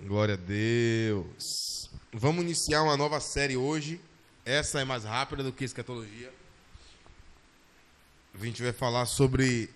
Glória 0.00 0.34
a 0.34 0.36
Deus. 0.36 1.90
Vamos 2.12 2.44
iniciar 2.44 2.84
uma 2.84 2.96
nova 2.96 3.18
série 3.18 3.56
hoje. 3.56 4.00
Essa 4.44 4.80
é 4.80 4.84
mais 4.84 5.02
rápida 5.02 5.42
do 5.42 5.52
que 5.52 5.64
escatologia. 5.64 6.32
A 8.32 8.44
gente 8.44 8.62
vai 8.62 8.72
falar 8.72 9.06
sobre. 9.06 9.68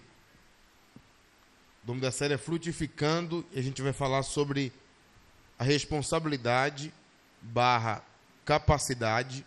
O 1.82 1.88
nome 1.88 2.00
da 2.00 2.12
série 2.12 2.34
é 2.34 2.38
Frutificando 2.38 3.44
e 3.50 3.58
a 3.58 3.62
gente 3.62 3.82
vai 3.82 3.92
falar 3.92 4.22
sobre 4.22 4.72
a 5.58 5.64
responsabilidade 5.64 6.94
barra 7.40 8.00
capacidade 8.44 9.44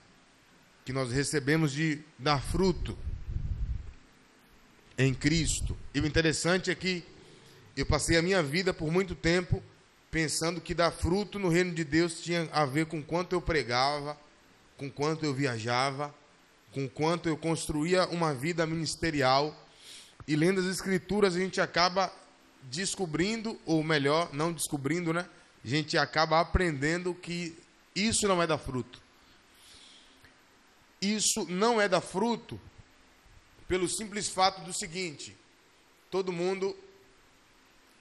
que 0.84 0.92
nós 0.92 1.10
recebemos 1.10 1.72
de 1.72 2.02
dar 2.20 2.42
fruto 2.42 2.98
em 4.98 5.14
Cristo. 5.14 5.78
E 5.94 6.02
o 6.02 6.06
interessante 6.06 6.70
é 6.70 6.76
que 6.76 7.02
eu 7.78 7.86
passei 7.86 8.18
a 8.18 8.22
minha 8.22 8.44
vida 8.44 8.74
por 8.74 8.92
muito 8.92 9.16
tempo 9.16 9.64
pensando 10.16 10.62
que 10.62 10.74
dar 10.74 10.92
fruto 10.92 11.38
no 11.38 11.50
reino 11.50 11.74
de 11.74 11.84
Deus 11.84 12.22
tinha 12.22 12.48
a 12.54 12.64
ver 12.64 12.86
com 12.86 13.04
quanto 13.04 13.34
eu 13.34 13.42
pregava, 13.42 14.18
com 14.78 14.90
quanto 14.90 15.26
eu 15.26 15.34
viajava, 15.34 16.16
com 16.72 16.88
quanto 16.88 17.28
eu 17.28 17.36
construía 17.36 18.08
uma 18.08 18.34
vida 18.34 18.66
ministerial. 18.66 19.54
E 20.26 20.34
lendo 20.38 20.62
as 20.62 20.68
escrituras 20.68 21.36
a 21.36 21.40
gente 21.40 21.60
acaba 21.60 22.14
descobrindo, 22.64 23.60
ou 23.66 23.84
melhor, 23.84 24.34
não 24.34 24.54
descobrindo, 24.54 25.12
né? 25.12 25.28
A 25.62 25.68
gente 25.68 25.98
acaba 25.98 26.40
aprendendo 26.40 27.14
que 27.14 27.54
isso 27.94 28.26
não 28.26 28.42
é 28.42 28.48
dar 28.48 28.58
fruto. 28.58 29.02
Isso 31.02 31.46
não 31.50 31.82
é 31.82 31.90
dar 31.90 32.00
fruto 32.00 32.58
pelo 33.68 33.90
simples 33.90 34.30
fato 34.30 34.62
do 34.62 34.72
seguinte: 34.72 35.36
todo 36.10 36.32
mundo 36.32 36.74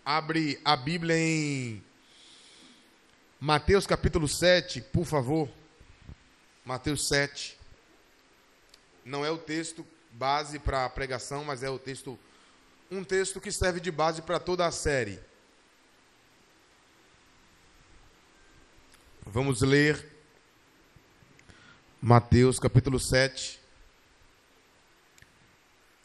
abre 0.04 0.60
a 0.64 0.76
Bíblia 0.76 1.18
em 1.18 1.82
Mateus 3.46 3.86
capítulo 3.86 4.26
7, 4.26 4.80
por 4.80 5.04
favor. 5.04 5.50
Mateus 6.64 7.08
7. 7.08 7.60
Não 9.04 9.22
é 9.22 9.30
o 9.30 9.36
texto 9.36 9.86
base 10.12 10.58
para 10.58 10.86
a 10.86 10.88
pregação, 10.88 11.44
mas 11.44 11.62
é 11.62 11.68
o 11.68 11.78
texto 11.78 12.18
um 12.90 13.04
texto 13.04 13.42
que 13.42 13.52
serve 13.52 13.80
de 13.80 13.90
base 13.90 14.22
para 14.22 14.40
toda 14.40 14.64
a 14.64 14.70
série. 14.70 15.20
Vamos 19.26 19.60
ler 19.60 20.10
Mateus 22.00 22.58
capítulo 22.58 22.98
7. 22.98 23.60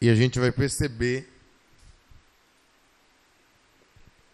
E 0.02 0.10
a 0.10 0.14
gente 0.14 0.42
vai 0.42 0.52
perceber 0.52 1.32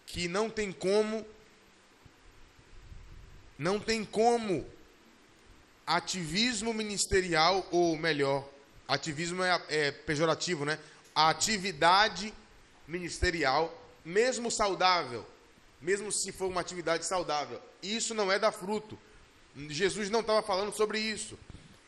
que 0.06 0.26
não 0.26 0.50
tem 0.50 0.72
como 0.72 1.24
não 3.58 3.78
tem 3.80 4.04
como 4.04 4.66
ativismo 5.86 6.74
ministerial, 6.74 7.66
ou 7.70 7.96
melhor, 7.96 8.48
ativismo 8.88 9.42
é, 9.42 9.62
é 9.68 9.90
pejorativo, 9.90 10.64
né? 10.64 10.78
A 11.14 11.30
atividade 11.30 12.34
ministerial, 12.86 13.72
mesmo 14.04 14.50
saudável, 14.50 15.26
mesmo 15.80 16.10
se 16.10 16.32
for 16.32 16.48
uma 16.48 16.60
atividade 16.60 17.04
saudável, 17.04 17.60
isso 17.82 18.14
não 18.14 18.30
é 18.30 18.38
dar 18.38 18.52
fruto. 18.52 18.98
Jesus 19.68 20.10
não 20.10 20.20
estava 20.20 20.42
falando 20.42 20.74
sobre 20.74 20.98
isso. 20.98 21.38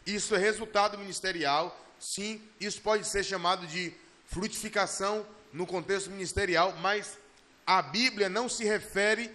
Isso 0.07 0.35
é 0.35 0.39
resultado 0.39 0.97
ministerial. 0.97 1.79
Sim, 2.01 2.41
isso 2.59 2.81
pode 2.81 3.07
ser 3.07 3.25
chamado 3.25 3.67
de 3.67 3.93
frutificação 4.27 5.27
no 5.53 5.67
contexto 5.67 6.11
ministerial, 6.11 6.75
mas 6.81 7.19
a 7.67 7.83
Bíblia 7.83 8.29
não 8.29 8.49
se 8.49 8.65
refere 8.65 9.31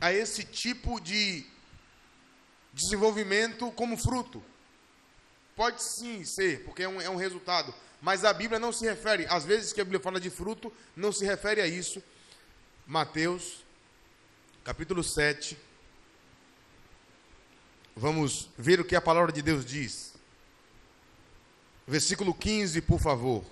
a 0.00 0.12
esse 0.12 0.44
tipo 0.44 1.00
de 1.00 1.46
desenvolvimento 2.72 3.70
como 3.72 3.96
fruto. 3.96 4.42
Pode 5.56 5.82
sim 5.82 6.24
ser, 6.24 6.64
porque 6.64 6.82
é 6.82 6.88
um, 6.88 7.00
é 7.00 7.10
um 7.10 7.16
resultado. 7.16 7.74
Mas 8.00 8.24
a 8.24 8.32
Bíblia 8.32 8.58
não 8.58 8.72
se 8.72 8.84
refere, 8.84 9.26
às 9.28 9.44
vezes 9.44 9.72
que 9.72 9.80
a 9.80 9.84
Bíblia 9.84 10.00
fala 10.00 10.20
de 10.20 10.30
fruto, 10.30 10.72
não 10.96 11.12
se 11.12 11.24
refere 11.24 11.60
a 11.60 11.66
isso. 11.66 12.02
Mateus, 12.86 13.64
capítulo 14.64 15.04
7. 15.04 15.56
Vamos 17.94 18.48
ver 18.56 18.80
o 18.80 18.84
que 18.84 18.96
a 18.96 19.00
palavra 19.00 19.30
de 19.30 19.42
Deus 19.42 19.64
diz. 19.64 20.14
Versículo 21.86 22.32
15, 22.32 22.80
por 22.80 23.00
favor. 23.00 23.44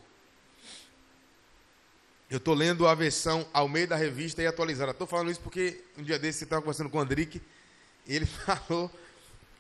Eu 2.30 2.38
estou 2.38 2.54
lendo 2.54 2.86
a 2.86 2.94
versão 2.94 3.46
ao 3.52 3.68
meio 3.68 3.88
da 3.88 3.96
revista 3.96 4.42
e 4.42 4.46
atualizada. 4.46 4.92
Estou 4.92 5.06
falando 5.06 5.30
isso 5.30 5.40
porque 5.40 5.82
um 5.96 6.02
dia 6.02 6.18
desse 6.18 6.40
você 6.40 6.44
estava 6.44 6.62
conversando 6.62 6.90
com 6.90 6.98
o 6.98 7.00
Andrique 7.00 7.42
e 8.06 8.14
ele 8.14 8.26
falou 8.46 8.90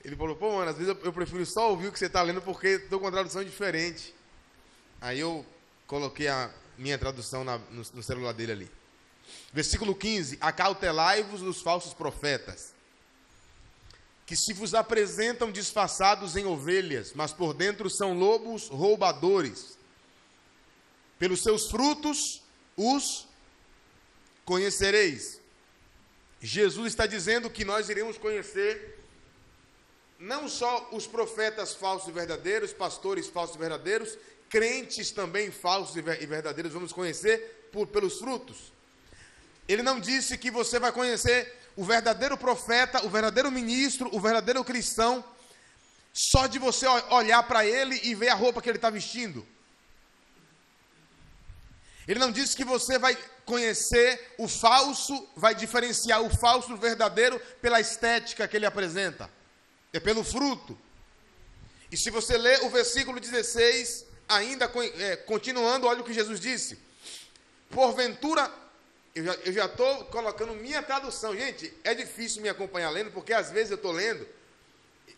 ele 0.08 0.16
falou, 0.16 0.34
pô, 0.34 0.56
mano, 0.56 0.70
às 0.70 0.76
vezes 0.76 0.96
eu, 1.04 1.12
prefiro 1.12 1.44
só 1.44 1.70
ouvir 1.70 1.88
o 1.88 1.92
que 1.92 1.98
você 1.98 2.06
está 2.06 2.22
lendo 2.22 2.40
porque 2.40 2.66
estou 2.68 2.98
com 2.98 3.04
uma 3.04 3.12
tradução 3.12 3.44
diferente. 3.44 4.14
Aí 5.00 5.20
eu 5.20 5.44
coloquei 5.86 6.28
a 6.28 6.50
minha 6.78 6.96
tradução 6.96 7.44
na, 7.44 7.58
no, 7.58 7.82
no 7.92 8.02
celular 8.02 8.32
dele 8.32 8.52
ali. 8.52 8.70
Versículo 9.52 9.94
15: 9.94 10.38
Acautelai-vos 10.40 11.42
dos 11.42 11.60
falsos 11.60 11.92
profetas, 11.92 12.72
que 14.24 14.34
se 14.34 14.54
vos 14.54 14.74
apresentam 14.74 15.52
disfarçados 15.52 16.36
em 16.36 16.46
ovelhas, 16.46 17.12
mas 17.14 17.34
por 17.34 17.52
dentro 17.52 17.90
são 17.90 18.18
lobos 18.18 18.68
roubadores. 18.68 19.76
Pelos 21.18 21.42
seus 21.42 21.70
frutos 21.70 22.42
os 22.74 23.28
conhecereis. 24.46 25.38
Jesus 26.40 26.92
está 26.94 27.04
dizendo 27.04 27.50
que 27.50 27.62
nós 27.62 27.90
iremos 27.90 28.16
conhecer 28.16 28.97
não 30.18 30.48
só 30.48 30.88
os 30.92 31.06
profetas 31.06 31.74
falsos 31.74 32.08
e 32.08 32.12
verdadeiros, 32.12 32.72
pastores 32.72 33.28
falsos 33.28 33.54
e 33.54 33.58
verdadeiros, 33.58 34.18
crentes 34.48 35.12
também 35.12 35.50
falsos 35.50 35.96
e 35.96 36.02
verdadeiros, 36.02 36.72
vamos 36.72 36.92
conhecer 36.92 37.68
por, 37.72 37.86
pelos 37.86 38.18
frutos. 38.18 38.72
Ele 39.68 39.82
não 39.82 40.00
disse 40.00 40.36
que 40.36 40.50
você 40.50 40.78
vai 40.78 40.90
conhecer 40.90 41.56
o 41.76 41.84
verdadeiro 41.84 42.36
profeta, 42.36 43.04
o 43.06 43.10
verdadeiro 43.10 43.50
ministro, 43.50 44.08
o 44.12 44.18
verdadeiro 44.18 44.64
cristão, 44.64 45.24
só 46.12 46.48
de 46.48 46.58
você 46.58 46.86
olhar 47.10 47.42
para 47.44 47.64
ele 47.64 48.00
e 48.02 48.14
ver 48.14 48.30
a 48.30 48.34
roupa 48.34 48.60
que 48.60 48.68
ele 48.68 48.78
está 48.78 48.90
vestindo. 48.90 49.46
Ele 52.08 52.18
não 52.18 52.32
disse 52.32 52.56
que 52.56 52.64
você 52.64 52.98
vai 52.98 53.16
conhecer 53.44 54.34
o 54.38 54.48
falso, 54.48 55.28
vai 55.36 55.54
diferenciar 55.54 56.22
o 56.22 56.30
falso 56.30 56.70
do 56.70 56.76
verdadeiro 56.76 57.38
pela 57.60 57.78
estética 57.78 58.48
que 58.48 58.56
ele 58.56 58.66
apresenta 58.66 59.37
é 59.92 60.00
pelo 60.00 60.22
fruto. 60.24 60.76
E 61.90 61.96
se 61.96 62.10
você 62.10 62.36
ler 62.36 62.64
o 62.64 62.70
versículo 62.70 63.18
16, 63.18 64.04
ainda 64.28 64.70
é, 64.98 65.16
continuando, 65.16 65.86
olha 65.86 66.00
o 66.00 66.04
que 66.04 66.12
Jesus 66.12 66.38
disse. 66.38 66.78
Porventura, 67.70 68.50
eu 69.14 69.52
já 69.52 69.64
estou 69.64 70.04
colocando 70.06 70.54
minha 70.54 70.82
tradução. 70.82 71.34
Gente, 71.34 71.72
é 71.82 71.94
difícil 71.94 72.42
me 72.42 72.48
acompanhar 72.48 72.90
lendo, 72.90 73.10
porque 73.10 73.32
às 73.32 73.50
vezes 73.50 73.70
eu 73.70 73.76
estou 73.76 73.92
lendo, 73.92 74.26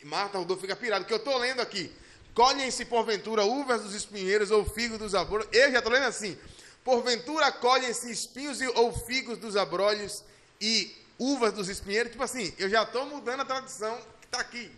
Marta 0.04 0.38
Rodolfo 0.38 0.62
fica 0.62 0.76
pirado, 0.76 1.04
que 1.04 1.12
eu 1.12 1.19
estou 1.19 1.36
lendo 1.38 1.60
aqui. 1.60 1.92
Colhem-se 2.34 2.84
porventura 2.84 3.44
uvas 3.44 3.82
dos 3.82 3.94
espinheiros 3.94 4.50
ou 4.50 4.64
figos 4.64 4.98
dos 4.98 5.14
abrolhos. 5.14 5.48
Eu 5.53 5.70
já 5.72 5.78
estou 5.78 5.92
lendo 5.92 6.06
assim. 6.06 6.38
Porventura 6.84 7.50
colhem-se 7.53 8.10
espinhos 8.10 8.60
ou 8.75 8.92
figos 8.92 9.36
dos 9.36 9.56
abrolhos 9.56 10.22
e 10.60 10.94
uvas 11.19 11.53
dos 11.53 11.69
espinheiros. 11.69 12.12
Tipo 12.12 12.22
assim, 12.22 12.54
eu 12.56 12.70
já 12.70 12.84
estou 12.84 13.04
mudando 13.06 13.41
a 13.41 13.44
tradução 13.44 14.00
está 14.30 14.41
aqui. 14.41 14.70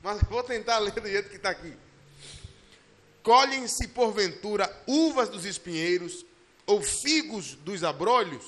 Mas 0.00 0.22
vou 0.22 0.42
tentar 0.42 0.78
ler 0.78 0.92
do 0.92 1.08
jeito 1.08 1.28
que 1.28 1.36
está 1.36 1.50
aqui. 1.50 1.76
Colhem-se, 3.22 3.88
porventura, 3.88 4.70
uvas 4.86 5.28
dos 5.28 5.44
espinheiros 5.44 6.24
ou 6.66 6.80
figos 6.80 7.54
dos 7.56 7.84
abrolhos? 7.84 8.44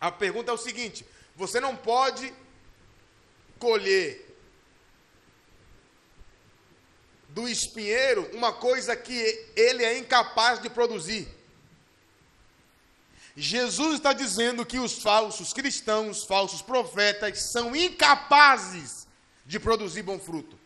A 0.00 0.10
pergunta 0.10 0.50
é 0.50 0.54
o 0.54 0.58
seguinte: 0.58 1.04
você 1.34 1.60
não 1.60 1.76
pode 1.76 2.32
colher 3.58 4.24
do 7.28 7.48
espinheiro 7.48 8.28
uma 8.32 8.52
coisa 8.52 8.94
que 8.94 9.14
ele 9.56 9.84
é 9.84 9.98
incapaz 9.98 10.60
de 10.60 10.70
produzir. 10.70 11.28
Jesus 13.36 13.96
está 13.96 14.12
dizendo 14.12 14.64
que 14.64 14.78
os 14.78 15.02
falsos 15.02 15.52
cristãos, 15.52 16.24
falsos 16.24 16.62
profetas, 16.62 17.40
são 17.40 17.74
incapazes 17.74 19.08
de 19.44 19.58
produzir 19.58 20.02
bom 20.02 20.18
fruto. 20.18 20.58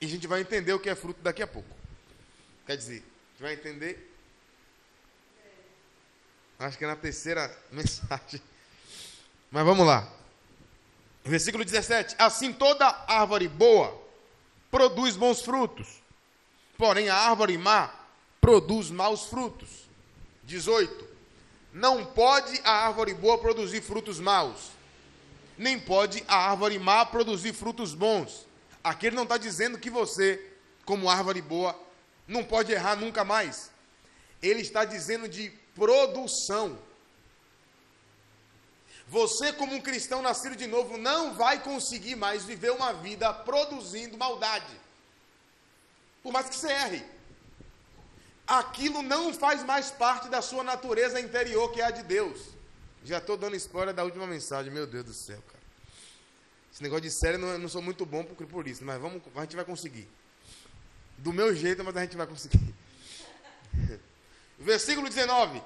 E 0.00 0.06
a 0.06 0.08
gente 0.08 0.26
vai 0.26 0.40
entender 0.40 0.72
o 0.72 0.78
que 0.78 0.88
é 0.88 0.94
fruto 0.94 1.20
daqui 1.22 1.42
a 1.42 1.46
pouco. 1.46 1.76
Quer 2.66 2.76
dizer, 2.76 3.02
a 3.02 3.30
gente 3.32 3.42
vai 3.42 3.52
entender. 3.54 4.12
Acho 6.58 6.78
que 6.78 6.84
é 6.84 6.86
na 6.86 6.96
terceira 6.96 7.56
mensagem. 7.72 8.40
Mas 9.50 9.64
vamos 9.64 9.86
lá. 9.86 10.08
Versículo 11.24 11.64
17: 11.64 12.14
Assim 12.18 12.52
toda 12.52 12.86
árvore 13.08 13.48
boa 13.48 14.00
produz 14.70 15.16
bons 15.16 15.42
frutos, 15.42 16.02
porém 16.76 17.08
a 17.08 17.16
árvore 17.16 17.58
má 17.58 17.92
produz 18.40 18.90
maus 18.90 19.24
frutos. 19.26 19.85
18. 20.46 21.04
não 21.72 22.06
pode 22.06 22.58
a 22.64 22.86
árvore 22.86 23.12
boa 23.12 23.36
produzir 23.36 23.82
frutos 23.82 24.18
maus, 24.18 24.70
nem 25.58 25.78
pode 25.78 26.24
a 26.26 26.50
árvore 26.50 26.78
má 26.78 27.04
produzir 27.04 27.52
frutos 27.52 27.94
bons. 27.94 28.46
Aqui 28.82 29.08
ele 29.08 29.16
não 29.16 29.24
está 29.24 29.36
dizendo 29.36 29.76
que 29.78 29.90
você, 29.90 30.40
como 30.84 31.10
árvore 31.10 31.42
boa, 31.42 31.78
não 32.26 32.44
pode 32.44 32.72
errar 32.72 32.96
nunca 32.96 33.24
mais. 33.24 33.70
Ele 34.40 34.60
está 34.60 34.84
dizendo 34.84 35.28
de 35.28 35.50
produção. 35.74 36.78
Você, 39.08 39.52
como 39.52 39.74
um 39.74 39.80
cristão 39.80 40.22
nascido 40.22 40.56
de 40.56 40.66
novo, 40.66 40.96
não 40.96 41.34
vai 41.34 41.62
conseguir 41.62 42.16
mais 42.16 42.44
viver 42.44 42.70
uma 42.70 42.92
vida 42.92 43.32
produzindo 43.32 44.16
maldade. 44.16 44.80
Por 46.22 46.32
mais 46.32 46.48
que 46.48 46.56
você 46.56 46.68
erre. 46.68 47.15
Aquilo 48.46 49.02
não 49.02 49.34
faz 49.34 49.64
mais 49.64 49.90
parte 49.90 50.28
da 50.28 50.40
sua 50.40 50.62
natureza 50.62 51.20
interior, 51.20 51.72
que 51.72 51.80
é 51.80 51.84
a 51.84 51.90
de 51.90 52.02
Deus. 52.04 52.40
Já 53.04 53.18
estou 53.18 53.36
dando 53.36 53.56
spoiler 53.56 53.94
da 53.94 54.04
última 54.04 54.26
mensagem, 54.26 54.72
meu 54.72 54.86
Deus 54.86 55.04
do 55.04 55.12
céu, 55.12 55.42
cara. 55.48 55.62
Esse 56.72 56.82
negócio 56.82 57.02
de 57.02 57.10
série 57.10 57.38
não, 57.38 57.58
não 57.58 57.68
sou 57.68 57.82
muito 57.82 58.04
bom 58.04 58.22
por, 58.22 58.46
por 58.46 58.68
isso, 58.68 58.84
mas 58.84 59.00
vamos, 59.00 59.22
a 59.34 59.40
gente 59.40 59.56
vai 59.56 59.64
conseguir. 59.64 60.08
Do 61.18 61.32
meu 61.32 61.54
jeito, 61.54 61.82
mas 61.82 61.96
a 61.96 62.02
gente 62.02 62.16
vai 62.16 62.26
conseguir. 62.26 62.74
Versículo 64.58 65.08
19. 65.08 65.62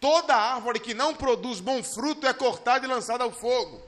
Toda 0.00 0.34
árvore 0.34 0.80
que 0.80 0.94
não 0.94 1.14
produz 1.14 1.60
bom 1.60 1.82
fruto 1.82 2.26
é 2.26 2.32
cortada 2.32 2.86
e 2.86 2.88
lançada 2.88 3.22
ao 3.22 3.30
fogo. 3.30 3.82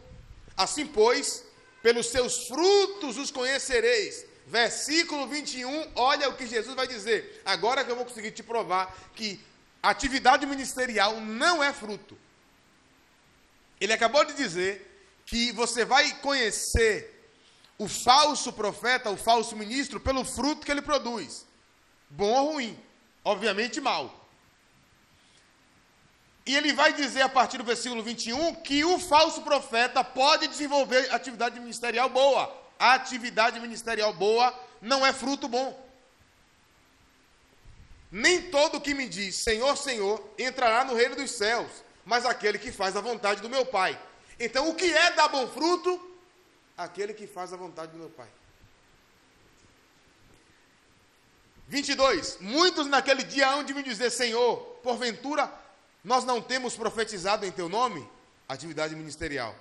Assim, 0.56 0.86
pois, 0.86 1.44
pelos 1.82 2.06
seus 2.08 2.46
frutos 2.46 3.16
os 3.16 3.30
conhecereis. 3.30 4.26
Versículo 4.46 5.26
21, 5.26 5.92
olha 5.94 6.28
o 6.28 6.36
que 6.36 6.46
Jesus 6.46 6.74
vai 6.74 6.86
dizer. 6.86 7.40
Agora 7.44 7.84
que 7.84 7.90
eu 7.90 7.96
vou 7.96 8.04
conseguir 8.04 8.32
te 8.32 8.42
provar 8.42 8.94
que 9.14 9.40
atividade 9.82 10.46
ministerial 10.46 11.20
não 11.20 11.62
é 11.62 11.72
fruto. 11.72 12.18
Ele 13.80 13.92
acabou 13.92 14.24
de 14.24 14.34
dizer 14.34 14.88
que 15.26 15.52
você 15.52 15.84
vai 15.84 16.14
conhecer 16.20 17.30
o 17.78 17.88
falso 17.88 18.52
profeta, 18.52 19.10
o 19.10 19.16
falso 19.16 19.56
ministro, 19.56 19.98
pelo 19.98 20.24
fruto 20.24 20.64
que 20.64 20.70
ele 20.70 20.82
produz. 20.82 21.46
Bom 22.08 22.30
ou 22.30 22.52
ruim? 22.52 22.78
Obviamente 23.24 23.80
mal. 23.80 24.22
E 26.44 26.54
ele 26.56 26.72
vai 26.72 26.92
dizer 26.92 27.22
a 27.22 27.28
partir 27.28 27.58
do 27.58 27.64
versículo 27.64 28.02
21 28.02 28.56
que 28.56 28.84
o 28.84 28.98
falso 28.98 29.42
profeta 29.42 30.02
pode 30.02 30.48
desenvolver 30.48 31.12
atividade 31.12 31.58
ministerial 31.58 32.08
boa. 32.08 32.61
A 32.82 32.94
atividade 32.94 33.60
ministerial 33.60 34.12
boa 34.12 34.52
não 34.80 35.06
é 35.06 35.12
fruto 35.12 35.46
bom. 35.46 35.88
Nem 38.10 38.50
todo 38.50 38.80
que 38.80 38.92
me 38.92 39.08
diz 39.08 39.36
Senhor, 39.36 39.76
Senhor 39.76 40.20
entrará 40.36 40.84
no 40.84 40.92
reino 40.92 41.14
dos 41.14 41.30
céus, 41.30 41.70
mas 42.04 42.26
aquele 42.26 42.58
que 42.58 42.72
faz 42.72 42.96
a 42.96 43.00
vontade 43.00 43.40
do 43.40 43.48
meu 43.48 43.64
Pai. 43.64 43.96
Então, 44.36 44.68
o 44.68 44.74
que 44.74 44.92
é 44.92 45.12
dar 45.12 45.28
bom 45.28 45.46
fruto? 45.46 46.12
Aquele 46.76 47.14
que 47.14 47.24
faz 47.24 47.52
a 47.52 47.56
vontade 47.56 47.92
do 47.92 47.98
meu 47.98 48.10
Pai. 48.10 48.26
22. 51.68 52.38
Muitos 52.40 52.88
naquele 52.88 53.22
dia 53.22 53.48
hão 53.48 53.62
de 53.62 53.72
me 53.74 53.84
dizer: 53.84 54.10
Senhor, 54.10 54.56
porventura 54.82 55.48
nós 56.02 56.24
não 56.24 56.42
temos 56.42 56.74
profetizado 56.74 57.46
em 57.46 57.52
teu 57.52 57.68
nome? 57.68 58.04
Atividade 58.48 58.96
ministerial. 58.96 59.54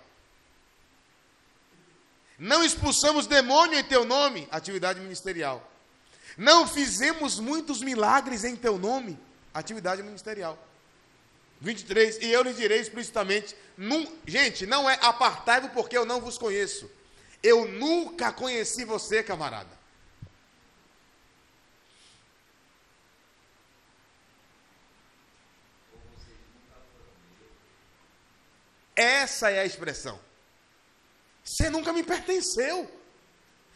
Não 2.42 2.64
expulsamos 2.66 3.28
demônio 3.28 3.78
em 3.78 3.84
teu 3.84 4.04
nome? 4.04 4.48
Atividade 4.50 5.00
ministerial. 5.00 5.72
Não 6.36 6.68
fizemos 6.68 7.40
muitos 7.40 7.84
milagres 7.84 8.44
em 8.44 8.56
teu 8.56 8.80
nome? 8.80 9.16
Atividade 9.54 10.02
ministerial. 10.02 10.58
23. 11.60 12.18
E 12.18 12.32
eu 12.32 12.42
lhes 12.42 12.58
direi 12.58 12.80
explicitamente: 12.80 13.56
num, 13.78 14.12
gente, 14.26 14.66
não 14.66 14.90
é 14.90 14.98
apartai-vos 15.04 15.72
porque 15.72 15.96
eu 15.96 16.04
não 16.04 16.20
vos 16.20 16.36
conheço. 16.36 16.90
Eu 17.44 17.68
nunca 17.68 18.34
conheci 18.34 18.86
você, 18.86 19.22
camarada. 19.22 19.80
Essa 28.96 29.52
é 29.52 29.60
a 29.60 29.66
expressão. 29.66 30.31
Você 31.44 31.70
nunca 31.70 31.92
me 31.94 32.04
pertenceu. 32.04 32.90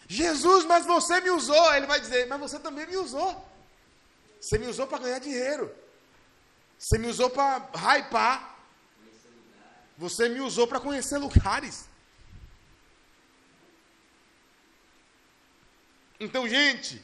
Jesus, 0.08 0.66
mas 0.66 0.86
você 0.86 1.20
me 1.22 1.30
usou. 1.30 1.74
Ele 1.74 1.86
vai 1.86 2.00
dizer, 2.00 2.28
mas 2.28 2.40
você 2.40 2.60
também 2.60 2.86
me 2.86 2.98
usou. 2.98 3.44
Você 4.40 4.58
me 4.58 4.68
usou 4.68 4.88
para 4.88 5.00
ganhar 5.00 5.20
dinheiro. 5.20 5.74
Você 6.78 6.98
me 6.98 7.08
usou 7.08 7.30
para 7.30 7.70
hypar. 7.74 8.56
Você 9.98 10.30
me 10.30 10.42
usou 10.42 10.68
para 10.68 10.80
conhecer 10.80 11.18
lugares. 11.18 11.86
Então, 16.20 16.48
gente, 16.48 17.04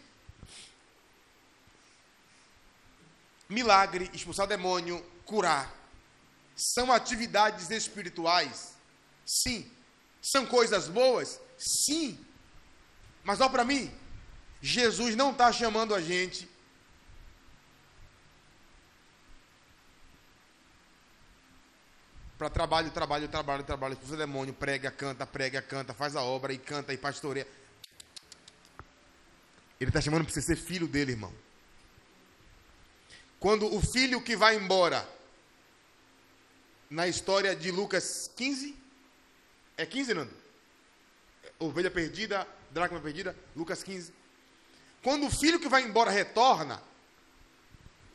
milagre, 3.49 4.09
expulsar 4.13 4.47
demônio, 4.47 5.05
curar, 5.25 5.73
são 6.55 6.91
atividades 6.91 7.69
espirituais? 7.69 8.73
Sim. 9.25 9.69
São 10.21 10.45
coisas 10.45 10.87
boas? 10.87 11.39
Sim. 11.57 12.19
Mas 13.23 13.41
olha 13.41 13.49
para 13.49 13.65
mim, 13.65 13.91
Jesus 14.61 15.15
não 15.15 15.31
está 15.31 15.51
chamando 15.51 15.95
a 15.95 16.01
gente 16.01 16.47
para 22.37 22.49
trabalho, 22.49 22.89
trabalho, 22.89 23.27
trabalho, 23.27 23.63
trabalho, 23.63 23.93
expulsa 23.93 24.17
demônio, 24.17 24.53
prega, 24.53 24.89
canta, 24.89 25.27
prega, 25.27 25.61
canta, 25.61 25.93
faz 25.93 26.15
a 26.15 26.21
obra 26.21 26.51
e 26.51 26.57
canta 26.57 26.93
e 26.93 26.97
pastoreia. 26.97 27.47
Ele 29.79 29.89
está 29.89 30.01
chamando 30.01 30.23
para 30.23 30.33
você 30.33 30.41
ser 30.41 30.55
filho 30.55 30.87
dele, 30.87 31.11
irmão. 31.11 31.33
Quando 33.39 33.71
o 33.71 33.81
filho 33.81 34.21
que 34.21 34.35
vai 34.35 34.55
embora, 34.55 35.07
na 36.89 37.07
história 37.07 37.55
de 37.55 37.71
Lucas 37.71 38.29
15, 38.35 38.75
é 39.81 39.85
15, 39.85 40.13
Nando? 40.13 40.33
Ovelha 41.59 41.91
perdida, 41.91 42.47
dracma 42.69 42.99
perdida, 42.99 43.35
Lucas 43.55 43.83
15. 43.83 44.13
Quando 45.03 45.25
o 45.25 45.31
filho 45.31 45.59
que 45.59 45.67
vai 45.67 45.83
embora 45.83 46.11
retorna, 46.11 46.81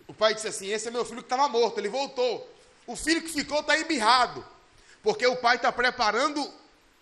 o 0.06 0.14
pai 0.14 0.34
disse 0.34 0.48
assim: 0.48 0.68
Esse 0.68 0.88
é 0.88 0.90
meu 0.90 1.04
filho 1.04 1.18
que 1.18 1.26
estava 1.26 1.48
morto, 1.48 1.78
ele 1.78 1.88
voltou. 1.88 2.48
O 2.86 2.94
filho 2.94 3.22
que 3.22 3.28
ficou 3.28 3.60
está 3.60 3.78
embirrado, 3.78 4.46
porque 5.02 5.26
o 5.26 5.36
pai 5.36 5.56
está 5.56 5.72
preparando 5.72 6.52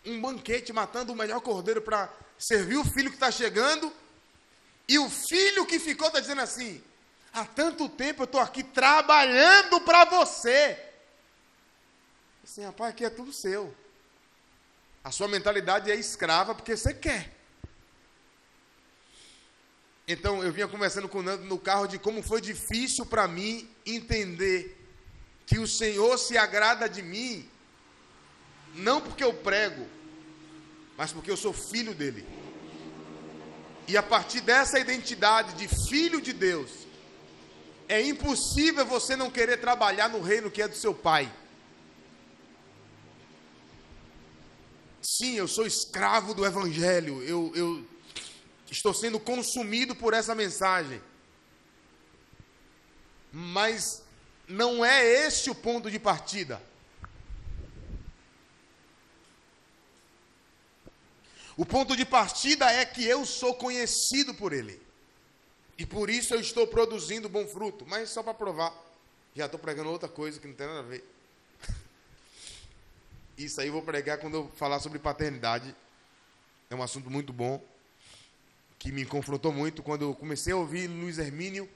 um 0.04 0.20
banquete, 0.20 0.72
matando 0.72 1.12
o 1.12 1.16
melhor 1.16 1.40
cordeiro 1.40 1.82
para 1.82 2.10
servir 2.38 2.76
o 2.76 2.84
filho 2.84 3.10
que 3.10 3.16
está 3.16 3.30
chegando 3.30 3.92
e 4.86 4.98
o 4.98 5.08
filho 5.08 5.66
que 5.66 5.78
ficou 5.78 6.08
está 6.08 6.20
dizendo 6.20 6.40
assim: 6.40 6.82
há 7.32 7.44
tanto 7.44 7.88
tempo 7.88 8.22
eu 8.22 8.24
estou 8.24 8.40
aqui 8.40 8.62
trabalhando 8.62 9.80
para 9.80 10.04
você. 10.04 10.78
Assim, 12.42 12.64
rapaz, 12.64 12.90
aqui 12.90 13.04
é 13.04 13.10
tudo 13.10 13.32
seu. 13.32 13.74
A 15.04 15.10
sua 15.10 15.28
mentalidade 15.28 15.90
é 15.90 15.94
escrava 15.94 16.54
porque 16.54 16.74
você 16.74 16.94
quer. 16.94 17.30
Então 20.08 20.42
eu 20.42 20.50
vinha 20.50 20.66
conversando 20.66 21.08
com 21.08 21.18
o 21.18 21.22
Nando 21.22 21.44
no 21.44 21.58
carro 21.58 21.86
de 21.86 21.98
como 21.98 22.22
foi 22.22 22.40
difícil 22.40 23.04
para 23.04 23.28
mim 23.28 23.68
entender 23.84 24.80
que 25.46 25.58
o 25.58 25.68
Senhor 25.68 26.18
se 26.18 26.38
agrada 26.38 26.88
de 26.88 27.02
mim, 27.02 27.48
não 28.74 29.00
porque 29.00 29.22
eu 29.22 29.34
prego, 29.34 29.86
mas 30.96 31.12
porque 31.12 31.30
eu 31.30 31.36
sou 31.36 31.52
filho 31.52 31.94
dele. 31.94 32.26
E 33.86 33.96
a 33.96 34.02
partir 34.02 34.40
dessa 34.40 34.78
identidade 34.78 35.52
de 35.54 35.68
filho 35.88 36.20
de 36.20 36.32
Deus, 36.32 36.70
é 37.86 38.00
impossível 38.00 38.86
você 38.86 39.14
não 39.14 39.30
querer 39.30 39.58
trabalhar 39.58 40.08
no 40.08 40.22
reino 40.22 40.50
que 40.50 40.62
é 40.62 40.68
do 40.68 40.76
seu 40.76 40.94
pai. 40.94 41.30
Sim, 45.04 45.34
eu 45.34 45.46
sou 45.46 45.66
escravo 45.66 46.32
do 46.32 46.46
evangelho, 46.46 47.22
eu, 47.22 47.52
eu 47.54 47.86
estou 48.70 48.94
sendo 48.94 49.20
consumido 49.20 49.94
por 49.94 50.14
essa 50.14 50.34
mensagem. 50.34 51.00
Mas 53.30 54.02
não 54.48 54.82
é 54.82 55.04
esse 55.04 55.50
o 55.50 55.54
ponto 55.54 55.90
de 55.90 55.98
partida. 55.98 56.62
O 61.54 61.66
ponto 61.66 61.94
de 61.94 62.06
partida 62.06 62.72
é 62.72 62.86
que 62.86 63.04
eu 63.04 63.26
sou 63.26 63.54
conhecido 63.54 64.32
por 64.32 64.54
Ele. 64.54 64.80
E 65.76 65.84
por 65.84 66.08
isso 66.08 66.32
eu 66.32 66.40
estou 66.40 66.66
produzindo 66.66 67.28
bom 67.28 67.46
fruto. 67.46 67.84
Mas 67.86 68.08
só 68.08 68.22
para 68.22 68.32
provar. 68.32 68.72
Já 69.34 69.44
estou 69.44 69.60
pregando 69.60 69.90
outra 69.90 70.08
coisa 70.08 70.40
que 70.40 70.48
não 70.48 70.54
tem 70.54 70.66
nada 70.66 70.80
a 70.80 70.82
ver. 70.82 71.13
Isso 73.36 73.60
aí 73.60 73.66
eu 73.68 73.72
vou 73.72 73.82
pregar 73.82 74.18
quando 74.18 74.34
eu 74.34 74.52
falar 74.56 74.78
sobre 74.80 74.98
paternidade. 74.98 75.74
É 76.70 76.74
um 76.74 76.82
assunto 76.82 77.10
muito 77.10 77.32
bom. 77.32 77.62
Que 78.78 78.92
me 78.92 79.04
confrontou 79.04 79.52
muito 79.52 79.82
quando 79.82 80.02
eu 80.02 80.14
comecei 80.14 80.52
a 80.52 80.56
ouvir 80.56 80.86
Luiz 80.88 81.18
Hermínio. 81.18 81.68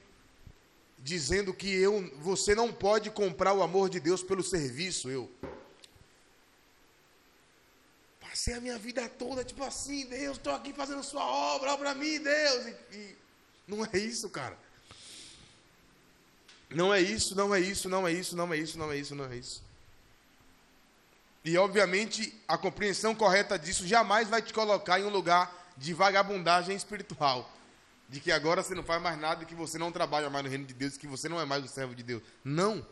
dizendo 0.97 1.53
que 1.53 1.73
eu, 1.73 2.11
você 2.17 2.53
não 2.53 2.73
pode 2.73 3.09
comprar 3.09 3.53
o 3.53 3.63
amor 3.63 3.89
de 3.89 3.99
Deus 3.99 4.21
pelo 4.21 4.43
serviço. 4.43 5.09
Eu 5.09 5.29
passei 8.19 8.53
a 8.53 8.61
minha 8.61 8.77
vida 8.77 9.07
toda 9.09 9.43
tipo 9.43 9.63
assim, 9.63 10.05
Deus, 10.05 10.37
estou 10.37 10.53
aqui 10.53 10.71
fazendo 10.71 11.03
sua 11.03 11.25
obra, 11.25 11.73
obra 11.73 11.95
mim, 11.95 12.19
Deus. 12.19 12.65
E, 12.65 12.95
e, 12.95 13.17
não 13.67 13.85
é 13.85 13.97
isso, 13.97 14.29
cara. 14.29 14.57
Não 16.69 16.93
é 16.93 17.01
isso, 17.01 17.35
não 17.35 17.53
é 17.53 17.59
isso, 17.59 17.89
não 17.89 18.07
é 18.07 18.13
isso, 18.13 18.35
não 18.35 18.53
é 18.53 18.57
isso, 18.57 18.77
não 18.77 18.91
é 18.91 18.97
isso, 18.97 19.15
não 19.15 19.25
é 19.25 19.35
isso. 19.35 19.68
E 21.43 21.57
obviamente 21.57 22.37
a 22.47 22.57
compreensão 22.57 23.15
correta 23.15 23.57
disso 23.57 23.87
jamais 23.87 24.27
vai 24.27 24.41
te 24.41 24.53
colocar 24.53 24.99
em 24.99 25.05
um 25.05 25.09
lugar 25.09 25.71
de 25.77 25.93
vagabundagem 25.93 26.75
espiritual 26.75 27.49
de 28.09 28.19
que 28.19 28.31
agora 28.31 28.63
você 28.63 28.73
não 28.73 28.83
faz 28.83 28.99
mais 29.01 29.19
nada, 29.19 29.45
que 29.45 29.53
você 29.53 29.77
não 29.77 29.91
trabalha 29.91 30.29
mais 30.31 30.43
no 30.43 30.49
reino 30.49 30.65
de 30.65 30.73
Deus, 30.73 30.97
que 30.97 31.05
você 31.05 31.29
não 31.29 31.39
é 31.39 31.45
mais 31.45 31.63
o 31.63 31.67
servo 31.67 31.93
de 31.93 32.01
Deus. 32.01 32.23
Não. 32.43 32.85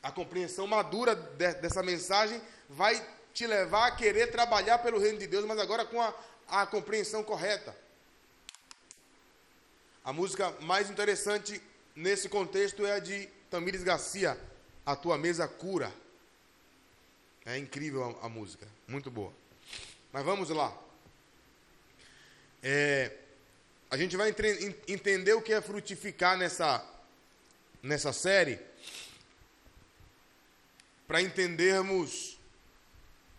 A 0.00 0.12
compreensão 0.12 0.68
madura 0.68 1.16
de, 1.16 1.54
dessa 1.54 1.82
mensagem 1.82 2.40
vai 2.68 3.04
te 3.34 3.44
levar 3.44 3.88
a 3.88 3.90
querer 3.90 4.28
trabalhar 4.30 4.78
pelo 4.78 5.00
reino 5.00 5.18
de 5.18 5.26
Deus, 5.26 5.44
mas 5.44 5.58
agora 5.58 5.84
com 5.84 6.00
a, 6.00 6.14
a 6.46 6.64
compreensão 6.64 7.24
correta. 7.24 7.76
A 10.04 10.12
música 10.12 10.54
mais 10.60 10.88
interessante 10.88 11.60
nesse 11.94 12.28
contexto 12.28 12.86
é 12.86 12.92
a 12.92 12.98
de 13.00 13.28
Tamires 13.50 13.82
Garcia, 13.82 14.38
A 14.86 14.94
Tua 14.94 15.18
Mesa 15.18 15.48
Cura. 15.48 15.92
É 17.48 17.56
incrível 17.56 18.18
a, 18.22 18.26
a 18.26 18.28
música, 18.28 18.68
muito 18.86 19.10
boa. 19.10 19.32
Mas 20.12 20.22
vamos 20.22 20.50
lá. 20.50 20.76
É, 22.62 23.10
a 23.90 23.96
gente 23.96 24.18
vai 24.18 24.34
entender 24.86 25.32
o 25.32 25.40
que 25.40 25.54
é 25.54 25.62
frutificar 25.62 26.36
nessa, 26.36 26.84
nessa 27.82 28.12
série, 28.12 28.60
para 31.06 31.22
entendermos 31.22 32.38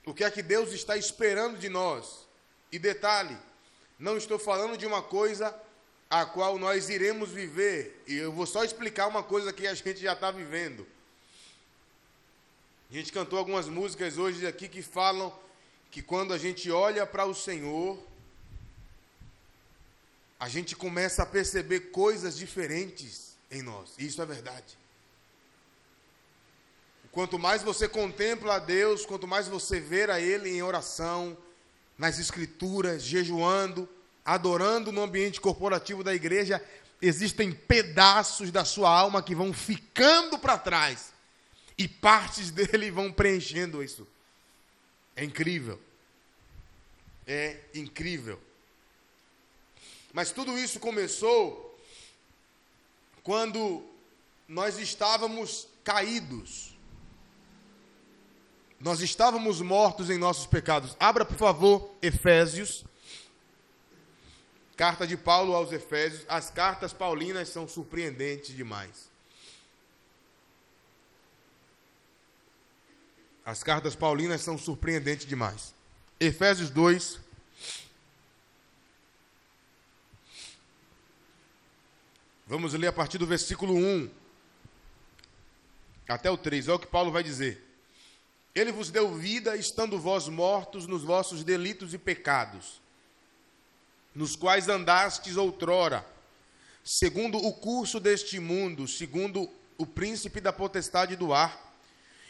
o 0.04 0.12
que 0.12 0.24
é 0.24 0.32
que 0.32 0.42
Deus 0.42 0.74
está 0.74 0.98
esperando 0.98 1.60
de 1.60 1.70
nós. 1.70 2.28
E 2.72 2.80
detalhe, 2.80 3.38
não 4.00 4.18
estou 4.18 4.40
falando 4.40 4.76
de 4.76 4.88
uma 4.88 5.04
coisa 5.04 5.56
a 6.10 6.26
qual 6.26 6.58
nós 6.58 6.90
iremos 6.90 7.30
viver, 7.30 8.02
e 8.08 8.16
eu 8.16 8.32
vou 8.32 8.48
só 8.48 8.64
explicar 8.64 9.06
uma 9.06 9.22
coisa 9.22 9.54
que 9.54 9.68
a 9.68 9.74
gente 9.76 10.02
já 10.02 10.14
está 10.14 10.32
vivendo. 10.32 10.88
A 12.90 12.94
gente 12.94 13.12
cantou 13.12 13.38
algumas 13.38 13.68
músicas 13.68 14.18
hoje 14.18 14.48
aqui 14.48 14.68
que 14.68 14.82
falam 14.82 15.32
que 15.92 16.02
quando 16.02 16.34
a 16.34 16.40
gente 16.40 16.72
olha 16.72 17.06
para 17.06 17.24
o 17.24 17.36
Senhor, 17.36 18.00
a 20.40 20.50
gente 20.50 20.76
começa 20.76 21.22
a 21.22 21.26
perceber 21.26 21.92
coisas 21.92 22.36
diferentes 22.36 23.38
em 23.52 23.62
nós. 23.62 23.94
Isso 24.00 24.20
é 24.20 24.26
verdade. 24.26 24.76
Quanto 27.12 27.38
mais 27.38 27.62
você 27.62 27.88
contempla 27.88 28.56
a 28.56 28.60
Deus, 28.60 29.06
quanto 29.06 29.28
mais 29.28 29.48
você 29.48 29.80
vê 29.80 30.10
a 30.10 30.20
Ele 30.20 30.50
em 30.50 30.64
oração, 30.64 31.38
nas 31.96 32.18
Escrituras, 32.18 33.04
jejuando, 33.04 33.88
adorando 34.26 34.92
no 34.92 35.04
ambiente 35.04 35.40
corporativo 35.40 36.04
da 36.04 36.16
igreja, 36.16 36.64
existem 37.00 37.52
pedaços 37.52 38.50
da 38.50 38.66
sua 38.66 38.90
alma 38.90 39.22
que 39.22 39.36
vão 39.36 39.54
ficando 39.54 40.40
para 40.40 40.58
trás 40.58 41.19
e 41.80 41.88
partes 41.88 42.52
dele 42.52 42.92
vão 42.92 43.10
preenchendo 43.10 43.82
isso. 43.82 44.06
É 45.16 45.24
incrível. 45.24 45.82
É 47.26 47.62
incrível. 47.74 48.40
Mas 50.12 50.32
tudo 50.32 50.58
isso 50.58 50.80
começou 50.80 51.80
quando 53.24 53.84
nós 54.48 54.78
estávamos 54.78 55.68
caídos. 55.84 56.76
Nós 58.80 59.02
estávamos 59.02 59.62
mortos 59.62 60.10
em 60.10 60.18
nossos 60.18 60.48
pecados. 60.48 60.98
Abra, 61.00 61.24
por 61.24 61.38
favor, 61.38 61.96
Efésios. 62.02 62.84
Carta 64.76 65.06
de 65.06 65.16
Paulo 65.16 65.54
aos 65.54 65.72
Efésios. 65.72 66.26
As 66.28 66.50
cartas 66.50 66.92
paulinas 66.94 67.50
são 67.50 67.68
surpreendentes 67.68 68.56
demais. 68.56 69.10
As 73.50 73.64
cartas 73.64 73.96
paulinas 73.96 74.42
são 74.42 74.60
surpreendentes 74.60 75.26
demais. 75.26 75.74
Efésios 76.20 76.70
2, 76.70 77.20
Vamos 82.46 82.76
ler 82.76 82.86
a 82.86 82.94
partir 82.94 83.18
do 83.18 83.26
versículo 83.26 83.74
1 83.76 84.08
até 86.08 86.30
o 86.30 86.38
3. 86.38 86.68
Olha 86.68 86.76
o 86.76 86.80
que 86.80 86.86
Paulo 86.86 87.12
vai 87.12 87.24
dizer. 87.24 87.60
Ele 88.54 88.72
vos 88.72 88.92
deu 88.92 89.16
vida, 89.16 89.56
estando 89.56 90.00
vós 90.00 90.28
mortos 90.28 90.86
nos 90.86 91.04
vossos 91.04 91.44
delitos 91.44 91.92
e 91.92 91.98
pecados, 91.98 92.80
nos 94.14 94.36
quais 94.36 94.70
andastes 94.70 95.38
outrora, 95.38 96.06
segundo 96.84 97.40
o 97.40 97.52
curso 97.52 98.00
deste 98.00 98.40
mundo, 98.40 98.88
segundo 98.88 99.50
o 99.76 99.88
príncipe 99.88 100.40
da 100.40 100.54
potestade 100.54 101.16
do 101.16 101.34
ar, 101.34 101.69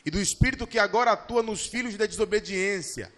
e 0.05 0.11
do 0.11 0.19
espírito 0.21 0.67
que 0.67 0.79
agora 0.79 1.11
atua 1.11 1.43
nos 1.43 1.65
filhos 1.65 1.95
da 1.97 2.05
desobediência, 2.05 3.11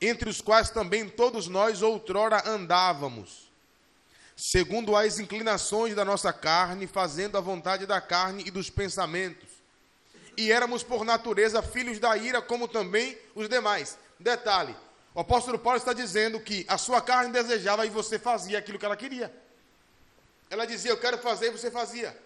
entre 0.00 0.28
os 0.28 0.40
quais 0.40 0.70
também 0.70 1.08
todos 1.08 1.48
nós 1.48 1.82
outrora 1.82 2.48
andávamos 2.48 3.46
segundo 4.36 4.94
as 4.94 5.18
inclinações 5.18 5.94
da 5.94 6.04
nossa 6.04 6.30
carne, 6.32 6.86
fazendo 6.86 7.38
a 7.38 7.40
vontade 7.40 7.86
da 7.86 8.00
carne 8.00 8.44
e 8.46 8.50
dos 8.50 8.68
pensamentos. 8.68 9.48
E 10.36 10.52
éramos 10.52 10.82
por 10.82 11.04
natureza 11.04 11.62
filhos 11.62 11.98
da 11.98 12.14
ira, 12.16 12.42
como 12.42 12.68
também 12.68 13.18
os 13.34 13.48
demais. 13.48 13.98
Detalhe: 14.20 14.76
o 15.14 15.20
apóstolo 15.20 15.58
Paulo 15.58 15.78
está 15.78 15.94
dizendo 15.94 16.38
que 16.38 16.66
a 16.68 16.76
sua 16.76 17.00
carne 17.00 17.32
desejava 17.32 17.86
e 17.86 17.90
você 17.90 18.18
fazia 18.18 18.58
aquilo 18.58 18.78
que 18.78 18.84
ela 18.84 18.96
queria. 18.96 19.34
Ela 20.50 20.66
dizia, 20.66 20.92
eu 20.92 20.98
quero 20.98 21.18
fazer, 21.18 21.46
e 21.46 21.50
você 21.50 21.70
fazia. 21.70 22.16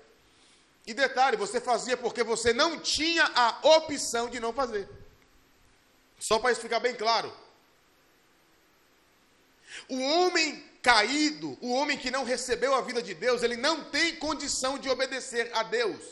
E 0.91 0.95
detalhe, 0.95 1.37
você 1.37 1.61
fazia 1.61 1.97
porque 1.97 2.25
você 2.25 2.53
não 2.53 2.77
tinha 2.81 3.25
a 3.33 3.61
opção 3.77 4.29
de 4.29 4.41
não 4.41 4.53
fazer. 4.53 4.89
Só 6.19 6.41
para 6.41 6.51
isso 6.51 6.61
ficar 6.61 6.81
bem 6.81 6.97
claro. 6.97 7.33
O 9.89 10.01
homem 10.01 10.69
caído, 10.83 11.57
o 11.61 11.73
homem 11.73 11.97
que 11.97 12.11
não 12.11 12.25
recebeu 12.25 12.75
a 12.75 12.81
vida 12.81 13.01
de 13.01 13.15
Deus, 13.15 13.45
ele 13.45 13.57
não 13.57 13.85
tem 13.85 14.17
condição 14.17 14.81
de 14.81 14.91
obedecer 14.91 15.49
a 15.55 15.63
Deus. 15.63 16.03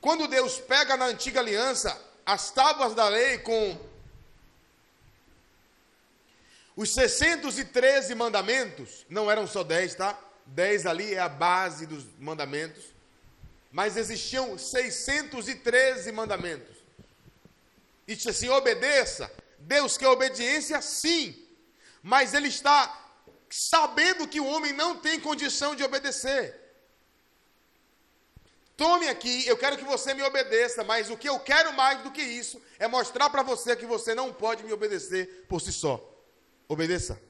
Quando 0.00 0.26
Deus 0.28 0.58
pega 0.60 0.96
na 0.96 1.04
antiga 1.04 1.40
aliança 1.40 1.94
as 2.24 2.50
tábuas 2.50 2.94
da 2.94 3.06
lei 3.06 3.36
com 3.36 3.78
os 6.74 6.94
613 6.94 8.14
mandamentos, 8.14 9.04
não 9.10 9.30
eram 9.30 9.46
só 9.46 9.62
10, 9.62 9.96
tá? 9.96 10.29
10 10.46 10.86
ali 10.86 11.14
é 11.14 11.20
a 11.20 11.28
base 11.28 11.86
dos 11.86 12.04
mandamentos, 12.18 12.84
mas 13.70 13.96
existiam 13.96 14.58
613 14.58 16.10
mandamentos. 16.12 16.76
E 18.06 18.16
disse 18.16 18.30
assim: 18.30 18.48
obedeça, 18.48 19.30
Deus 19.58 19.96
quer 19.96 20.08
obediência, 20.08 20.80
sim, 20.82 21.46
mas 22.02 22.34
Ele 22.34 22.48
está 22.48 23.12
sabendo 23.48 24.26
que 24.26 24.40
o 24.40 24.46
homem 24.46 24.72
não 24.72 24.96
tem 24.96 25.20
condição 25.20 25.74
de 25.74 25.82
obedecer. 25.82 26.58
Tome 28.76 29.08
aqui, 29.08 29.46
eu 29.46 29.58
quero 29.58 29.76
que 29.76 29.84
você 29.84 30.14
me 30.14 30.22
obedeça, 30.22 30.82
mas 30.82 31.10
o 31.10 31.16
que 31.16 31.28
eu 31.28 31.38
quero 31.38 31.72
mais 31.74 32.02
do 32.02 32.10
que 32.10 32.22
isso 32.22 32.60
é 32.78 32.88
mostrar 32.88 33.28
para 33.28 33.42
você 33.42 33.76
que 33.76 33.84
você 33.84 34.14
não 34.14 34.32
pode 34.32 34.64
me 34.64 34.72
obedecer 34.72 35.44
por 35.48 35.60
si 35.60 35.70
só. 35.70 36.02
Obedeça. 36.66 37.20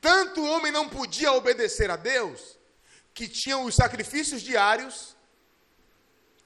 Tanto 0.00 0.40
o 0.40 0.50
homem 0.50 0.72
não 0.72 0.88
podia 0.88 1.32
obedecer 1.32 1.90
a 1.90 1.96
Deus, 1.96 2.58
que 3.12 3.28
tinham 3.28 3.64
os 3.64 3.74
sacrifícios 3.74 4.40
diários, 4.40 5.16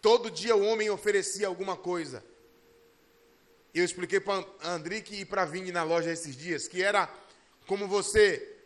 todo 0.00 0.30
dia 0.30 0.56
o 0.56 0.64
homem 0.64 0.90
oferecia 0.90 1.46
alguma 1.46 1.76
coisa. 1.76 2.24
Eu 3.72 3.84
expliquei 3.84 4.20
para 4.20 4.44
Andrique 4.62 5.20
e 5.20 5.24
para 5.24 5.44
Vini 5.44 5.70
na 5.70 5.82
loja 5.82 6.10
esses 6.10 6.36
dias, 6.36 6.66
que 6.66 6.82
era 6.82 7.08
como 7.66 7.86
você, 7.86 8.56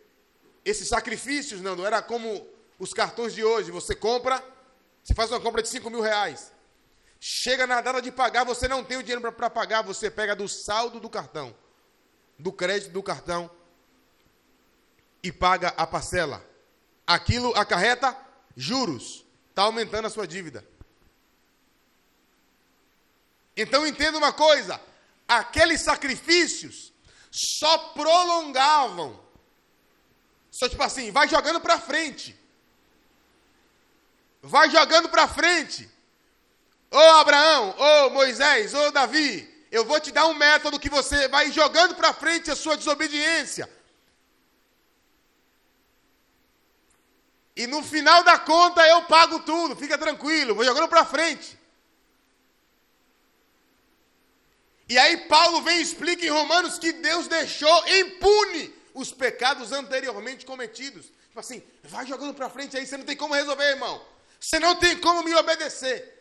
esses 0.65 0.87
sacrifícios, 0.87 1.61
não, 1.61 1.85
era 1.85 2.01
como 2.01 2.47
os 2.77 2.93
cartões 2.93 3.33
de 3.33 3.43
hoje, 3.43 3.71
você 3.71 3.95
compra, 3.95 4.43
você 5.03 5.13
faz 5.13 5.31
uma 5.31 5.39
compra 5.39 5.61
de 5.61 5.69
5 5.69 5.89
mil 5.89 6.01
reais, 6.01 6.51
chega 7.19 7.67
na 7.67 7.81
data 7.81 8.01
de 8.01 8.11
pagar, 8.11 8.43
você 8.43 8.67
não 8.67 8.83
tem 8.83 8.97
o 8.97 9.03
dinheiro 9.03 9.31
para 9.31 9.49
pagar, 9.49 9.81
você 9.83 10.09
pega 10.09 10.35
do 10.35 10.47
saldo 10.47 10.99
do 10.99 11.09
cartão, 11.09 11.55
do 12.37 12.51
crédito 12.51 12.91
do 12.91 13.03
cartão, 13.03 13.49
e 15.23 15.31
paga 15.31 15.69
a 15.69 15.85
parcela. 15.85 16.45
Aquilo 17.05 17.55
acarreta 17.55 18.15
juros, 18.55 19.25
está 19.49 19.63
aumentando 19.63 20.05
a 20.07 20.09
sua 20.09 20.27
dívida. 20.27 20.65
Então 23.55 23.85
entenda 23.85 24.17
uma 24.17 24.31
coisa: 24.31 24.79
aqueles 25.27 25.81
sacrifícios 25.81 26.93
só 27.31 27.77
prolongavam 27.89 29.19
Só 30.51 30.67
tipo 30.67 30.81
assim, 30.81 31.11
vai 31.11 31.27
jogando 31.27 31.59
para 31.61 31.79
frente. 31.79 32.37
Vai 34.41 34.69
jogando 34.69 35.09
para 35.09 35.27
frente. 35.27 35.89
Ô 36.91 36.97
Abraão, 36.97 37.75
ô 37.77 38.09
Moisés, 38.09 38.73
ô 38.73 38.91
Davi, 38.91 39.47
eu 39.71 39.85
vou 39.85 39.99
te 39.99 40.11
dar 40.11 40.25
um 40.25 40.33
método 40.33 40.79
que 40.79 40.89
você 40.89 41.27
vai 41.27 41.51
jogando 41.51 41.93
para 41.95 42.13
frente 42.13 42.49
a 42.49 42.55
sua 42.55 42.75
desobediência. 42.75 43.69
E 47.59 47.67
no 47.67 47.83
final 47.83 48.23
da 48.23 48.39
conta 48.39 48.87
eu 48.87 49.01
pago 49.01 49.41
tudo, 49.41 49.75
fica 49.75 49.97
tranquilo, 49.97 50.55
vou 50.55 50.63
jogando 50.63 50.87
para 50.87 51.03
frente. 51.03 51.59
E 54.87 54.97
aí 54.97 55.17
Paulo 55.27 55.61
vem 55.61 55.79
e 55.79 55.81
explica 55.81 56.25
em 56.25 56.29
Romanos 56.29 56.79
que 56.79 56.93
Deus 56.93 57.27
deixou 57.27 57.85
impune 57.89 58.73
os 58.93 59.11
pecados 59.11 59.73
anteriormente 59.73 60.45
cometidos. 60.45 61.07
Tipo 61.27 61.41
assim, 61.41 61.61
vai 61.83 62.05
jogando 62.05 62.33
para 62.33 62.49
frente 62.49 62.77
aí, 62.77 62.87
você 62.87 62.95
não 62.95 63.03
tem 63.03 63.17
como 63.17 63.33
resolver, 63.33 63.71
irmão. 63.71 64.05
Você 64.39 64.57
não 64.57 64.77
tem 64.77 64.97
como 64.97 65.21
me 65.21 65.35
obedecer. 65.35 66.17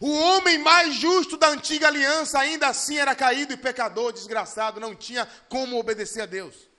O 0.00 0.10
homem 0.10 0.58
mais 0.58 0.96
justo 0.96 1.36
da 1.36 1.46
antiga 1.46 1.86
aliança 1.86 2.40
ainda 2.40 2.66
assim 2.66 2.98
era 2.98 3.14
caído 3.14 3.52
e 3.52 3.56
pecador, 3.56 4.12
desgraçado, 4.12 4.80
não 4.80 4.96
tinha 4.96 5.28
como 5.48 5.78
obedecer 5.78 6.22
a 6.22 6.26
Deus. 6.26 6.69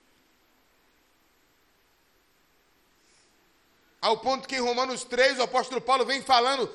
Ao 4.02 4.18
ponto 4.18 4.48
que 4.48 4.56
em 4.56 4.60
Romanos 4.60 5.04
3 5.04 5.38
o 5.38 5.42
apóstolo 5.42 5.80
Paulo 5.80 6.04
vem 6.04 6.20
falando 6.20 6.68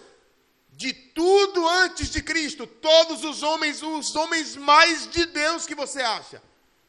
de 0.72 0.94
tudo 0.94 1.68
antes 1.68 2.10
de 2.10 2.22
Cristo, 2.22 2.66
todos 2.66 3.26
os 3.26 3.44
homens, 3.44 3.84
os 3.84 4.16
homens 4.16 4.56
mais 4.56 5.10
de 5.10 5.26
Deus 5.26 5.66
que 5.66 5.76
você 5.76 6.02
acha. 6.02 6.42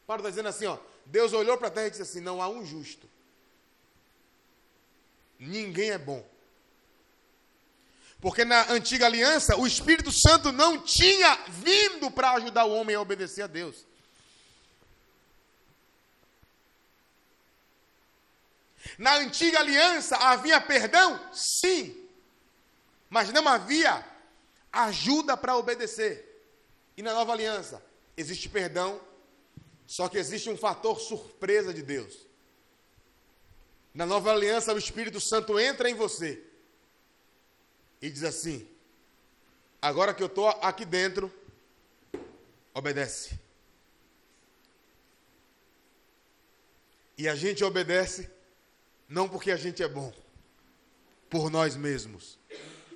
Paulo 0.06 0.20
está 0.20 0.30
dizendo 0.30 0.48
assim, 0.48 0.66
ó, 0.66 0.78
Deus 1.04 1.32
olhou 1.32 1.58
para 1.58 1.66
a 1.66 1.70
terra 1.72 1.88
e 1.88 1.90
disse 1.90 2.02
assim: 2.02 2.20
não 2.20 2.40
há 2.40 2.48
um 2.48 2.64
justo. 2.64 3.08
Ninguém 5.40 5.90
é 5.90 5.98
bom. 5.98 6.24
Porque 8.20 8.44
na 8.44 8.70
antiga 8.70 9.06
aliança, 9.06 9.56
o 9.56 9.66
Espírito 9.66 10.12
Santo 10.12 10.52
não 10.52 10.80
tinha 10.80 11.36
vindo 11.48 12.10
para 12.10 12.32
ajudar 12.32 12.64
o 12.64 12.74
homem 12.74 12.94
a 12.94 13.00
obedecer 13.00 13.42
a 13.42 13.46
Deus. 13.48 13.87
Na 18.98 19.14
antiga 19.14 19.60
aliança 19.60 20.16
havia 20.16 20.60
perdão? 20.60 21.32
Sim 21.32 22.08
mas 23.08 23.32
não 23.32 23.46
havia 23.48 24.04
ajuda 24.72 25.36
para 25.36 25.56
obedecer. 25.56 26.24
E 26.96 27.02
na 27.02 27.14
nova 27.14 27.32
aliança 27.32 27.82
existe 28.16 28.48
perdão, 28.48 29.00
só 29.86 30.08
que 30.08 30.18
existe 30.18 30.50
um 30.50 30.56
fator 30.56 31.00
surpresa 31.00 31.72
de 31.72 31.82
Deus. 31.82 32.26
Na 33.94 34.04
nova 34.04 34.30
aliança, 34.32 34.74
o 34.74 34.78
Espírito 34.78 35.20
Santo 35.20 35.58
entra 35.58 35.88
em 35.88 35.94
você 35.94 36.44
e 38.00 38.10
diz 38.10 38.22
assim: 38.22 38.68
agora 39.80 40.12
que 40.12 40.22
eu 40.22 40.26
estou 40.26 40.48
aqui 40.48 40.84
dentro, 40.84 41.32
obedece. 42.74 43.38
E 47.16 47.28
a 47.28 47.34
gente 47.34 47.64
obedece 47.64 48.30
não 49.08 49.28
porque 49.28 49.50
a 49.50 49.56
gente 49.56 49.82
é 49.82 49.88
bom, 49.88 50.12
por 51.30 51.50
nós 51.50 51.76
mesmos, 51.76 52.38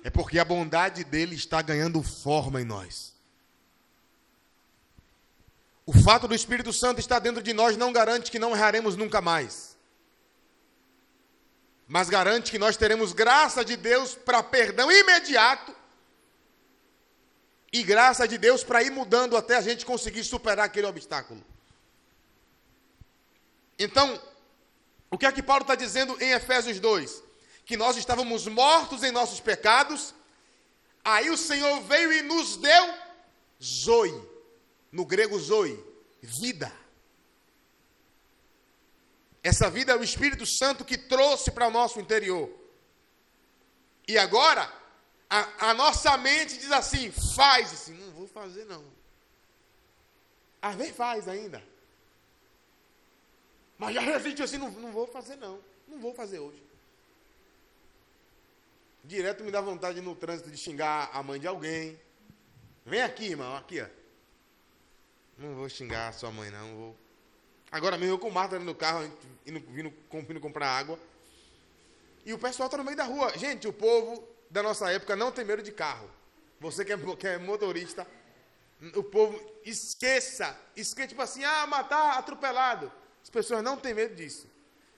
é 0.03 0.09
porque 0.09 0.37
a 0.37 0.45
bondade 0.45 1.03
dele 1.03 1.35
está 1.35 1.61
ganhando 1.61 2.03
forma 2.03 2.61
em 2.61 2.65
nós. 2.65 3.13
O 5.85 5.93
fato 5.93 6.27
do 6.27 6.35
Espírito 6.35 6.71
Santo 6.71 6.99
estar 6.99 7.19
dentro 7.19 7.41
de 7.41 7.51
nós 7.51 7.75
não 7.75 7.91
garante 7.91 8.31
que 8.31 8.39
não 8.39 8.55
erraremos 8.55 8.95
nunca 8.95 9.21
mais. 9.21 9.77
Mas 11.87 12.09
garante 12.09 12.51
que 12.51 12.59
nós 12.59 12.77
teremos 12.77 13.11
graça 13.11 13.65
de 13.65 13.75
Deus 13.75 14.15
para 14.15 14.41
perdão 14.41 14.91
imediato 14.91 15.75
e 17.71 17.83
graça 17.83 18.27
de 18.27 18.37
Deus 18.37 18.63
para 18.63 18.83
ir 18.83 18.91
mudando 18.91 19.35
até 19.35 19.57
a 19.57 19.61
gente 19.61 19.85
conseguir 19.85 20.23
superar 20.23 20.65
aquele 20.65 20.87
obstáculo. 20.87 21.43
Então, 23.77 24.21
o 25.13 25.17
que 25.17 25.25
é 25.25 25.31
que 25.31 25.43
Paulo 25.43 25.61
está 25.63 25.75
dizendo 25.75 26.21
em 26.21 26.31
Efésios 26.31 26.79
2? 26.79 27.23
que 27.65 27.77
nós 27.77 27.95
estávamos 27.97 28.47
mortos 28.47 29.03
em 29.03 29.11
nossos 29.11 29.39
pecados, 29.39 30.13
aí 31.03 31.29
o 31.29 31.37
Senhor 31.37 31.81
veio 31.81 32.11
e 32.11 32.21
nos 32.21 32.57
deu 32.57 32.93
zoe, 33.61 34.29
no 34.91 35.05
grego 35.05 35.39
zoe, 35.39 35.81
vida. 36.21 36.71
Essa 39.41 39.69
vida 39.69 39.93
é 39.93 39.95
o 39.95 40.03
Espírito 40.03 40.45
Santo 40.45 40.85
que 40.85 40.97
trouxe 40.97 41.51
para 41.51 41.67
o 41.67 41.71
nosso 41.71 41.99
interior. 41.99 42.49
E 44.07 44.17
agora, 44.17 44.71
a, 45.29 45.69
a, 45.69 45.73
nossa 45.73 46.15
mente 46.17 46.57
diz 46.57 46.71
assim: 46.71 47.11
faz, 47.35 47.71
assim, 47.73 47.93
não 47.93 48.11
vou 48.11 48.27
fazer 48.27 48.65
não. 48.65 48.83
Às 50.61 50.75
vezes 50.75 50.95
faz 50.95 51.27
ainda. 51.27 51.61
Mas 53.77 53.95
já 53.95 54.01
resiste 54.01 54.41
assim, 54.41 54.57
não, 54.57 54.71
não 54.71 54.91
vou 54.91 55.07
fazer 55.07 55.35
não. 55.35 55.59
Não 55.87 55.99
vou 55.99 56.13
fazer 56.13 56.39
hoje. 56.39 56.61
Direto 59.03 59.43
me 59.43 59.51
dá 59.51 59.59
vontade 59.59 59.99
no 59.99 60.15
trânsito 60.15 60.49
de 60.49 60.57
xingar 60.57 61.09
a 61.13 61.21
mãe 61.21 61.39
de 61.39 61.47
alguém. 61.47 61.99
Vem 62.85 63.01
aqui, 63.01 63.25
irmão, 63.25 63.55
aqui, 63.55 63.81
ó. 63.81 63.87
Não 65.37 65.55
vou 65.55 65.67
xingar 65.67 66.09
a 66.09 66.11
sua 66.13 66.31
mãe, 66.31 66.49
não. 66.49 66.75
Vou... 66.75 66.97
Agora 67.71 67.97
mesmo 67.97 68.13
eu 68.13 68.19
com 68.19 68.29
o 68.29 68.31
Marta 68.31 68.57
no 68.59 68.75
carro, 68.75 69.03
indo, 69.45 69.59
vindo, 69.71 69.93
vindo 70.27 70.39
comprar 70.39 70.69
água. 70.69 70.97
E 72.25 72.33
o 72.33 72.39
pessoal 72.39 72.67
está 72.67 72.77
no 72.77 72.83
meio 72.83 72.95
da 72.95 73.03
rua. 73.03 73.37
Gente, 73.37 73.67
o 73.67 73.73
povo 73.73 74.25
da 74.49 74.63
nossa 74.63 74.89
época 74.91 75.15
não 75.15 75.31
tem 75.31 75.43
medo 75.43 75.61
de 75.61 75.71
carro. 75.71 76.09
Você 76.59 76.85
que 76.85 76.93
é, 76.93 76.97
que 76.97 77.27
é 77.27 77.37
motorista, 77.37 78.07
o 78.95 79.03
povo 79.03 79.37
esqueça. 79.65 80.57
Esqueça, 80.75 81.09
tipo 81.09 81.21
assim, 81.21 81.43
ah, 81.43 81.67
matar 81.67 82.17
atropelado. 82.17 82.89
As 83.23 83.29
pessoas 83.29 83.63
não 83.63 83.77
têm 83.77 83.93
medo 83.93 84.13
disso. 84.13 84.47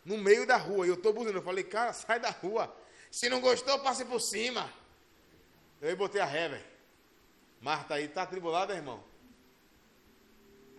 No 0.03 0.17
meio 0.17 0.45
da 0.45 0.57
rua. 0.57 0.85
Eu 0.85 0.95
estou 0.95 1.13
buzinando. 1.13 1.37
Eu 1.37 1.43
falei, 1.43 1.63
cara, 1.63 1.93
sai 1.93 2.19
da 2.19 2.31
rua. 2.31 2.75
Se 3.11 3.29
não 3.29 3.39
gostou, 3.39 3.79
passe 3.79 4.03
por 4.03 4.19
cima. 4.19 4.69
Eu 5.81 5.95
botei 5.95 6.19
a 6.19 6.25
ré, 6.25 6.49
velho. 6.49 6.65
Marta 7.61 7.93
aí, 7.93 8.07
tá 8.07 8.23
atribulada, 8.23 8.73
irmão? 8.73 9.03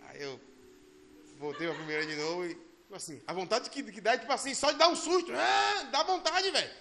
Aí 0.07 0.21
eu 0.21 0.39
voltei 1.37 1.69
a 1.69 1.73
primeira 1.73 2.05
de 2.05 2.15
novo 2.15 2.45
e, 2.45 2.55
tipo 2.55 2.95
assim, 2.95 3.21
a 3.25 3.33
vontade 3.33 3.69
que, 3.69 3.83
que 3.83 4.01
dá 4.01 4.13
é, 4.13 4.17
tipo 4.17 4.31
assim, 4.31 4.53
só 4.53 4.71
de 4.71 4.77
dar 4.77 4.89
um 4.89 4.95
susto. 4.95 5.31
Ah, 5.33 5.83
dá 5.91 6.03
vontade, 6.03 6.49
velho. 6.51 6.71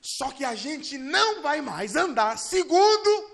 Só 0.00 0.30
que 0.32 0.44
a 0.44 0.54
gente 0.54 0.98
não 0.98 1.42
vai 1.42 1.60
mais 1.60 1.94
andar 1.94 2.36
segundo 2.36 3.31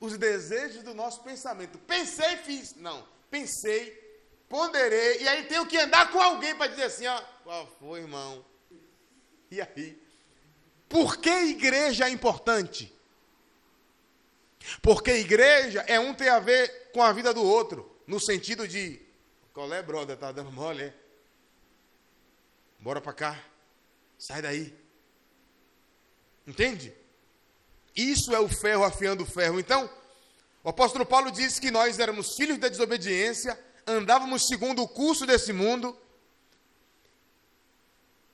os 0.00 0.16
desejos 0.16 0.82
do 0.82 0.94
nosso 0.94 1.22
pensamento. 1.22 1.78
Pensei, 1.80 2.38
fiz. 2.38 2.74
Não, 2.74 3.06
pensei, 3.30 3.92
ponderei, 4.48 5.22
e 5.22 5.28
aí 5.28 5.44
tenho 5.44 5.66
que 5.66 5.76
andar 5.76 6.10
com 6.10 6.20
alguém 6.20 6.56
para 6.56 6.68
dizer 6.68 6.84
assim, 6.84 7.06
ó, 7.06 7.20
qual 7.44 7.66
foi, 7.78 8.00
irmão? 8.00 8.44
E 9.50 9.60
aí? 9.60 10.02
Por 10.88 11.18
que 11.18 11.30
igreja 11.30 12.06
é 12.06 12.10
importante? 12.10 12.92
Porque 14.82 15.12
igreja 15.12 15.80
é 15.86 16.00
um 16.00 16.14
ter 16.14 16.28
a 16.28 16.38
ver 16.40 16.90
com 16.92 17.02
a 17.02 17.12
vida 17.12 17.32
do 17.32 17.42
outro, 17.42 17.96
no 18.06 18.18
sentido 18.18 18.66
de, 18.66 19.00
qual 19.52 19.72
é, 19.72 19.82
brother, 19.82 20.16
tá 20.16 20.32
dando 20.32 20.50
mole, 20.50 20.84
é? 20.84 20.94
Bora 22.78 23.00
para 23.00 23.12
cá. 23.12 23.44
Sai 24.18 24.40
daí. 24.40 24.74
Entende? 26.46 26.94
Isso 28.00 28.34
é 28.34 28.40
o 28.40 28.48
ferro 28.48 28.84
afiando 28.84 29.24
o 29.24 29.26
ferro. 29.26 29.60
Então, 29.60 29.90
o 30.64 30.70
apóstolo 30.70 31.04
Paulo 31.04 31.30
disse 31.30 31.60
que 31.60 31.70
nós 31.70 31.98
éramos 31.98 32.34
filhos 32.34 32.58
da 32.58 32.68
desobediência, 32.68 33.58
andávamos 33.86 34.46
segundo 34.46 34.82
o 34.82 34.88
curso 34.88 35.26
desse 35.26 35.52
mundo, 35.52 35.96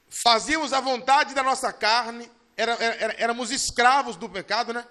fazíamos 0.08 0.72
a 0.72 0.80
vontade 0.80 1.34
da 1.34 1.42
nossa 1.42 1.72
carne, 1.72 2.30
era, 2.56 2.72
era, 2.72 3.14
éramos 3.18 3.50
escravos 3.50 4.16
do 4.16 4.28
pecado, 4.28 4.72
né? 4.72 4.86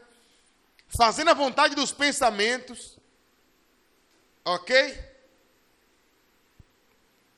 Fazendo 0.88 1.30
a 1.30 1.34
vontade 1.34 1.74
dos 1.74 1.92
pensamentos, 1.92 2.98
ok? 4.44 5.16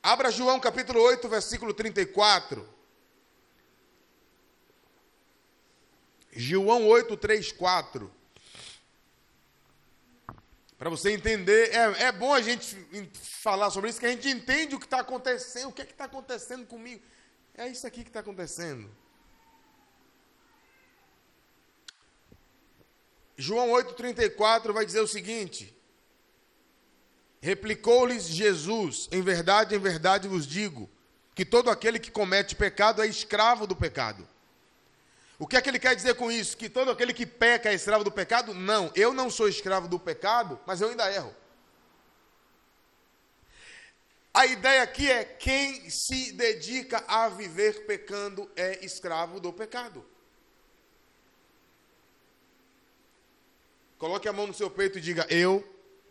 Abra 0.02 0.32
João 0.32 0.60
capítulo 0.60 1.02
8, 1.02 1.30
versículo 1.30 1.74
34. 1.74 2.77
João 6.40 6.88
8, 6.88 7.18
3, 7.18 7.52
4. 7.52 8.12
Para 10.78 10.88
você 10.88 11.12
entender, 11.12 11.74
é, 11.74 12.04
é 12.04 12.12
bom 12.12 12.32
a 12.32 12.42
gente 12.42 12.78
falar 13.16 13.72
sobre 13.72 13.90
isso, 13.90 14.00
que 14.00 14.06
a 14.06 14.12
gente 14.12 14.30
entende 14.30 14.76
o 14.76 14.80
que 14.80 14.86
está 14.86 15.00
acontecendo, 15.00 15.70
o 15.70 15.74
que 15.74 15.82
é 15.82 15.86
está 15.86 16.04
acontecendo 16.04 16.68
comigo. 16.68 17.04
É 17.56 17.68
isso 17.68 17.88
aqui 17.88 18.04
que 18.04 18.12
está 18.12 18.20
acontecendo. 18.20 18.88
João 23.36 23.70
8,34 23.70 24.72
vai 24.72 24.86
dizer 24.86 25.02
o 25.02 25.08
seguinte: 25.08 25.76
Replicou-lhes 27.42 28.26
Jesus: 28.28 29.10
Em 29.12 29.24
verdade, 29.24 29.74
em 29.74 29.80
verdade 29.80 30.28
vos 30.28 30.46
digo, 30.46 30.88
que 31.34 31.44
todo 31.44 31.72
aquele 31.72 31.98
que 31.98 32.12
comete 32.12 32.56
pecado 32.56 33.02
é 33.02 33.08
escravo 33.08 33.66
do 33.66 33.76
pecado. 33.76 34.37
O 35.40 35.46
que 35.46 35.56
é 35.56 35.62
que 35.62 35.70
ele 35.70 35.80
quer 35.80 35.96
dizer 35.96 36.16
com 36.16 36.32
isso? 36.32 36.58
Que 36.58 36.68
todo 36.68 36.90
aquele 36.90 37.14
que 37.14 37.26
peca 37.26 37.70
é 37.70 37.74
escravo 37.74 38.04
do 38.04 38.12
pecado? 38.12 38.54
Não, 38.54 38.92
eu 38.96 39.14
não 39.14 39.30
sou 39.30 39.48
escravo 39.48 39.88
do 39.88 40.00
pecado, 40.00 40.60
mas 40.66 40.82
eu 40.82 40.90
ainda 40.90 41.12
erro. 41.14 41.34
A 44.34 44.46
ideia 44.46 44.84
aqui 44.84 45.10
é 45.10 45.24
quem 45.24 45.90
se 45.90 46.32
dedica 46.32 47.04
a 47.08 47.30
viver 47.30 47.86
pecando 47.86 48.50
é 48.56 48.84
escravo 48.84 49.40
do 49.40 49.54
pecado. 49.54 50.04
Coloque 53.98 54.28
a 54.28 54.34
mão 54.34 54.48
no 54.48 54.54
seu 54.54 54.70
peito 54.70 54.98
e 54.98 55.02
diga 55.02 55.26
eu. 55.30 55.68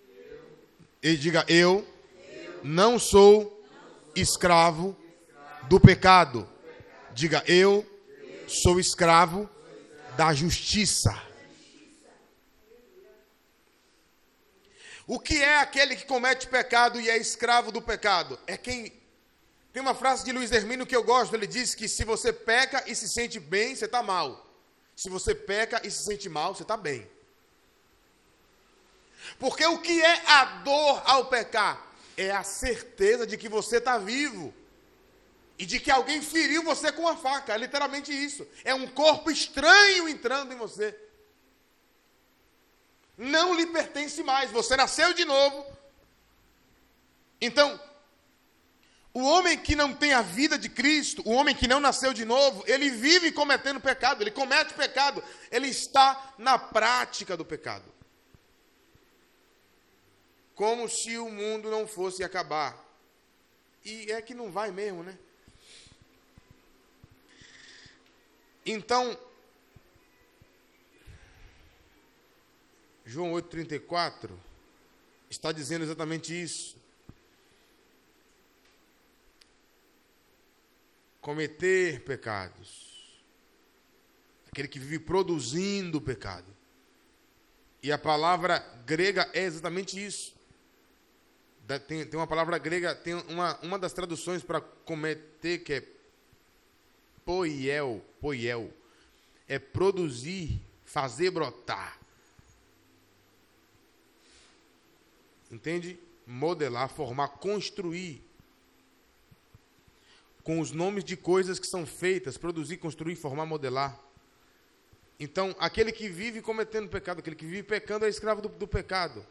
eu. 0.08 0.58
E 1.02 1.16
diga 1.16 1.44
eu, 1.48 1.86
eu. 2.18 2.60
Não, 2.64 2.98
sou 2.98 3.42
não 3.42 3.48
sou 3.48 3.64
escravo, 4.16 4.96
escravo 5.20 5.68
do 5.68 5.80
pecado. 5.80 6.48
Diga 7.12 7.44
eu, 7.46 7.74
eu. 7.74 7.95
Sou 8.46 8.78
escravo 8.78 9.48
da 10.16 10.32
justiça. 10.32 11.14
O 15.06 15.20
que 15.20 15.40
é 15.40 15.58
aquele 15.58 15.94
que 15.94 16.04
comete 16.04 16.48
pecado 16.48 17.00
e 17.00 17.08
é 17.08 17.16
escravo 17.16 17.70
do 17.70 17.80
pecado? 17.80 18.38
É 18.46 18.56
quem. 18.56 18.92
Tem 19.72 19.82
uma 19.82 19.94
frase 19.94 20.24
de 20.24 20.32
Luiz 20.32 20.50
Hermínio 20.50 20.86
que 20.86 20.96
eu 20.96 21.04
gosto, 21.04 21.34
ele 21.34 21.46
diz 21.46 21.74
que 21.74 21.86
se 21.86 22.02
você 22.02 22.32
peca 22.32 22.82
e 22.86 22.94
se 22.94 23.08
sente 23.08 23.38
bem, 23.38 23.76
você 23.76 23.84
está 23.84 24.02
mal. 24.02 24.44
Se 24.96 25.08
você 25.10 25.34
peca 25.34 25.80
e 25.86 25.90
se 25.90 26.04
sente 26.04 26.28
mal, 26.28 26.54
você 26.54 26.62
está 26.62 26.76
bem. 26.76 27.06
Porque 29.38 29.64
o 29.66 29.78
que 29.78 30.02
é 30.02 30.22
a 30.26 30.44
dor 30.64 31.02
ao 31.04 31.26
pecar? 31.26 31.86
É 32.16 32.30
a 32.30 32.42
certeza 32.42 33.26
de 33.26 33.36
que 33.36 33.48
você 33.48 33.76
está 33.76 33.98
vivo. 33.98 34.54
E 35.58 35.64
de 35.64 35.80
que 35.80 35.90
alguém 35.90 36.20
feriu 36.20 36.62
você 36.62 36.92
com 36.92 37.08
a 37.08 37.16
faca. 37.16 37.54
É 37.54 37.58
literalmente 37.58 38.12
isso. 38.12 38.46
É 38.64 38.74
um 38.74 38.86
corpo 38.86 39.30
estranho 39.30 40.08
entrando 40.08 40.52
em 40.52 40.56
você. 40.56 40.98
Não 43.16 43.54
lhe 43.54 43.66
pertence 43.66 44.22
mais. 44.22 44.50
Você 44.50 44.76
nasceu 44.76 45.12
de 45.14 45.24
novo. 45.24 45.66
Então, 47.40 47.80
o 49.14 49.22
homem 49.22 49.56
que 49.58 49.74
não 49.74 49.94
tem 49.94 50.12
a 50.12 50.20
vida 50.20 50.58
de 50.58 50.68
Cristo, 50.68 51.22
o 51.24 51.32
homem 51.32 51.54
que 51.54 51.66
não 51.66 51.80
nasceu 51.80 52.12
de 52.12 52.24
novo, 52.24 52.62
ele 52.66 52.90
vive 52.90 53.32
cometendo 53.32 53.80
pecado, 53.80 54.22
ele 54.22 54.30
comete 54.30 54.74
pecado, 54.74 55.24
ele 55.50 55.68
está 55.68 56.34
na 56.38 56.58
prática 56.58 57.36
do 57.36 57.44
pecado 57.44 57.96
como 60.56 60.88
se 60.88 61.18
o 61.18 61.30
mundo 61.30 61.70
não 61.70 61.86
fosse 61.86 62.24
acabar. 62.24 62.82
E 63.84 64.10
é 64.10 64.20
que 64.22 64.34
não 64.34 64.50
vai 64.50 64.72
mesmo, 64.72 65.04
né? 65.04 65.16
Então, 68.66 69.16
João 73.04 73.30
8,34 73.34 74.30
está 75.30 75.52
dizendo 75.52 75.84
exatamente 75.84 76.34
isso. 76.34 76.76
Cometer 81.20 82.02
pecados. 82.02 83.22
Aquele 84.48 84.66
que 84.66 84.80
vive 84.80 84.98
produzindo 84.98 86.00
pecado. 86.00 86.52
E 87.80 87.92
a 87.92 87.98
palavra 87.98 88.58
grega 88.84 89.30
é 89.32 89.44
exatamente 89.44 90.04
isso. 90.04 90.34
Tem, 91.86 92.08
uma 92.14 92.26
palavra 92.26 92.58
grega, 92.58 92.96
tem 92.96 93.14
uma, 93.14 93.56
uma 93.60 93.78
das 93.78 93.92
traduções 93.92 94.42
para 94.42 94.60
cometer, 94.60 95.58
que 95.58 95.72
é 95.72 95.95
poiel, 97.26 98.02
poiel. 98.20 98.72
É 99.48 99.58
produzir, 99.58 100.60
fazer 100.84 101.30
brotar. 101.30 101.98
Entende? 105.50 105.98
Modelar, 106.26 106.88
formar, 106.88 107.28
construir. 107.28 108.22
Com 110.42 110.60
os 110.60 110.70
nomes 110.70 111.04
de 111.04 111.16
coisas 111.16 111.58
que 111.58 111.66
são 111.66 111.84
feitas, 111.84 112.38
produzir, 112.38 112.76
construir, 112.76 113.16
formar, 113.16 113.44
modelar. 113.44 114.00
Então, 115.18 115.54
aquele 115.58 115.90
que 115.90 116.08
vive 116.08 116.40
cometendo 116.40 116.88
pecado, 116.88 117.18
aquele 117.18 117.34
que 117.34 117.46
vive 117.46 117.62
pecando 117.64 118.04
é 118.04 118.08
escravo 118.08 118.42
do, 118.42 118.48
do 118.48 118.68
pecado. 118.68 119.26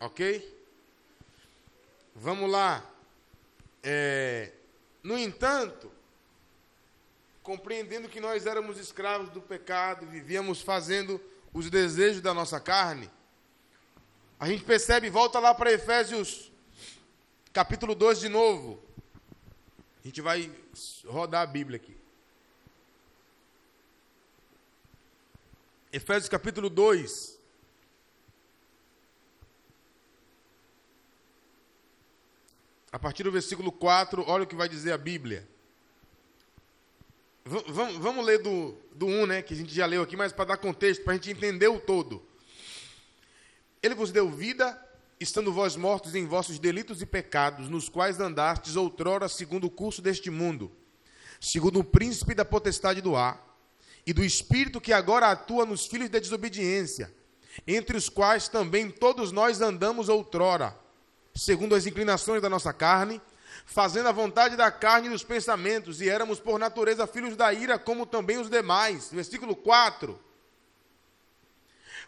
Ok? 0.00 0.56
Vamos 2.14 2.50
lá. 2.50 2.88
É, 3.82 4.52
no 5.02 5.18
entanto, 5.18 5.90
compreendendo 7.48 8.10
que 8.10 8.20
nós 8.20 8.44
éramos 8.44 8.76
escravos 8.76 9.30
do 9.30 9.40
pecado, 9.40 10.06
vivíamos 10.06 10.60
fazendo 10.60 11.18
os 11.50 11.70
desejos 11.70 12.20
da 12.20 12.34
nossa 12.34 12.60
carne, 12.60 13.10
a 14.38 14.46
gente 14.46 14.64
percebe, 14.64 15.08
volta 15.08 15.38
lá 15.38 15.54
para 15.54 15.72
Efésios 15.72 16.52
capítulo 17.50 17.94
2 17.94 18.20
de 18.20 18.28
novo. 18.28 18.82
A 20.04 20.06
gente 20.06 20.20
vai 20.20 20.52
rodar 21.06 21.40
a 21.40 21.46
Bíblia 21.46 21.78
aqui. 21.78 21.96
Efésios 25.90 26.28
capítulo 26.28 26.68
2. 26.68 27.38
a 32.90 32.98
partir 32.98 33.22
do 33.22 33.32
versículo 33.32 33.70
4, 33.70 34.24
olha 34.26 34.44
o 34.44 34.46
que 34.46 34.56
vai 34.56 34.68
dizer 34.68 34.92
a 34.92 34.98
Bíblia. 34.98 35.46
V 37.48 37.98
vamos 37.98 38.26
ler 38.26 38.42
do, 38.42 38.76
do 38.94 39.06
1, 39.06 39.26
né, 39.26 39.42
que 39.42 39.54
a 39.54 39.56
gente 39.56 39.74
já 39.74 39.86
leu 39.86 40.02
aqui, 40.02 40.16
mas 40.16 40.32
para 40.32 40.44
dar 40.44 40.56
contexto, 40.58 41.02
para 41.02 41.14
a 41.14 41.16
gente 41.16 41.30
entender 41.30 41.68
o 41.68 41.80
todo. 41.80 42.22
Ele 43.82 43.94
vos 43.94 44.12
deu 44.12 44.28
vida, 44.30 44.78
estando 45.18 45.50
vós 45.50 45.74
mortos 45.74 46.14
em 46.14 46.26
vossos 46.26 46.58
delitos 46.58 47.00
e 47.00 47.06
pecados, 47.06 47.70
nos 47.70 47.88
quais 47.88 48.20
andastes 48.20 48.76
outrora 48.76 49.28
segundo 49.28 49.64
o 49.66 49.70
curso 49.70 50.02
deste 50.02 50.30
mundo, 50.30 50.70
segundo 51.40 51.80
o 51.80 51.84
príncipe 51.84 52.34
da 52.34 52.44
potestade 52.44 53.00
do 53.00 53.16
ar, 53.16 53.42
e 54.06 54.12
do 54.12 54.22
espírito 54.22 54.80
que 54.80 54.92
agora 54.92 55.30
atua 55.30 55.64
nos 55.64 55.86
filhos 55.86 56.10
da 56.10 56.18
desobediência, 56.18 57.12
entre 57.66 57.96
os 57.96 58.10
quais 58.10 58.46
também 58.48 58.90
todos 58.90 59.32
nós 59.32 59.60
andamos 59.62 60.08
outrora 60.08 60.76
segundo 61.38 61.74
as 61.74 61.86
inclinações 61.86 62.42
da 62.42 62.50
nossa 62.50 62.72
carne, 62.72 63.20
fazendo 63.66 64.08
a 64.08 64.12
vontade 64.12 64.56
da 64.56 64.70
carne 64.70 65.08
e 65.08 65.10
dos 65.10 65.24
pensamentos, 65.24 66.00
e 66.00 66.08
éramos 66.08 66.40
por 66.40 66.58
natureza 66.58 67.06
filhos 67.06 67.36
da 67.36 67.52
ira, 67.52 67.78
como 67.78 68.06
também 68.06 68.38
os 68.38 68.50
demais. 68.50 69.10
Versículo 69.10 69.54
4. 69.54 70.18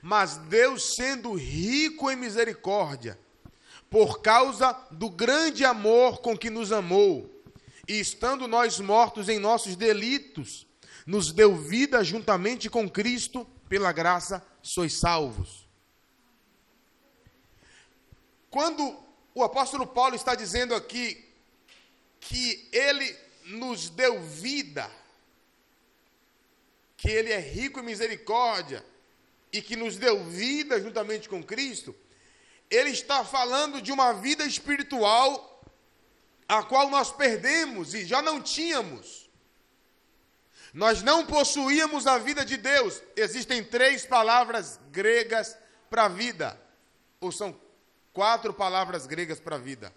Mas 0.03 0.37
Deus, 0.37 0.95
sendo 0.95 1.35
rico 1.35 2.11
em 2.11 2.17
misericórdia, 2.17 3.19
por 3.91 4.23
causa 4.23 4.73
do 4.91 5.11
grande 5.11 5.65
amor 5.65 6.21
com 6.21 6.37
que 6.37 6.49
nos 6.49 6.73
amou, 6.73 7.43
e 7.87 7.99
estando 7.99 8.47
nós 8.47 8.79
mortos 8.79 9.29
em 9.29 9.39
nossos 9.39 9.77
delitos, 9.77 10.67
nos 11.07 11.33
deu 11.33 11.57
vida 11.57 12.03
juntamente 12.05 12.71
com 12.71 12.89
Cristo, 12.89 13.47
pela 13.69 13.93
graça 13.93 14.45
sois 14.63 14.95
salvos. 14.95 15.69
Quando 18.51 18.99
o 19.35 19.45
apóstolo 19.45 19.87
Paulo 19.87 20.17
está 20.17 20.35
dizendo 20.35 20.75
aqui 20.75 21.30
que 22.21 22.69
ele 22.73 23.19
nos 23.45 23.89
deu 23.91 24.21
vida, 24.21 24.91
que 26.97 27.09
ele 27.09 27.33
é 27.33 27.39
rico 27.39 27.81
em 27.81 27.85
misericórdia 27.85 28.85
e 29.53 29.61
que 29.61 29.75
nos 29.75 29.97
deu 29.97 30.23
vida 30.25 30.81
juntamente 30.81 31.29
com 31.29 31.43
Cristo. 31.43 31.95
Ele 32.71 32.91
está 32.91 33.25
falando 33.25 33.81
de 33.83 33.91
uma 33.91 34.13
vida 34.13 34.45
espiritual 34.45 35.65
a 36.47 36.63
qual 36.63 36.89
nós 36.91 37.11
perdemos 37.11 37.95
e 37.95 38.05
já 38.05 38.23
não 38.23 38.41
tínhamos. 38.41 39.29
Nós 40.73 41.03
não 41.03 41.27
possuíamos 41.27 42.07
a 42.07 42.19
vida 42.19 42.45
de 42.45 42.57
Deus. 42.57 43.03
Existem 43.17 43.65
três 43.65 44.07
palavras 44.07 44.79
gregas 44.93 45.57
para 45.89 46.07
vida, 46.07 46.61
ou 47.21 47.33
são 47.33 47.59
Quatro 48.13 48.53
palavras 48.53 49.07
gregas 49.07 49.39
para 49.39 49.57
vida. 49.57 49.93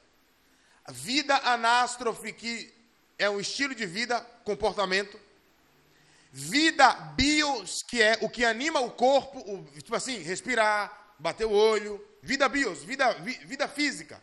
Vida 0.89 1.37
anástrofe, 1.37 2.33
que 2.33 2.73
é 3.17 3.29
um 3.29 3.39
estilo 3.39 3.73
de 3.73 3.85
vida, 3.85 4.19
comportamento. 4.43 5.19
Vida 6.31 6.91
bios, 7.15 7.83
que 7.83 8.01
é 8.01 8.17
o 8.21 8.29
que 8.29 8.43
anima 8.43 8.79
o 8.79 8.91
corpo, 8.91 9.39
o, 9.39 9.63
tipo 9.81 9.95
assim, 9.95 10.17
respirar, 10.17 11.15
bater 11.19 11.45
o 11.45 11.51
olho. 11.51 12.03
Vida 12.21 12.49
bios, 12.49 12.83
vida, 12.83 13.13
vi, 13.13 13.33
vida 13.45 13.67
física. 13.67 14.21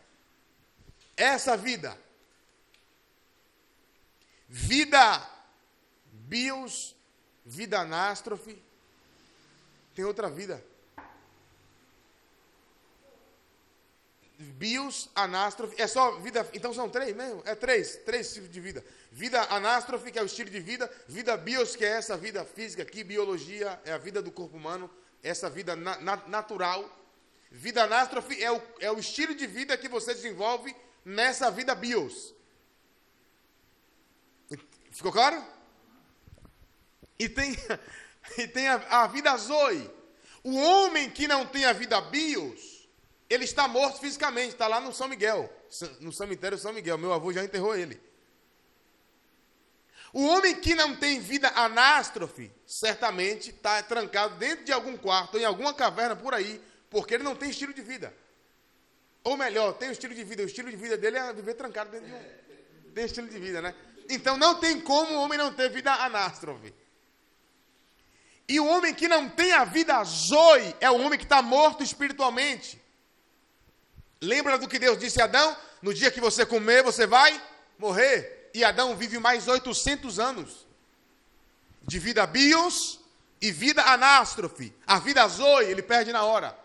Essa 1.15 1.55
vida. 1.55 1.97
Vida 4.47 5.27
bios, 6.11 6.95
vida 7.45 7.79
anástrofe. 7.79 8.61
Tem 9.95 10.05
outra 10.05 10.29
vida. 10.29 10.63
Bios, 14.41 15.09
anástrofe, 15.13 15.79
é 15.81 15.87
só 15.87 16.17
vida, 16.19 16.47
então 16.53 16.73
são 16.73 16.89
três 16.89 17.15
mesmo? 17.15 17.41
É 17.45 17.53
três, 17.53 17.97
três 17.97 18.33
tipos 18.33 18.49
de 18.49 18.59
vida. 18.59 18.83
Vida 19.11 19.41
anástrofe, 19.53 20.11
que 20.11 20.17
é 20.17 20.21
o 20.21 20.25
estilo 20.25 20.49
de 20.49 20.59
vida, 20.59 20.91
vida 21.07 21.35
bios, 21.37 21.75
que 21.75 21.85
é 21.85 21.89
essa 21.89 22.17
vida 22.17 22.43
física 22.45 22.81
aqui, 22.83 23.03
biologia, 23.03 23.79
é 23.85 23.91
a 23.91 23.97
vida 23.97 24.21
do 24.21 24.31
corpo 24.31 24.57
humano, 24.57 24.89
essa 25.21 25.49
vida 25.49 25.75
na, 25.75 25.99
na, 25.99 26.15
natural. 26.27 26.89
Vida 27.51 27.83
anástrofe 27.83 28.41
é 28.41 28.51
o, 28.51 28.61
é 28.79 28.91
o 28.91 28.97
estilo 28.97 29.35
de 29.35 29.45
vida 29.45 29.77
que 29.77 29.89
você 29.89 30.13
desenvolve 30.13 30.75
nessa 31.03 31.51
vida 31.51 31.75
bios. 31.75 32.33
Ficou 34.91 35.11
claro? 35.11 35.43
E 37.19 37.29
tem, 37.29 37.55
e 38.37 38.47
tem 38.47 38.67
a, 38.67 39.03
a 39.03 39.07
vida 39.07 39.35
zoe. 39.37 39.89
O 40.43 40.55
homem 40.55 41.09
que 41.09 41.27
não 41.27 41.45
tem 41.45 41.65
a 41.65 41.73
vida 41.73 41.99
bios, 42.01 42.70
ele 43.33 43.45
está 43.45 43.67
morto 43.67 43.99
fisicamente, 43.99 44.49
está 44.49 44.67
lá 44.67 44.81
no 44.81 44.93
São 44.93 45.07
Miguel, 45.07 45.49
no 46.01 46.11
cemitério 46.11 46.57
São 46.57 46.73
Miguel. 46.73 46.97
Meu 46.97 47.13
avô 47.13 47.31
já 47.31 47.43
enterrou 47.43 47.75
ele. 47.75 48.01
O 50.11 50.25
homem 50.25 50.55
que 50.55 50.75
não 50.75 50.97
tem 50.97 51.21
vida 51.21 51.47
anástrofe, 51.55 52.51
certamente 52.65 53.51
está 53.51 53.81
trancado 53.81 54.35
dentro 54.35 54.65
de 54.65 54.73
algum 54.73 54.97
quarto, 54.97 55.37
em 55.37 55.45
alguma 55.45 55.73
caverna 55.73 56.13
por 56.13 56.33
aí, 56.33 56.61
porque 56.89 57.13
ele 57.13 57.23
não 57.23 57.33
tem 57.33 57.49
estilo 57.49 57.73
de 57.73 57.81
vida. 57.81 58.13
Ou 59.23 59.37
melhor, 59.37 59.73
tem 59.75 59.87
um 59.87 59.93
estilo 59.93 60.13
de 60.13 60.25
vida. 60.25 60.43
O 60.43 60.45
estilo 60.45 60.69
de 60.69 60.75
vida 60.75 60.97
dele 60.97 61.17
é 61.17 61.31
viver 61.31 61.53
trancado 61.53 61.89
dentro 61.89 62.07
de 62.07 62.13
um. 62.13 62.91
Tem 62.93 63.05
estilo 63.05 63.29
de 63.29 63.39
vida, 63.39 63.61
né? 63.61 63.73
Então 64.09 64.35
não 64.35 64.59
tem 64.59 64.81
como 64.81 65.13
o 65.13 65.21
homem 65.21 65.37
não 65.37 65.53
ter 65.53 65.69
vida 65.69 65.93
anástrofe. 65.93 66.73
E 68.49 68.59
o 68.59 68.65
homem 68.65 68.93
que 68.93 69.07
não 69.07 69.29
tem 69.29 69.53
a 69.53 69.63
vida 69.63 70.03
zoe 70.03 70.75
é 70.81 70.91
o 70.91 70.99
homem 70.99 71.17
que 71.17 71.23
está 71.23 71.41
morto 71.41 71.81
espiritualmente. 71.81 72.80
Lembra 74.21 74.57
do 74.57 74.67
que 74.67 74.77
Deus 74.77 74.99
disse 74.99 75.19
a 75.19 75.25
Adão? 75.25 75.57
No 75.81 75.93
dia 75.93 76.11
que 76.11 76.21
você 76.21 76.45
comer, 76.45 76.83
você 76.83 77.07
vai 77.07 77.41
morrer. 77.77 78.51
E 78.53 78.63
Adão 78.63 78.95
vive 78.95 79.17
mais 79.17 79.47
800 79.47 80.19
anos 80.19 80.67
de 81.81 81.97
vida 81.97 82.25
bios 82.27 82.99
e 83.41 83.51
vida 83.51 83.81
anástrofe. 83.81 84.71
A 84.85 84.99
vida 84.99 85.27
zoe, 85.27 85.65
ele 85.65 85.81
perde 85.81 86.11
na 86.11 86.23
hora. 86.23 86.57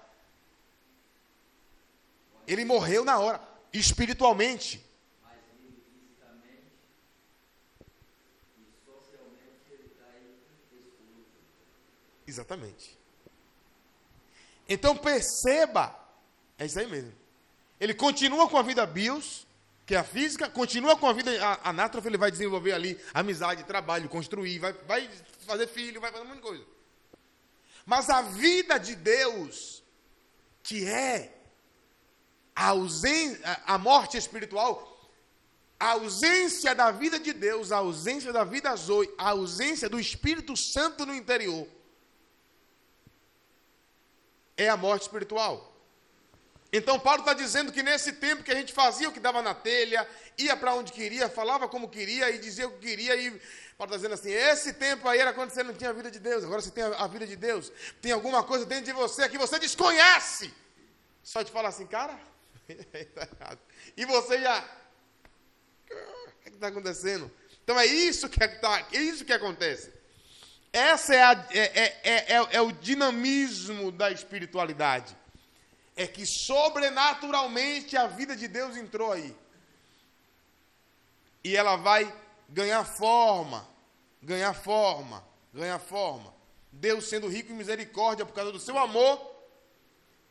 Ele 2.46 2.64
morreu 2.64 3.04
na 3.04 3.18
hora, 3.18 3.40
espiritualmente. 3.72 4.84
Exatamente. 12.26 12.98
Então 14.68 14.96
perceba, 14.96 15.96
é 16.58 16.66
isso 16.66 16.78
aí 16.78 16.86
mesmo. 16.86 17.15
Ele 17.78 17.94
continua 17.94 18.48
com 18.48 18.56
a 18.56 18.62
vida 18.62 18.86
bios, 18.86 19.46
que 19.84 19.94
é 19.94 19.98
a 19.98 20.04
física, 20.04 20.48
continua 20.48 20.96
com 20.96 21.06
a 21.06 21.12
vida 21.12 21.30
anátrofe, 21.62 22.08
ele 22.08 22.18
vai 22.18 22.30
desenvolver 22.30 22.72
ali 22.72 23.00
amizade, 23.14 23.64
trabalho, 23.64 24.08
construir, 24.08 24.58
vai, 24.58 24.72
vai 24.72 25.10
fazer 25.46 25.68
filho, 25.68 26.00
vai 26.00 26.10
fazer 26.10 26.24
um 26.24 26.28
monte 26.28 26.36
de 26.36 26.42
coisa. 26.42 26.64
Mas 27.84 28.10
a 28.10 28.22
vida 28.22 28.78
de 28.78 28.96
Deus, 28.96 29.84
que 30.62 30.84
é 30.88 31.32
a, 32.54 32.68
ausência, 32.68 33.62
a 33.64 33.78
morte 33.78 34.16
espiritual, 34.16 34.96
a 35.78 35.90
ausência 35.90 36.74
da 36.74 36.90
vida 36.90 37.20
de 37.20 37.32
Deus, 37.32 37.70
a 37.70 37.76
ausência 37.76 38.32
da 38.32 38.42
vida 38.42 38.74
zoe, 38.74 39.08
a 39.16 39.30
ausência 39.30 39.88
do 39.88 40.00
Espírito 40.00 40.56
Santo 40.56 41.06
no 41.06 41.14
interior, 41.14 41.68
é 44.56 44.68
a 44.68 44.76
morte 44.76 45.02
espiritual. 45.02 45.75
Então, 46.76 47.00
Paulo 47.00 47.20
está 47.20 47.32
dizendo 47.32 47.72
que 47.72 47.82
nesse 47.82 48.12
tempo 48.12 48.42
que 48.42 48.50
a 48.50 48.54
gente 48.54 48.70
fazia 48.70 49.08
o 49.08 49.12
que 49.12 49.18
dava 49.18 49.40
na 49.40 49.54
telha, 49.54 50.06
ia 50.36 50.54
para 50.54 50.74
onde 50.74 50.92
queria, 50.92 51.26
falava 51.26 51.66
como 51.66 51.88
queria 51.88 52.28
e 52.30 52.38
dizia 52.38 52.68
o 52.68 52.72
que 52.72 52.86
queria, 52.86 53.16
e 53.16 53.30
Paulo 53.78 53.94
está 53.94 53.96
dizendo 53.96 54.12
assim: 54.12 54.30
esse 54.30 54.74
tempo 54.74 55.08
aí 55.08 55.18
era 55.18 55.32
quando 55.32 55.48
você 55.48 55.62
não 55.62 55.72
tinha 55.72 55.88
a 55.88 55.94
vida 55.94 56.10
de 56.10 56.18
Deus, 56.18 56.44
agora 56.44 56.60
você 56.60 56.70
tem 56.70 56.84
a 56.84 57.06
vida 57.06 57.26
de 57.26 57.34
Deus, 57.34 57.72
tem 58.02 58.12
alguma 58.12 58.42
coisa 58.42 58.66
dentro 58.66 58.84
de 58.84 58.92
você 58.92 59.26
que 59.26 59.38
você 59.38 59.58
desconhece. 59.58 60.52
Só 61.22 61.42
te 61.42 61.50
falar 61.50 61.70
assim, 61.70 61.86
cara, 61.86 62.20
e 63.96 64.04
você 64.04 64.42
já. 64.42 64.62
O 65.88 66.42
que 66.42 66.48
é 66.48 66.52
está 66.52 66.66
acontecendo? 66.68 67.30
Então 67.64 67.80
é 67.80 67.86
isso 67.86 68.28
que, 68.28 68.44
é, 68.44 68.48
tá, 68.48 68.86
é 68.92 69.00
isso 69.00 69.24
que 69.24 69.32
acontece. 69.32 69.90
Essa 70.70 71.14
é, 71.14 71.22
a, 71.22 71.46
é, 71.50 71.60
é, 71.64 72.34
é, 72.34 72.48
é 72.52 72.60
o 72.60 72.70
dinamismo 72.70 73.90
da 73.90 74.10
espiritualidade. 74.10 75.16
É 75.96 76.06
que 76.06 76.26
sobrenaturalmente 76.26 77.96
a 77.96 78.06
vida 78.06 78.36
de 78.36 78.46
Deus 78.46 78.76
entrou 78.76 79.10
aí. 79.10 79.34
E 81.42 81.56
ela 81.56 81.76
vai 81.76 82.14
ganhar 82.48 82.84
forma, 82.84 83.66
ganhar 84.22 84.52
forma, 84.52 85.24
ganhar 85.52 85.78
forma. 85.78 86.34
Deus 86.70 87.08
sendo 87.08 87.28
rico 87.28 87.52
em 87.52 87.56
misericórdia 87.56 88.26
por 88.26 88.34
causa 88.34 88.52
do 88.52 88.60
seu 88.60 88.76
amor, 88.76 89.34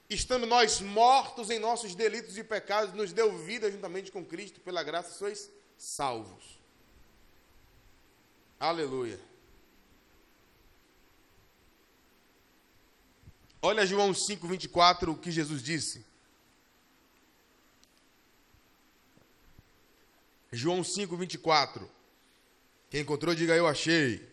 estando 0.10 0.45
nós 0.45 0.80
mortos 0.82 1.49
em 1.49 1.58
nossos 1.58 1.95
delitos 1.95 2.38
e 2.38 2.43
pecados, 2.43 2.93
nos 2.93 3.12
deu 3.12 3.36
vida 3.38 3.71
juntamente 3.71 4.12
com 4.12 4.23
Cristo, 4.23 4.60
pela 4.60 4.84
graça 4.84 5.12
sois 5.13 5.49
salvos. 5.78 6.60
Aleluia. 8.60 9.19
Olha 13.65 13.84
João 13.84 14.13
5, 14.13 14.47
24, 14.47 15.12
o 15.12 15.17
que 15.17 15.32
Jesus 15.32 15.63
disse. 15.63 16.06
João 20.51 20.84
5, 20.84 21.17
24. 21.17 21.89
Quem 22.91 23.01
encontrou, 23.01 23.34
diga 23.34 23.56
eu 23.56 23.65
achei. 23.65 24.23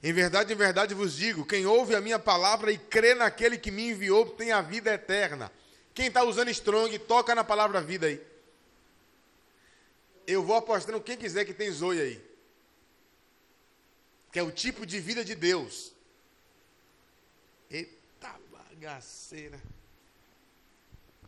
Em 0.00 0.12
verdade, 0.12 0.52
em 0.52 0.56
verdade 0.56 0.94
vos 0.94 1.16
digo: 1.16 1.44
quem 1.44 1.66
ouve 1.66 1.96
a 1.96 2.00
minha 2.00 2.20
palavra 2.20 2.70
e 2.70 2.78
crê 2.78 3.16
naquele 3.16 3.58
que 3.58 3.72
me 3.72 3.88
enviou 3.88 4.26
tem 4.26 4.52
a 4.52 4.62
vida 4.62 4.94
eterna. 4.94 5.50
Quem 5.92 6.06
está 6.06 6.22
usando 6.22 6.52
strong, 6.52 6.96
toca 7.00 7.34
na 7.34 7.42
palavra 7.42 7.82
vida 7.82 8.06
aí. 8.06 8.24
Eu 10.24 10.44
vou 10.44 10.54
apostando 10.54 11.00
quem 11.00 11.16
quiser 11.16 11.44
que 11.44 11.52
tem 11.52 11.72
zoe 11.72 12.00
aí. 12.00 12.24
Que 14.30 14.38
é 14.38 14.42
o 14.44 14.52
tipo 14.52 14.86
de 14.86 15.00
vida 15.00 15.24
de 15.24 15.34
Deus. 15.34 15.92
Eita 17.72 18.38
bagaceira. 18.50 19.58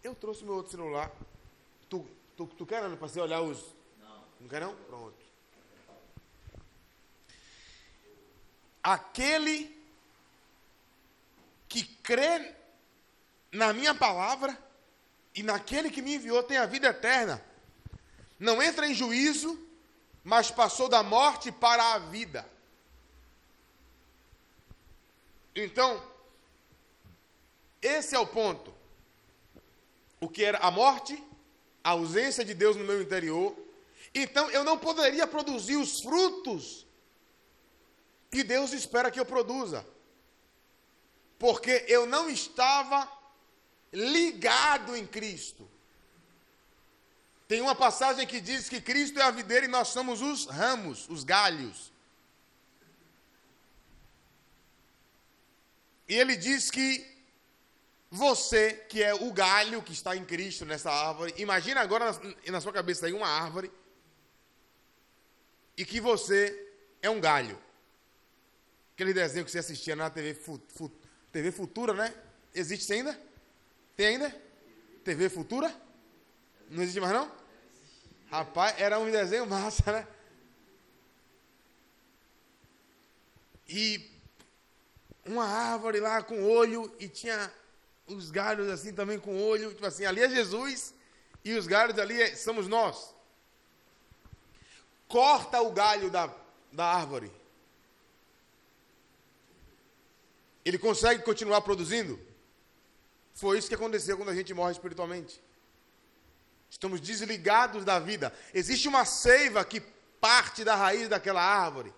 Eu 0.03 0.15
trouxe 0.15 0.45
meu 0.45 0.57
outro 0.57 0.73
celular. 0.73 1.11
Tu, 1.89 2.07
tu, 2.37 2.47
tu 2.47 2.67
quer, 2.67 2.83
Ana, 2.83 2.99
para 2.99 3.09
você 3.09 3.19
olhar 3.19 3.41
os. 3.41 3.75
Não. 3.99 4.25
Não 4.41 4.49
quer, 4.49 4.61
não? 4.61 4.77
Pronto. 4.77 5.17
Aquele 8.83 9.75
que 11.67 11.83
crê 11.83 12.55
na 13.51 13.73
minha 13.73 13.95
palavra 13.95 14.59
e 15.35 15.43
naquele 15.43 15.91
que 15.91 16.03
me 16.03 16.17
enviou 16.17 16.43
tem 16.43 16.59
a 16.59 16.67
vida 16.67 16.89
eterna. 16.89 17.43
Não 18.39 18.63
entra 18.63 18.87
em 18.87 18.93
juízo, 18.93 19.59
mas 20.23 20.51
passou 20.51 20.91
da 20.91 21.03
morte 21.03 21.51
para 21.51 21.95
a 21.95 21.99
vida. 21.99 22.47
Então, 25.57 26.14
esse 27.85 28.15
é 28.15 28.19
o 28.19 28.27
ponto. 28.27 28.75
O 30.19 30.29
que 30.29 30.43
era 30.43 30.59
a 30.59 30.71
morte, 30.71 31.23
a 31.83 31.91
ausência 31.91 32.43
de 32.43 32.55
Deus 32.55 32.77
no 32.77 32.85
meu 32.85 33.03
interior. 33.03 33.55
Então 34.15 34.51
eu 34.51 34.65
não 34.65 34.79
poderia 34.79 35.27
produzir 35.27 35.77
os 35.77 36.01
frutos 36.01 36.87
que 38.31 38.43
Deus 38.43 38.73
espera 38.73 39.11
que 39.11 39.21
eu 39.21 39.27
produza. 39.27 39.87
Porque 41.39 41.85
eu 41.87 42.07
não 42.07 42.31
estava 42.31 43.07
ligado 43.93 44.97
em 44.97 45.07
Cristo. 45.07 45.69
Tem 47.47 47.61
uma 47.61 47.75
passagem 47.75 48.27
que 48.27 48.41
diz 48.41 48.69
que 48.69 48.81
Cristo 48.81 49.19
é 49.19 49.23
a 49.23 49.31
videira 49.31 49.67
e 49.67 49.69
nós 49.69 49.89
somos 49.89 50.23
os 50.23 50.47
ramos, 50.47 51.07
os 51.11 51.23
galhos. 51.23 51.93
E 56.09 56.15
ele 56.15 56.37
diz 56.37 56.71
que 56.71 57.14
você, 58.15 58.75
que 58.89 59.03
é 59.03 59.13
o 59.13 59.33
galho 59.33 59.83
que 59.83 59.93
está 59.93 60.15
em 60.15 60.25
Cristo 60.25 60.65
nessa 60.65 60.89
árvore, 60.89 61.35
imagina 61.37 61.81
agora 61.81 62.13
na, 62.47 62.61
sua 62.61 62.73
cabeça 62.73 63.07
aí 63.07 63.13
uma 63.13 63.27
árvore 63.27 63.73
e 65.77 65.85
que 65.85 66.01
você 66.01 66.73
é 67.03 67.11
um 67.11 67.21
galho. 67.21 67.59
Aquele 68.95 69.13
desenho 69.13 69.45
que 69.45 69.51
você 69.51 69.59
assistia 69.59 69.97
na 69.97 70.09
TV, 70.11 70.39
TV 71.33 71.51
Futura, 71.51 71.93
né? 71.93 72.15
Existe 72.55 72.93
ainda? 72.93 73.21
Tem 73.97 74.07
ainda? 74.07 74.31
TV 75.03 75.29
Futura? 75.29 75.75
Não 76.71 76.85
existe 76.85 77.01
mais 77.01 77.13
não? 77.13 77.29
Rapaz, 78.31 78.77
era 78.79 78.97
um 79.01 79.11
desenho 79.11 79.45
massa, 79.45 79.91
né? 79.91 80.07
E 83.69 84.09
uma 85.27 85.47
árvore 85.47 85.99
lá 85.99 86.23
com 86.23 86.45
olho 86.45 86.95
e 87.01 87.09
tinha 87.09 87.53
os 88.07 88.31
galhos 88.31 88.69
assim 88.69 88.93
também 88.93 89.19
com 89.19 89.43
olho, 89.43 89.71
tipo 89.71 89.87
assim, 89.87 90.05
ali 90.05 90.23
é 90.23 90.29
Jesus 90.29 90.95
e 91.45 91.55
os 91.55 91.67
galhos 91.67 91.99
ali 91.99 92.21
é, 92.21 92.35
somos 92.37 92.67
nós. 92.67 93.15
Corta 95.09 95.61
o 95.61 95.73
galho 95.73 96.11
da, 96.11 96.35
da 96.73 96.85
árvore. 96.85 97.31
Ele 100.65 100.79
consegue 100.79 101.23
continuar 101.23 101.61
produzindo? 101.61 102.19
Foi 103.35 103.59
isso 103.59 103.69
que 103.69 103.75
aconteceu 103.75 104.17
quando 104.17 104.31
a 104.31 104.35
gente 104.35 104.55
morre 104.55 104.73
espiritualmente. 104.73 105.43
Estamos 106.71 107.01
desligados 107.01 107.85
da 107.85 107.99
vida. 107.99 108.33
Existe 108.53 108.89
uma 108.89 109.05
seiva 109.05 109.65
que 109.65 109.81
parte 110.21 110.65
da 110.65 110.75
raiz 110.75 111.09
daquela 111.09 111.43
árvore 111.43 111.93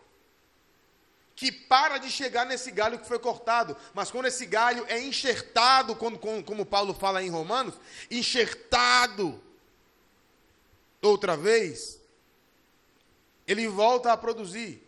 que 1.36 1.52
para 1.52 1.98
de 1.98 2.10
chegar 2.10 2.46
nesse 2.46 2.70
galho 2.70 2.98
que 2.98 3.06
foi 3.06 3.18
cortado. 3.18 3.76
Mas 3.92 4.10
quando 4.10 4.24
esse 4.24 4.46
galho 4.46 4.86
é 4.88 4.98
enxertado, 4.98 5.94
como, 5.94 6.18
como, 6.18 6.42
como 6.42 6.64
Paulo 6.64 6.94
fala 6.94 7.22
em 7.22 7.28
Romanos, 7.28 7.74
enxertado 8.10 9.40
outra 11.02 11.36
vez, 11.36 12.00
ele 13.46 13.68
volta 13.68 14.12
a 14.12 14.16
produzir. 14.16 14.82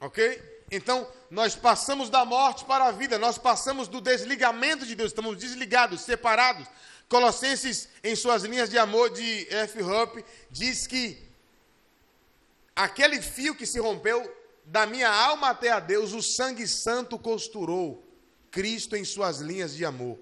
Ok? 0.00 0.64
Então, 0.72 1.08
nós 1.30 1.54
passamos 1.54 2.10
da 2.10 2.24
morte 2.24 2.64
para 2.64 2.86
a 2.86 2.90
vida, 2.90 3.16
nós 3.16 3.38
passamos 3.38 3.86
do 3.86 4.00
desligamento 4.00 4.84
de 4.84 4.96
Deus, 4.96 5.12
estamos 5.12 5.36
desligados, 5.36 6.00
separados. 6.00 6.66
Colossenses, 7.08 7.88
em 8.02 8.16
suas 8.16 8.42
linhas 8.42 8.68
de 8.68 8.76
amor 8.76 9.10
de 9.10 9.46
F. 9.50 9.80
Rupp, 9.80 10.24
diz 10.50 10.86
que 10.86 11.23
Aquele 12.74 13.22
fio 13.22 13.54
que 13.54 13.66
se 13.66 13.78
rompeu 13.78 14.32
da 14.64 14.86
minha 14.86 15.08
alma 15.08 15.50
até 15.50 15.70
a 15.70 15.78
Deus, 15.80 16.12
o 16.12 16.22
sangue 16.22 16.66
santo 16.66 17.18
costurou 17.18 18.04
Cristo 18.50 18.96
em 18.96 19.04
suas 19.04 19.40
linhas 19.40 19.74
de 19.74 19.84
amor. 19.84 20.18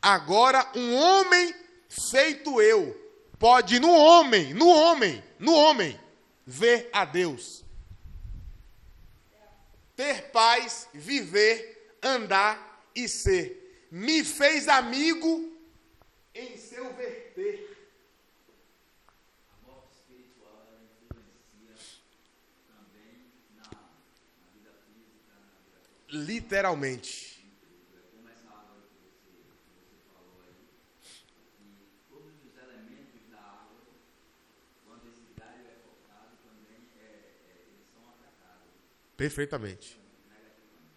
Agora, 0.00 0.70
um 0.74 0.94
homem 0.94 1.54
feito 1.88 2.60
eu 2.60 2.96
pode 3.38 3.80
no 3.80 3.90
homem, 3.90 4.54
no 4.54 4.68
homem, 4.68 5.22
no 5.38 5.54
homem, 5.54 5.98
ver 6.46 6.88
a 6.92 7.04
Deus. 7.04 7.64
Ter 9.96 10.30
paz, 10.30 10.88
viver, 10.94 11.96
andar 12.02 12.88
e 12.94 13.08
ser. 13.08 13.88
Me 13.90 14.22
fez 14.22 14.68
amigo 14.68 15.52
em 16.34 16.56
seu 16.56 16.92
verter. 16.94 17.17
Literalmente. 26.10 27.38
Perfeitamente. 39.16 40.00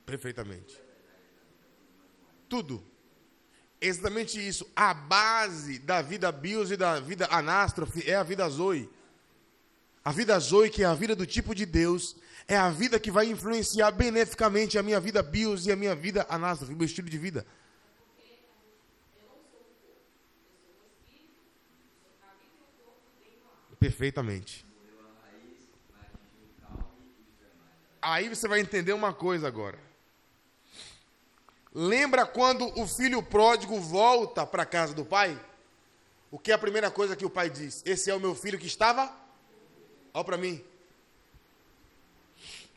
Perfeitamente. 0.05 0.79
Tudo. 2.47 2.85
Exatamente 3.81 4.47
isso. 4.47 4.71
A 4.75 4.93
base 4.93 5.79
da 5.79 6.03
vida 6.03 6.31
bios 6.31 6.69
e 6.69 6.77
da 6.77 6.99
vida 6.99 7.27
anástrofe 7.31 8.07
é 8.07 8.13
a 8.13 8.21
vida 8.21 8.47
zoe. 8.47 8.87
A 10.05 10.11
vida 10.11 10.37
zoe, 10.37 10.69
que 10.69 10.83
é 10.83 10.85
a 10.85 10.93
vida 10.93 11.15
do 11.15 11.25
tipo 11.25 11.55
de 11.55 11.65
Deus, 11.65 12.15
é 12.51 12.57
a 12.57 12.69
vida 12.69 12.99
que 12.99 13.09
vai 13.09 13.27
influenciar 13.27 13.91
beneficamente 13.91 14.77
a 14.77 14.83
minha 14.83 14.99
vida 14.99 15.23
bios 15.23 15.65
e 15.67 15.71
a 15.71 15.75
minha 15.77 15.95
vida 15.95 16.25
anástrofe, 16.27 16.73
o 16.73 16.75
meu 16.75 16.85
estilo 16.85 17.09
de 17.09 17.17
vida. 17.17 17.47
Perfeitamente. 23.79 24.65
Aí 28.01 28.27
você 28.27 28.49
vai 28.49 28.59
entender 28.59 28.91
uma 28.91 29.13
coisa 29.13 29.47
agora. 29.47 29.79
Lembra 31.73 32.25
quando 32.25 32.67
o 32.77 32.85
filho 32.85 33.23
pródigo 33.23 33.79
volta 33.79 34.45
para 34.45 34.63
a 34.63 34.65
casa 34.65 34.93
do 34.93 35.05
pai? 35.05 35.39
O 36.29 36.37
que 36.37 36.51
é 36.51 36.55
a 36.55 36.57
primeira 36.57 36.91
coisa 36.91 37.15
que 37.15 37.25
o 37.25 37.29
pai 37.29 37.49
diz? 37.49 37.81
Esse 37.85 38.11
é 38.11 38.13
o 38.13 38.19
meu 38.19 38.35
filho 38.35 38.59
que 38.59 38.67
estava? 38.67 39.09
Olha 40.13 40.25
para 40.25 40.37
mim. 40.37 40.70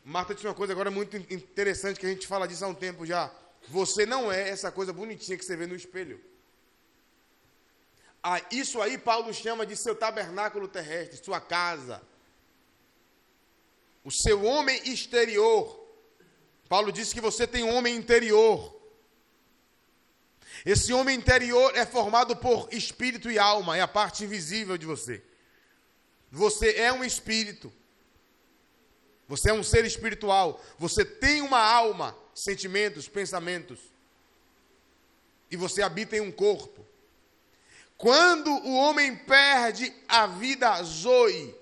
Marta 0.04 0.34
disse 0.34 0.46
uma 0.46 0.54
coisa 0.54 0.74
agora 0.74 0.90
muito 0.90 1.16
interessante 1.16 1.98
que 1.98 2.04
a 2.04 2.10
gente 2.10 2.26
fala 2.26 2.46
disso 2.46 2.62
há 2.62 2.68
um 2.68 2.74
tempo 2.74 3.06
já. 3.06 3.32
Você 3.68 4.04
não 4.04 4.30
é 4.30 4.50
essa 4.50 4.70
coisa 4.70 4.92
bonitinha 4.92 5.38
que 5.38 5.44
você 5.44 5.56
vê 5.56 5.66
no 5.66 5.74
espelho. 5.74 6.22
Ah, 8.22 8.40
isso 8.50 8.82
aí 8.82 8.98
Paulo 8.98 9.32
chama 9.32 9.64
de 9.64 9.74
seu 9.74 9.94
tabernáculo 9.94 10.68
terrestre, 10.68 11.24
sua 11.24 11.40
casa. 11.40 12.02
O 14.04 14.10
seu 14.10 14.44
homem 14.44 14.78
exterior. 14.86 15.82
Paulo 16.68 16.92
disse 16.92 17.14
que 17.14 17.20
você 17.20 17.46
tem 17.46 17.64
um 17.64 17.74
homem 17.74 17.96
interior. 17.96 18.78
Esse 20.66 20.92
homem 20.92 21.16
interior 21.16 21.74
é 21.74 21.86
formado 21.86 22.36
por 22.36 22.68
espírito 22.70 23.30
e 23.30 23.38
alma, 23.38 23.76
é 23.76 23.80
a 23.80 23.88
parte 23.88 24.24
invisível 24.24 24.76
de 24.76 24.84
você. 24.84 25.22
Você 26.30 26.74
é 26.76 26.92
um 26.92 27.02
espírito. 27.02 27.72
Você 29.28 29.50
é 29.50 29.54
um 29.54 29.62
ser 29.62 29.84
espiritual. 29.84 30.62
Você 30.78 31.04
tem 31.04 31.40
uma 31.40 31.58
alma, 31.58 32.16
sentimentos, 32.34 33.08
pensamentos. 33.08 33.78
E 35.50 35.56
você 35.56 35.82
habita 35.82 36.16
em 36.16 36.20
um 36.20 36.32
corpo. 36.32 36.84
Quando 37.96 38.50
o 38.50 38.74
homem 38.74 39.16
perde 39.16 39.94
a 40.08 40.26
vida 40.26 40.82
zoe, 40.82 41.54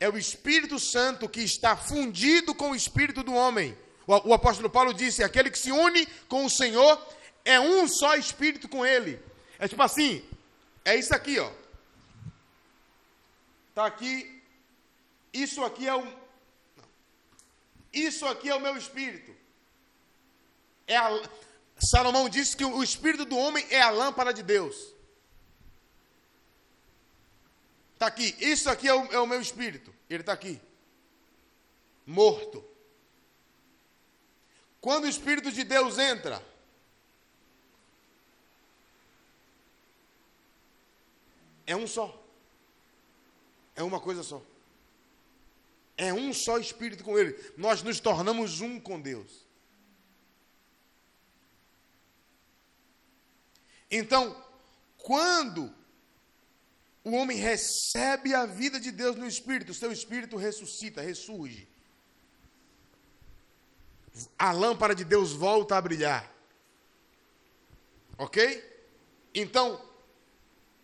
é 0.00 0.08
o 0.08 0.18
Espírito 0.18 0.78
Santo 0.78 1.28
que 1.28 1.40
está 1.40 1.76
fundido 1.76 2.54
com 2.54 2.72
o 2.72 2.76
espírito 2.76 3.22
do 3.22 3.34
homem. 3.34 3.76
O, 4.06 4.30
o 4.30 4.34
apóstolo 4.34 4.68
Paulo 4.68 4.92
disse: 4.92 5.22
aquele 5.22 5.50
que 5.50 5.58
se 5.58 5.72
une 5.72 6.06
com 6.28 6.44
o 6.44 6.50
Senhor 6.50 7.00
é 7.44 7.58
um 7.58 7.88
só 7.88 8.16
espírito 8.16 8.68
com 8.68 8.84
ele. 8.84 9.20
É 9.58 9.66
tipo 9.66 9.82
assim, 9.82 10.24
é 10.84 10.96
isso 10.96 11.14
aqui, 11.14 11.38
ó. 11.38 11.50
Tá 13.74 13.86
aqui. 13.86 14.42
Isso 15.32 15.62
aqui 15.64 15.86
é 15.86 15.94
um, 15.94 16.12
isso 17.92 18.26
aqui 18.26 18.48
é 18.48 18.54
o 18.54 18.60
meu 18.60 18.76
espírito. 18.76 19.34
É 20.86 20.96
a, 20.96 21.10
Salomão 21.78 22.28
disse 22.28 22.56
que 22.56 22.64
o 22.64 22.82
espírito 22.82 23.24
do 23.24 23.36
homem 23.36 23.66
é 23.70 23.80
a 23.80 23.90
lâmpada 23.90 24.32
de 24.32 24.42
Deus. 24.42 24.94
Está 27.94 28.06
aqui. 28.06 28.36
Isso 28.38 28.68
aqui 28.70 28.88
é 28.88 28.94
o, 28.94 29.12
é 29.12 29.18
o 29.18 29.26
meu 29.26 29.40
espírito. 29.40 29.94
Ele 30.08 30.22
está 30.22 30.32
aqui. 30.32 30.60
Morto. 32.06 32.64
Quando 34.80 35.04
o 35.04 35.08
Espírito 35.08 35.50
de 35.50 35.64
Deus 35.64 35.98
entra, 35.98 36.42
é 41.66 41.74
um 41.74 41.86
só. 41.86 42.16
É 43.74 43.82
uma 43.82 44.00
coisa 44.00 44.22
só. 44.22 44.40
É 45.98 46.14
um 46.14 46.32
só 46.32 46.58
espírito 46.58 47.02
com 47.02 47.18
Ele. 47.18 47.36
Nós 47.56 47.82
nos 47.82 47.98
tornamos 47.98 48.60
um 48.60 48.78
com 48.78 49.00
Deus. 49.00 49.44
Então, 53.90 54.40
quando 54.96 55.74
o 57.02 57.10
homem 57.12 57.36
recebe 57.36 58.32
a 58.32 58.46
vida 58.46 58.78
de 58.78 58.92
Deus 58.92 59.16
no 59.16 59.26
espírito, 59.26 59.74
seu 59.74 59.90
espírito 59.90 60.36
ressuscita, 60.36 61.02
ressurge. 61.02 61.66
A 64.38 64.52
lâmpada 64.52 64.94
de 64.94 65.04
Deus 65.04 65.32
volta 65.32 65.76
a 65.76 65.80
brilhar. 65.80 66.32
Ok? 68.16 68.62
Então, 69.34 69.84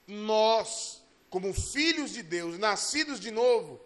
nós, 0.09 1.03
como 1.31 1.53
filhos 1.53 2.11
de 2.13 2.23
Deus, 2.23 2.59
nascidos 2.59 3.21
de 3.21 3.31
novo, 3.31 3.84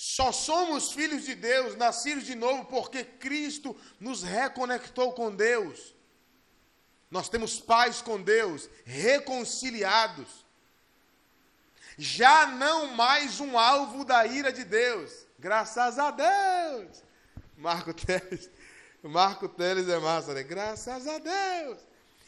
só 0.00 0.30
somos 0.30 0.92
filhos 0.92 1.24
de 1.24 1.34
Deus, 1.34 1.74
nascidos 1.74 2.24
de 2.24 2.36
novo, 2.36 2.64
porque 2.66 3.02
Cristo 3.02 3.76
nos 3.98 4.22
reconectou 4.22 5.12
com 5.12 5.34
Deus. 5.34 5.92
Nós 7.10 7.28
temos 7.28 7.58
paz 7.58 8.00
com 8.00 8.22
Deus, 8.22 8.70
reconciliados. 8.84 10.46
Já 11.96 12.46
não 12.46 12.94
mais 12.94 13.40
um 13.40 13.58
alvo 13.58 14.04
da 14.04 14.24
ira 14.24 14.52
de 14.52 14.62
Deus. 14.62 15.26
Graças 15.36 15.98
a 15.98 16.12
Deus. 16.12 17.02
Marco 17.56 17.92
Teles, 17.92 18.48
Marco 19.02 19.48
Teles 19.48 19.88
é 19.88 19.98
massa, 19.98 20.32
né? 20.32 20.44
Graças 20.44 21.08
a 21.08 21.18
Deus. 21.18 21.80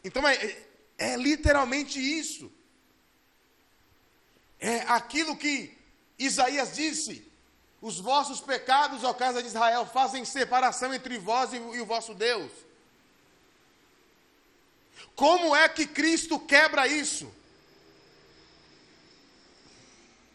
Então 0.03 0.27
é, 0.27 0.57
é 0.99 1.17
literalmente 1.17 2.01
isso. 2.01 2.53
É 4.59 4.79
aquilo 4.89 5.37
que 5.37 5.79
Isaías 6.19 6.75
disse: 6.75 7.30
os 7.81 7.99
vossos 7.99 8.41
pecados, 8.41 9.05
ó 9.05 9.15
casa 9.15 9.43
de 9.43 9.49
Israel, 9.49 9.87
fazem 9.87 10.25
separação 10.25 10.93
entre 10.93 11.19
vós 11.19 11.53
e, 11.53 11.59
o 11.59 11.87
vosso 11.87 12.15
Deus. 12.15 12.51
Como 15.17 15.57
é 15.57 15.69
que 15.69 15.87
Cristo 15.87 16.39
quebra 16.39 16.87
isso? 16.87 17.33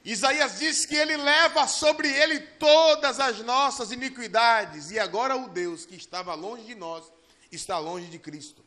Isaías 0.03 0.59
diz 0.59 0.85
que 0.85 0.95
ele 0.95 1.17
leva 1.17 1.67
sobre 1.67 2.07
ele 2.07 2.39
todas 2.39 3.19
as 3.19 3.39
nossas 3.39 3.91
iniquidades, 3.91 4.91
e 4.91 4.99
agora 4.99 5.35
o 5.35 5.49
Deus 5.49 5.85
que 5.85 5.95
estava 5.95 6.33
longe 6.35 6.63
de 6.63 6.75
nós 6.75 7.11
está 7.51 7.77
longe 7.79 8.07
de 8.07 8.19
Cristo. 8.19 8.63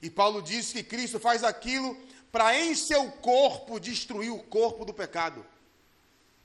E 0.00 0.10
Paulo 0.10 0.42
diz 0.42 0.72
que 0.72 0.82
Cristo 0.82 1.20
faz 1.20 1.44
aquilo 1.44 1.96
para 2.30 2.58
em 2.58 2.74
seu 2.74 3.10
corpo 3.10 3.78
destruir 3.78 4.32
o 4.32 4.42
corpo 4.42 4.84
do 4.84 4.92
pecado. 4.92 5.44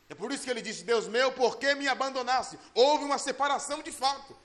É 0.10 0.16
por 0.16 0.32
isso 0.32 0.43
que 0.43 0.49
ele 0.49 0.62
disse: 0.62 0.84
Deus 0.84 1.08
meu, 1.08 1.32
por 1.32 1.58
que 1.58 1.76
me 1.76 1.88
abandonaste? 1.88 2.58
Houve 2.74 3.03
uma 3.03 3.18
separação 3.18 3.82
de 3.82 3.91
fato. 3.91 4.36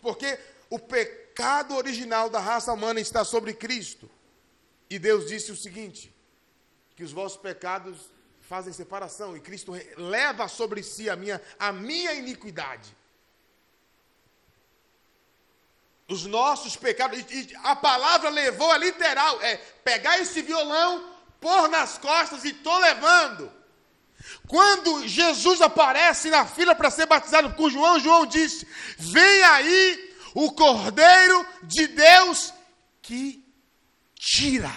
Porque 0.00 0.38
o 0.68 0.78
pecado 0.78 1.74
original 1.76 2.30
da 2.30 2.38
raça 2.38 2.72
humana 2.72 3.00
está 3.00 3.24
sobre 3.24 3.52
Cristo. 3.54 4.08
E 4.88 4.98
Deus 4.98 5.26
disse 5.26 5.50
o 5.50 5.56
seguinte: 5.56 6.14
que 6.94 7.04
os 7.04 7.12
vossos 7.12 7.38
pecados 7.38 8.10
fazem 8.42 8.72
separação 8.72 9.36
e 9.36 9.40
Cristo 9.40 9.72
leva 9.96 10.48
sobre 10.48 10.82
si 10.82 11.08
a 11.08 11.14
minha, 11.14 11.40
a 11.58 11.72
minha 11.72 12.12
iniquidade. 12.14 12.96
Os 16.08 16.26
nossos 16.26 16.74
pecados, 16.74 17.20
e 17.30 17.54
a 17.62 17.76
palavra 17.76 18.28
levou 18.28 18.74
é 18.74 18.78
literal, 18.78 19.40
é 19.40 19.56
pegar 19.56 20.18
esse 20.18 20.42
violão, 20.42 21.14
pôr 21.40 21.68
nas 21.68 21.96
costas 21.98 22.42
e 22.44 22.48
estou 22.48 22.76
levando. 22.80 23.59
Quando 24.46 25.06
Jesus 25.06 25.60
aparece 25.60 26.30
na 26.30 26.46
fila 26.46 26.74
para 26.74 26.90
ser 26.90 27.06
batizado 27.06 27.54
com 27.54 27.70
João, 27.70 28.00
João 28.00 28.26
disse: 28.26 28.66
Vem 28.98 29.42
aí 29.44 30.14
o 30.34 30.52
Cordeiro 30.52 31.46
de 31.62 31.86
Deus 31.86 32.52
que 33.00 33.44
tira. 34.14 34.74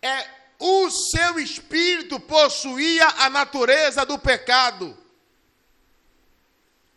É 0.00 0.26
o 0.58 0.90
seu 0.90 1.38
espírito 1.38 2.20
possuía 2.20 3.06
a 3.18 3.28
natureza 3.30 4.06
do 4.06 4.18
pecado. 4.18 4.96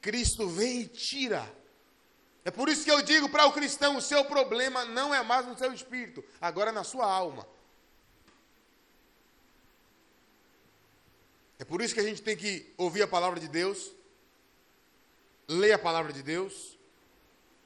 Cristo 0.01 0.47
vem 0.47 0.81
e 0.81 0.87
tira. 0.87 1.51
É 2.45 2.51
por 2.51 2.69
isso 2.69 2.85
que 2.85 2.91
eu 2.91 3.01
digo 3.01 3.27
para 3.27 3.47
o 3.47 3.51
cristão: 3.51 3.97
o 3.97 4.01
seu 4.01 4.23
problema 4.23 4.85
não 4.85 5.13
é 5.13 5.23
mais 5.23 5.47
no 5.47 5.57
seu 5.57 5.73
espírito, 5.73 6.23
agora 6.39 6.69
é 6.69 6.73
na 6.73 6.83
sua 6.83 7.11
alma. 7.11 7.45
É 11.57 11.65
por 11.65 11.81
isso 11.81 11.95
que 11.95 11.99
a 11.99 12.03
gente 12.03 12.21
tem 12.21 12.37
que 12.37 12.71
ouvir 12.77 13.01
a 13.01 13.07
palavra 13.07 13.39
de 13.39 13.47
Deus, 13.47 13.91
ler 15.47 15.71
a 15.71 15.79
palavra 15.79 16.13
de 16.13 16.21
Deus, 16.21 16.77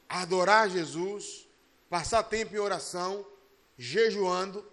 adorar 0.07 0.69
Jesus, 0.69 1.45
passar 1.89 2.23
tempo 2.23 2.55
em 2.55 2.59
oração, 2.59 3.25
jejuando, 3.77 4.65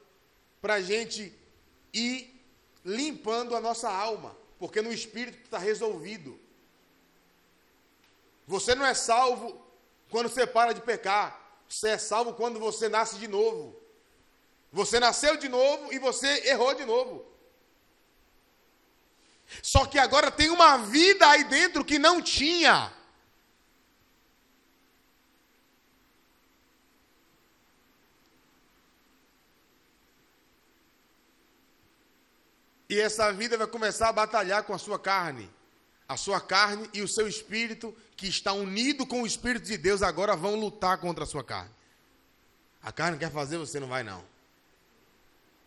para 0.61 0.75
a 0.75 0.81
gente 0.81 1.37
ir 1.93 2.41
limpando 2.85 3.57
a 3.57 3.61
nossa 3.61 3.91
alma, 3.91 4.37
porque 4.57 4.81
no 4.81 4.93
espírito 4.93 5.39
está 5.43 5.59
resolvido. 5.59 6.39
Você 8.47 8.75
não 8.77 8.87
é 8.87 8.95
salvo 8.95 9.66
quando 10.11 10.29
você 10.29 10.47
para 10.47 10.73
de 10.73 10.81
pecar. 10.81 11.41
Você 11.69 11.91
é 11.91 11.99
salvo 11.99 12.35
quando 12.35 12.61
você 12.61 12.89
nasce 12.89 13.17
de 13.17 13.27
novo. 13.27 13.81
Você 14.73 15.01
nasceu 15.01 15.37
de 15.37 15.49
novo 15.49 15.93
e 15.93 15.99
você 15.99 16.49
errou 16.49 16.75
de 16.75 16.85
novo. 16.85 17.25
Só 19.63 19.87
que 19.87 19.99
agora 19.99 20.31
tem 20.31 20.51
uma 20.51 20.79
vida 20.79 21.27
aí 21.29 21.45
dentro 21.45 21.85
que 21.85 21.99
não 21.99 22.21
tinha. 22.21 22.93
E 32.89 33.01
essa 33.01 33.33
vida 33.33 33.59
vai 33.59 33.67
começar 33.67 34.09
a 34.09 34.13
batalhar 34.13 34.63
com 34.63 34.73
a 34.73 34.79
sua 34.79 34.99
carne. 34.99 35.51
A 36.09 36.17
sua 36.17 36.41
carne 36.41 36.89
e 36.95 37.03
o 37.03 37.09
seu 37.09 37.27
espírito, 37.27 37.95
que 38.17 38.29
está 38.29 38.53
unido 38.53 39.05
com 39.07 39.23
o 39.23 39.27
Espírito 39.27 39.67
de 39.67 39.77
Deus, 39.77 40.03
agora 40.03 40.37
vão 40.37 40.55
lutar 40.55 40.99
contra 40.99 41.25
a 41.25 41.27
sua 41.27 41.43
carne. 41.43 41.71
A 42.83 42.93
carne 42.93 43.19
quer 43.19 43.31
fazer, 43.31 43.59
você 43.59 43.81
não 43.81 43.89
vai 43.89 44.05
não. 44.05 44.25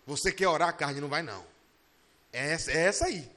Você 0.08 0.32
quer 0.32 0.48
orar, 0.48 0.70
a 0.70 0.74
carne 0.74 1.02
não 1.02 1.10
vai 1.10 1.22
não. 1.22 1.46
É 2.32 2.54
essa, 2.54 2.72
é 2.72 2.78
essa 2.78 3.06
aí. 3.06 3.30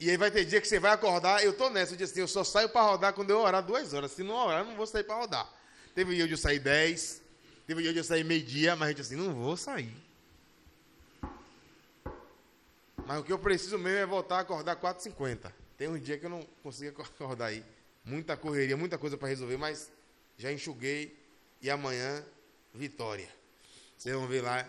E 0.00 0.10
aí 0.10 0.16
vai 0.16 0.30
ter 0.30 0.44
dia 0.44 0.60
que 0.60 0.66
você 0.66 0.80
vai 0.80 0.92
acordar, 0.92 1.44
eu 1.44 1.52
estou 1.52 1.70
nessa, 1.70 1.92
eu 1.92 1.96
disse 1.98 2.12
assim, 2.12 2.20
eu 2.22 2.28
só 2.28 2.42
saio 2.42 2.70
para 2.70 2.80
rodar 2.80 3.12
quando 3.12 3.30
eu 3.30 3.38
orar 3.38 3.62
duas 3.62 3.92
horas. 3.92 4.10
Se 4.10 4.22
não 4.22 4.34
orar, 4.34 4.60
eu 4.60 4.66
não 4.66 4.74
vou 4.74 4.86
sair 4.86 5.04
para 5.04 5.14
rodar. 5.14 5.48
Teve 5.94 6.14
dia 6.14 6.26
de 6.26 6.32
eu 6.32 6.38
sair 6.38 6.58
dez, 6.58 7.20
teve 7.66 7.82
dia 7.82 7.92
de 7.92 7.98
eu 7.98 8.04
sair 8.04 8.24
meio-dia, 8.24 8.74
mas 8.74 8.88
a 8.88 8.90
gente 8.90 9.02
assim, 9.02 9.16
não 9.16 9.34
vou 9.34 9.56
sair. 9.56 9.94
Mas 13.10 13.18
o 13.18 13.24
que 13.24 13.32
eu 13.32 13.40
preciso 13.40 13.76
mesmo 13.76 13.98
é 13.98 14.06
voltar 14.06 14.36
a 14.36 14.40
acordar 14.42 14.76
4h50. 14.76 15.52
Tem 15.76 15.88
um 15.88 15.98
dia 15.98 16.16
que 16.16 16.26
eu 16.26 16.30
não 16.30 16.44
consigo 16.62 17.02
acordar 17.02 17.46
aí. 17.46 17.64
Muita 18.04 18.36
correria, 18.36 18.76
muita 18.76 18.96
coisa 18.96 19.16
para 19.16 19.26
resolver, 19.26 19.56
mas 19.56 19.90
já 20.38 20.52
enxuguei. 20.52 21.18
E 21.60 21.68
amanhã, 21.68 22.24
vitória. 22.72 23.28
Vocês 23.98 24.14
vão 24.14 24.28
ver 24.28 24.42
lá, 24.42 24.64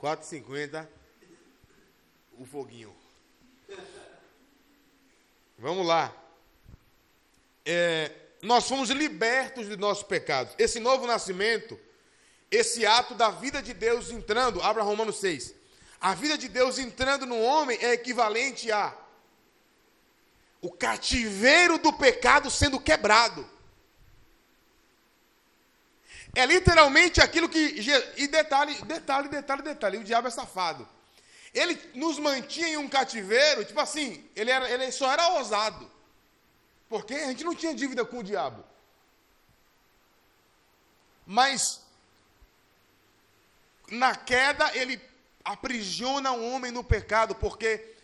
4h50, 0.00 0.84
o 2.36 2.44
foguinho. 2.44 2.92
Vamos 5.56 5.86
lá. 5.86 6.12
É, 7.64 8.10
nós 8.42 8.66
fomos 8.66 8.90
libertos 8.90 9.68
de 9.68 9.76
nossos 9.76 10.02
pecados. 10.02 10.52
Esse 10.58 10.80
novo 10.80 11.06
nascimento, 11.06 11.78
esse 12.50 12.84
ato 12.84 13.14
da 13.14 13.30
vida 13.30 13.62
de 13.62 13.72
Deus 13.72 14.10
entrando, 14.10 14.60
abra 14.60 14.82
Romanos 14.82 15.20
6. 15.20 15.54
A 16.00 16.14
vida 16.14 16.36
de 16.36 16.48
Deus 16.48 16.78
entrando 16.78 17.26
no 17.26 17.40
homem 17.40 17.78
é 17.80 17.92
equivalente 17.92 18.70
a 18.70 18.94
o 20.60 20.70
cativeiro 20.70 21.78
do 21.78 21.92
pecado 21.92 22.50
sendo 22.50 22.80
quebrado. 22.80 23.48
É 26.34 26.44
literalmente 26.44 27.20
aquilo 27.20 27.48
que. 27.48 27.58
E 28.16 28.26
detalhe, 28.26 28.74
detalhe, 28.82 29.28
detalhe, 29.28 29.62
detalhe. 29.62 29.98
O 29.98 30.04
diabo 30.04 30.28
é 30.28 30.30
safado. 30.30 30.86
Ele 31.54 31.80
nos 31.94 32.18
mantinha 32.18 32.68
em 32.68 32.76
um 32.76 32.88
cativeiro, 32.88 33.64
tipo 33.64 33.80
assim, 33.80 34.28
ele, 34.36 34.50
era, 34.50 34.70
ele 34.70 34.92
só 34.92 35.10
era 35.10 35.28
ousado. 35.30 35.90
Porque 36.88 37.14
a 37.14 37.28
gente 37.28 37.44
não 37.44 37.54
tinha 37.54 37.74
dívida 37.74 38.04
com 38.04 38.18
o 38.18 38.22
diabo. 38.22 38.62
Mas, 41.26 41.80
na 43.90 44.14
queda, 44.14 44.70
ele 44.76 44.98
aprisiona 45.46 46.32
o 46.32 46.50
homem 46.50 46.72
no 46.72 46.82
pecado, 46.82 47.34
porque 47.36 47.94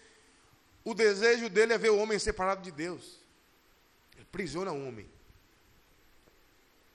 o 0.84 0.94
desejo 0.94 1.48
dele 1.48 1.72
é 1.72 1.78
ver 1.78 1.90
o 1.90 1.98
homem 1.98 2.18
separado 2.18 2.62
de 2.62 2.70
Deus. 2.70 3.18
Ele 4.14 4.22
aprisiona 4.22 4.72
o 4.72 4.86
homem. 4.86 5.10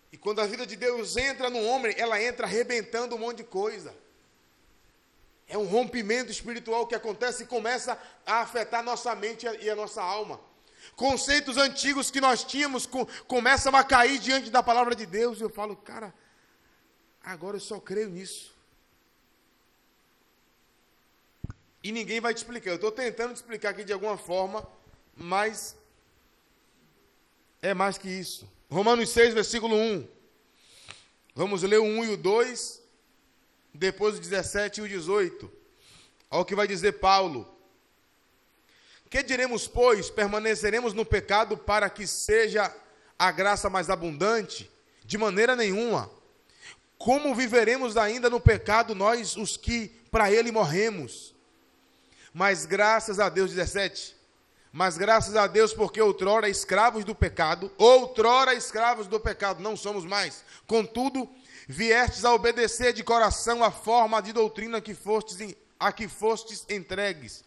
E 0.09 0.17
quando 0.17 0.39
a 0.39 0.47
vida 0.47 0.65
de 0.65 0.77
Deus 0.77 1.17
entra 1.17 1.49
no 1.49 1.61
homem, 1.61 1.93
ela 1.97 2.21
entra 2.21 2.47
arrebentando 2.47 3.15
um 3.15 3.19
monte 3.19 3.37
de 3.37 3.43
coisa. 3.43 3.93
É 5.49 5.57
um 5.57 5.65
rompimento 5.65 6.31
espiritual 6.31 6.87
que 6.87 6.95
acontece 6.95 7.43
e 7.43 7.47
começa 7.47 7.99
a 8.25 8.39
afetar 8.39 8.81
nossa 8.81 9.13
mente 9.15 9.45
e 9.45 9.69
a 9.69 9.75
nossa 9.75 10.01
alma. 10.01 10.39
Conceitos 10.95 11.57
antigos 11.57 12.09
que 12.09 12.21
nós 12.21 12.45
tínhamos 12.45 12.85
com, 12.85 13.05
começam 13.27 13.75
a 13.75 13.83
cair 13.83 14.17
diante 14.17 14.49
da 14.49 14.63
palavra 14.63 14.95
de 14.95 15.05
Deus. 15.05 15.39
E 15.39 15.43
eu 15.43 15.49
falo, 15.49 15.75
cara, 15.75 16.13
agora 17.21 17.57
eu 17.57 17.61
só 17.61 17.81
creio 17.81 18.09
nisso. 18.09 18.56
E 21.87 21.91
ninguém 21.93 22.19
vai 22.19 22.33
te 22.33 22.37
explicar. 22.39 22.71
Eu 22.71 22.75
estou 22.75 22.91
tentando 22.91 23.31
te 23.31 23.37
explicar 23.37 23.69
aqui 23.69 23.81
de 23.81 23.93
alguma 23.93 24.17
forma, 24.17 24.67
mas 25.15 25.73
é 27.61 27.73
mais 27.73 27.97
que 27.97 28.09
isso. 28.09 28.45
Romanos 28.69 29.09
6, 29.11 29.33
versículo 29.33 29.73
1. 29.73 30.05
Vamos 31.33 31.63
ler 31.63 31.79
o 31.79 31.85
1 31.85 32.03
e 32.03 32.09
o 32.09 32.17
2, 32.17 32.83
depois 33.73 34.17
o 34.17 34.19
17 34.19 34.81
e 34.81 34.83
o 34.83 34.89
18. 34.89 35.49
Olha 36.29 36.41
o 36.41 36.43
que 36.43 36.55
vai 36.55 36.67
dizer 36.67 36.99
Paulo. 36.99 37.47
Que 39.09 39.23
diremos, 39.23 39.65
pois? 39.65 40.09
Permaneceremos 40.09 40.93
no 40.93 41.05
pecado 41.05 41.57
para 41.57 41.89
que 41.89 42.05
seja 42.05 42.69
a 43.17 43.31
graça 43.31 43.69
mais 43.69 43.89
abundante? 43.89 44.69
De 45.05 45.17
maneira 45.17 45.55
nenhuma. 45.55 46.11
Como 46.97 47.33
viveremos 47.33 47.95
ainda 47.95 48.29
no 48.29 48.41
pecado 48.41 48.93
nós, 48.93 49.37
os 49.37 49.55
que 49.55 49.87
para 50.11 50.29
ele 50.29 50.51
morremos? 50.51 51.36
Mas 52.37 52.67
graças 52.67 53.19
a 53.19 53.29
Deus, 53.29 53.51
17. 53.51 54.15
Mas 54.71 54.95
graças 54.95 55.35
a 55.35 55.47
Deus, 55.47 55.73
porque 55.73 55.99
outrora 55.99 56.47
escravos 56.47 57.03
do 57.03 57.15
pecado, 57.15 57.71
outrora 57.79 58.53
escravos 58.53 59.07
do 59.07 59.19
pecado, 59.19 59.59
não 59.63 59.75
somos 59.75 60.05
mais. 60.05 60.43
Contudo, 60.67 61.27
viestes 61.67 62.23
a 62.23 62.31
obedecer 62.31 62.93
de 62.93 63.03
coração 63.03 63.63
a 63.63 63.71
forma 63.71 64.21
de 64.21 64.33
doutrina 64.33 64.79
que 64.79 64.93
fostes, 64.93 65.55
a 65.79 65.91
que 65.91 66.07
fostes 66.07 66.63
entregues. 66.69 67.43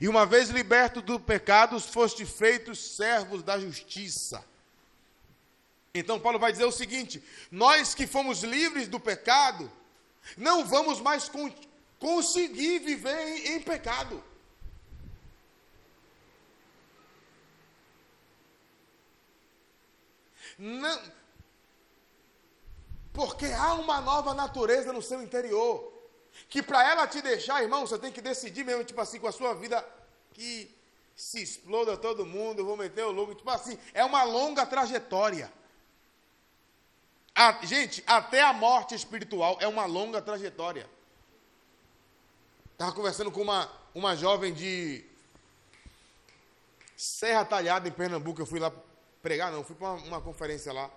E 0.00 0.06
uma 0.06 0.24
vez 0.24 0.48
liberto 0.48 1.02
do 1.02 1.18
pecado, 1.18 1.80
foste 1.80 2.24
feitos 2.24 2.94
servos 2.94 3.42
da 3.42 3.58
justiça. 3.58 4.44
Então 5.92 6.20
Paulo 6.20 6.38
vai 6.38 6.52
dizer 6.52 6.66
o 6.66 6.70
seguinte: 6.70 7.20
nós 7.50 7.96
que 7.96 8.06
fomos 8.06 8.44
livres 8.44 8.86
do 8.86 9.00
pecado, 9.00 9.68
não 10.36 10.64
vamos 10.64 11.00
mais 11.00 11.28
conseguir 12.00 12.80
viver 12.80 13.28
em, 13.28 13.56
em 13.56 13.60
pecado. 13.60 14.24
Não, 20.58 21.00
porque 23.12 23.46
há 23.46 23.74
uma 23.74 24.00
nova 24.00 24.34
natureza 24.34 24.92
no 24.92 25.02
seu 25.02 25.22
interior. 25.22 25.92
Que 26.48 26.62
para 26.62 26.88
ela 26.88 27.06
te 27.06 27.20
deixar, 27.20 27.62
irmão, 27.62 27.86
você 27.86 27.98
tem 27.98 28.12
que 28.12 28.20
decidir 28.20 28.64
mesmo, 28.64 28.84
tipo 28.84 29.00
assim, 29.00 29.18
com 29.18 29.26
a 29.26 29.32
sua 29.32 29.54
vida 29.54 29.84
que 30.32 30.74
se 31.14 31.42
exploda 31.42 31.96
todo 31.96 32.24
mundo, 32.24 32.60
eu 32.60 32.64
vou 32.64 32.76
meter 32.76 33.04
o 33.04 33.10
louco. 33.10 33.34
Tipo 33.34 33.50
assim, 33.50 33.78
é 33.92 34.04
uma 34.04 34.22
longa 34.22 34.64
trajetória. 34.64 35.52
A, 37.34 37.64
gente, 37.64 38.02
até 38.06 38.42
a 38.42 38.52
morte 38.52 38.94
espiritual 38.94 39.58
é 39.60 39.68
uma 39.68 39.86
longa 39.86 40.22
trajetória. 40.22 40.88
Estava 42.80 42.96
conversando 42.96 43.30
com 43.30 43.42
uma, 43.42 43.70
uma 43.94 44.16
jovem 44.16 44.54
de 44.54 45.04
Serra 46.96 47.44
Talhada, 47.44 47.86
em 47.86 47.92
Pernambuco. 47.92 48.40
Eu 48.40 48.46
fui 48.46 48.58
lá 48.58 48.72
pregar, 49.20 49.52
não, 49.52 49.62
fui 49.62 49.76
para 49.76 49.90
uma, 49.90 50.02
uma 50.06 50.20
conferência 50.22 50.72
lá. 50.72 50.90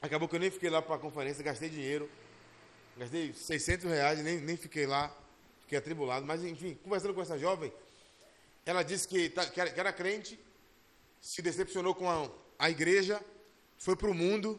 Acabou 0.00 0.26
que 0.26 0.36
eu 0.36 0.40
nem 0.40 0.50
fiquei 0.50 0.70
lá 0.70 0.80
para 0.80 0.94
a 0.94 0.98
conferência, 0.98 1.44
gastei 1.44 1.68
dinheiro. 1.68 2.10
Gastei 2.96 3.34
600 3.34 3.90
reais, 3.90 4.18
nem, 4.20 4.40
nem 4.40 4.56
fiquei 4.56 4.86
lá, 4.86 5.14
fiquei 5.60 5.76
atribulado. 5.76 6.24
Mas, 6.24 6.42
enfim, 6.42 6.78
conversando 6.82 7.12
com 7.12 7.20
essa 7.20 7.38
jovem, 7.38 7.70
ela 8.64 8.82
disse 8.82 9.06
que, 9.06 9.28
tá, 9.28 9.44
que, 9.44 9.60
era, 9.60 9.70
que 9.70 9.78
era 9.78 9.92
crente, 9.92 10.40
se 11.20 11.42
decepcionou 11.42 11.94
com 11.94 12.10
a, 12.10 12.30
a 12.58 12.70
igreja, 12.70 13.22
foi 13.76 13.96
para 13.96 14.08
o 14.08 14.14
mundo, 14.14 14.58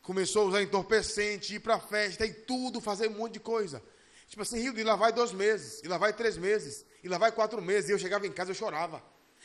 começou 0.00 0.42
a 0.42 0.44
usar 0.44 0.62
entorpecente, 0.62 1.56
ir 1.56 1.58
para 1.58 1.80
festa 1.80 2.24
e 2.24 2.32
tudo, 2.32 2.80
fazer 2.80 3.08
um 3.08 3.14
monte 3.14 3.32
de 3.32 3.40
coisa. 3.40 3.82
Tipo 4.28 4.42
assim, 4.42 4.60
Rio, 4.60 4.78
e 4.78 4.84
lá 4.84 4.94
vai 4.94 5.12
dois 5.12 5.32
meses, 5.32 5.82
e 5.82 5.88
lá 5.88 5.98
vai 5.98 6.12
três 6.12 6.36
meses, 6.36 6.84
e 7.02 7.08
lá 7.08 7.18
vai 7.18 7.32
quatro 7.32 7.60
meses, 7.62 7.88
e 7.88 7.92
eu 7.92 7.98
chegava 7.98 8.26
em 8.26 8.32
casa, 8.32 8.50
eu 8.50 8.54
chorava. 8.54 9.02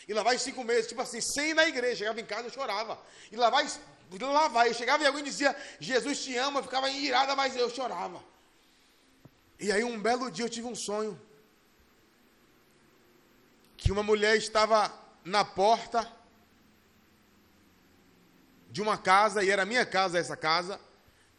E 0.08 0.14
lá 0.14 0.22
vai 0.22 0.38
cinco 0.38 0.64
meses, 0.64 0.88
tipo 0.88 1.02
assim, 1.02 1.22
sem 1.22 1.52
ir 1.52 1.54
na 1.54 1.68
igreja, 1.68 1.98
chegava 1.98 2.20
em 2.20 2.26
casa, 2.26 2.48
eu 2.48 2.52
chorava. 2.52 3.00
E 3.32 3.36
lá 3.36 3.50
vai 3.50 3.66
lá 4.20 4.48
vai. 4.48 4.70
Eu 4.70 4.74
chegava 4.74 5.04
e 5.04 5.08
alguém 5.08 5.24
dizia, 5.24 5.56
Jesus 5.80 6.24
te 6.24 6.36
ama, 6.38 6.60
eu 6.60 6.64
ficava 6.64 6.90
irada, 6.90 7.36
mas 7.36 7.56
eu 7.56 7.70
chorava. 7.70 8.24
E 9.60 9.72
aí 9.72 9.84
um 9.84 10.00
belo 10.00 10.30
dia 10.30 10.46
eu 10.46 10.50
tive 10.50 10.68
um 10.68 10.76
sonho. 10.76 11.20
Que 13.78 13.92
uma 13.92 14.04
mulher 14.04 14.36
estava 14.38 14.92
na 15.24 15.44
porta 15.44 16.12
de 18.70 18.82
uma 18.82 18.98
casa, 18.98 19.44
e 19.44 19.50
era 19.50 19.66
minha 19.66 19.86
casa 19.86 20.20
essa 20.20 20.36
casa. 20.36 20.80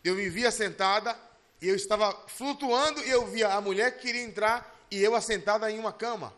Eu 0.02 0.14
me 0.14 0.28
via 0.28 0.50
sentada, 0.50 1.18
e 1.64 1.68
eu 1.68 1.74
estava 1.74 2.12
flutuando, 2.28 3.02
e 3.02 3.08
eu 3.08 3.26
via 3.26 3.54
a 3.54 3.58
mulher 3.58 3.96
que 3.96 4.02
queria 4.02 4.20
entrar, 4.20 4.86
e 4.90 5.02
eu 5.02 5.14
assentada 5.14 5.70
em 5.70 5.78
uma 5.78 5.94
cama. 5.94 6.36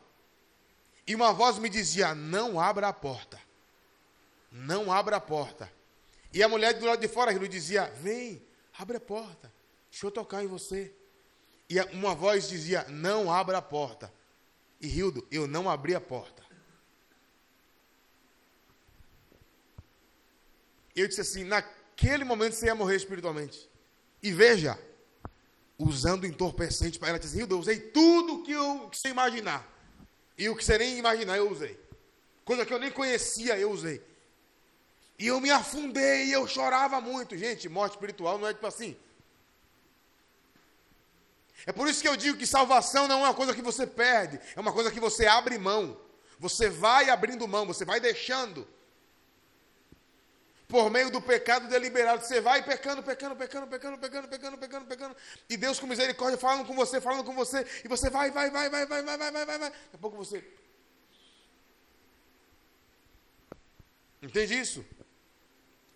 E 1.05 1.17
uma 1.17 1.33
voz 1.33 1.59
me 1.59 1.69
dizia: 1.69 2.15
Não 2.15 2.61
abra 2.61 2.87
a 2.87 2.93
porta. 2.93 3.41
Não 4.53 4.93
abra 4.93 5.17
a 5.17 5.21
porta. 5.21 5.69
E 6.33 6.45
a 6.45 6.49
mulher 6.49 6.75
do 6.75 6.87
lado 6.87 7.01
de 7.01 7.09
fora 7.09 7.33
lhe 7.33 7.49
dizia: 7.49 7.87
Vem, 8.01 8.41
abre 8.79 8.99
a 8.99 9.01
porta, 9.01 9.53
deixa 9.91 10.07
eu 10.07 10.13
tocar 10.13 10.45
em 10.45 10.47
você. 10.47 10.95
E 11.69 11.81
uma 11.93 12.15
voz 12.15 12.49
dizia: 12.49 12.87
Não 12.89 13.29
abra 13.29 13.59
a 13.59 13.63
porta. 13.63 14.13
E 14.81 14.87
Hildo, 14.87 15.27
eu 15.29 15.49
não 15.49 15.69
abri 15.69 15.93
a 15.93 16.01
porta. 16.01 16.45
Eu 20.95 21.09
disse 21.09 21.21
assim: 21.21 21.43
naquele 21.43 22.23
momento 22.23 22.53
você 22.53 22.67
ia 22.67 22.77
morrer 22.77 22.95
espiritualmente. 22.95 23.69
E 24.23 24.33
veja, 24.33 24.79
usando 25.79 26.27
entorpecente 26.27 26.99
para 26.99 27.11
ela, 27.11 27.19
disse: 27.19 27.39
Hildo, 27.39 27.55
eu 27.55 27.59
usei 27.59 27.79
tudo 27.79 28.43
que, 28.43 28.53
eu, 28.53 28.89
que 28.91 28.99
você 28.99 29.09
imaginar. 29.09 29.67
E 30.39 30.49
o 30.49 30.57
que 30.57 30.65
você 30.65 30.79
nem 30.79 30.99
imaginar, 30.99 31.37
eu 31.37 31.51
usei. 31.51 31.79
Coisa 32.45 32.65
que 32.65 32.73
eu 32.73 32.79
nem 32.79 32.91
conhecia, 32.91 33.59
eu 33.59 33.71
usei. 33.71 34.03
E 35.19 35.27
eu 35.27 35.41
me 35.41 35.51
afundei 35.51 36.27
e 36.27 36.33
eu 36.33 36.47
chorava 36.47 37.01
muito. 37.01 37.37
Gente, 37.37 37.69
morte 37.69 37.93
espiritual 37.93 38.39
não 38.39 38.47
é 38.47 38.55
tipo 38.55 38.67
assim. 38.67 38.97
É 41.65 41.73
por 41.73 41.89
isso 41.89 42.01
que 42.01 42.09
eu 42.09 42.17
digo 42.17 42.39
que 42.39 42.47
salvação 42.47 43.09
não 43.09 43.21
é 43.21 43.29
uma 43.29 43.35
coisa 43.35 43.55
que 43.55 43.63
você 43.63 43.87
perde, 43.87 44.39
é 44.55 44.61
uma 44.61 44.73
coisa 44.73 44.91
que 44.91 45.01
você 45.01 45.27
abre 45.27 45.59
mão. 45.59 45.99
Você 46.39 46.69
vai 46.69 47.09
abrindo 47.09 47.49
mão, 47.49 47.67
você 47.67 47.85
vai 47.85 47.99
deixando. 47.99 48.69
Por 50.69 50.91
meio 50.91 51.11
do 51.11 51.21
pecado 51.21 51.69
deliberado, 51.69 52.25
você 52.25 52.41
vai 52.41 52.63
pecando, 52.63 53.03
pecando, 53.03 53.37
pecando, 53.37 53.67
pecando, 53.67 53.99
pecando, 53.99 54.29
pecando, 54.29 54.59
pecando, 54.59 54.85
pecando. 54.87 55.17
E 55.49 55.57
Deus 55.57 55.79
com 55.79 55.87
misericórdia 55.87 56.37
falando 56.37 56.67
com 56.67 56.75
você, 56.75 57.01
falando 57.01 57.25
com 57.25 57.35
você, 57.35 57.65
e 57.85 57.89
você 57.89 58.11
vai, 58.11 58.31
vai, 58.31 58.51
vai, 58.51 58.69
vai, 58.69 58.85
vai, 58.87 59.03
vai, 59.03 59.19
vai, 59.19 59.31
vai, 59.31 59.47
vai. 59.47 59.59
Daqui 59.59 59.95
a 59.95 59.99
pouco 59.99 60.17
você 60.17 60.45
Entende 64.27 64.59
isso? 64.59 64.85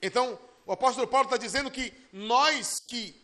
Então, 0.00 0.38
o 0.64 0.72
apóstolo 0.72 1.08
Paulo 1.08 1.26
está 1.26 1.36
dizendo 1.36 1.68
que 1.68 1.92
nós 2.12 2.78
que 2.78 3.20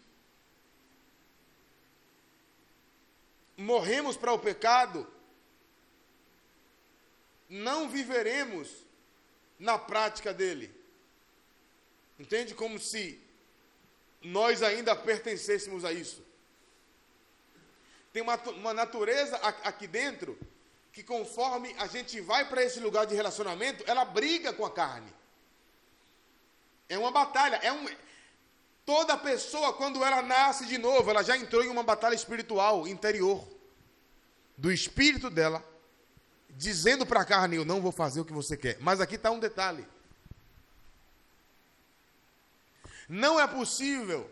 morremos 3.57 4.17
para 4.17 4.33
o 4.33 4.39
pecado, 4.39 5.07
não 7.49 7.89
viveremos 7.89 8.85
na 9.59 9.79
prática 9.79 10.35
dele. 10.35 10.75
Entende? 12.19 12.55
Como 12.55 12.79
se 12.79 13.21
nós 14.23 14.63
ainda 14.63 14.95
pertencêssemos 14.97 15.85
a 15.85 15.93
isso. 15.93 16.25
Tem 18.13 18.23
uma, 18.23 18.37
uma 18.37 18.75
natureza 18.75 19.37
aqui 19.37 19.87
dentro 19.87 20.39
que, 20.93 21.03
conforme 21.03 21.75
a 21.79 21.87
gente 21.87 22.21
vai 22.21 22.49
para 22.49 22.63
esse 22.63 22.81
lugar 22.81 23.07
de 23.07 23.15
relacionamento, 23.15 23.85
ela 23.87 24.05
briga 24.05 24.53
com 24.53 24.65
a 24.65 24.71
carne. 24.71 25.13
É 26.89 26.99
uma 26.99 27.11
batalha, 27.11 27.57
é 27.57 27.73
um 27.73 27.87
toda 28.85 29.19
pessoa 29.19 29.73
quando 29.73 30.03
ela 30.03 30.23
nasce 30.23 30.65
de 30.65 30.79
novo, 30.79 31.11
ela 31.11 31.23
já 31.23 31.37
entrou 31.37 31.63
em 31.65 31.69
uma 31.69 31.83
batalha 31.83 32.15
espiritual 32.15 32.87
interior 32.87 33.47
do 34.57 34.73
espírito 34.73 35.29
dela, 35.29 35.63
dizendo 36.51 37.05
para 37.05 37.21
a 37.21 37.25
carne, 37.25 37.57
eu 37.57 37.65
não 37.65 37.83
vou 37.83 37.93
fazer 37.93 38.21
o 38.21 38.25
que 38.25 38.33
você 38.33 38.57
quer. 38.57 38.79
Mas 38.81 39.01
aqui 39.01 39.17
está 39.17 39.31
um 39.31 39.41
detalhe. 39.41 39.87
Não 43.09 43.39
é 43.39 43.47
possível 43.47 44.31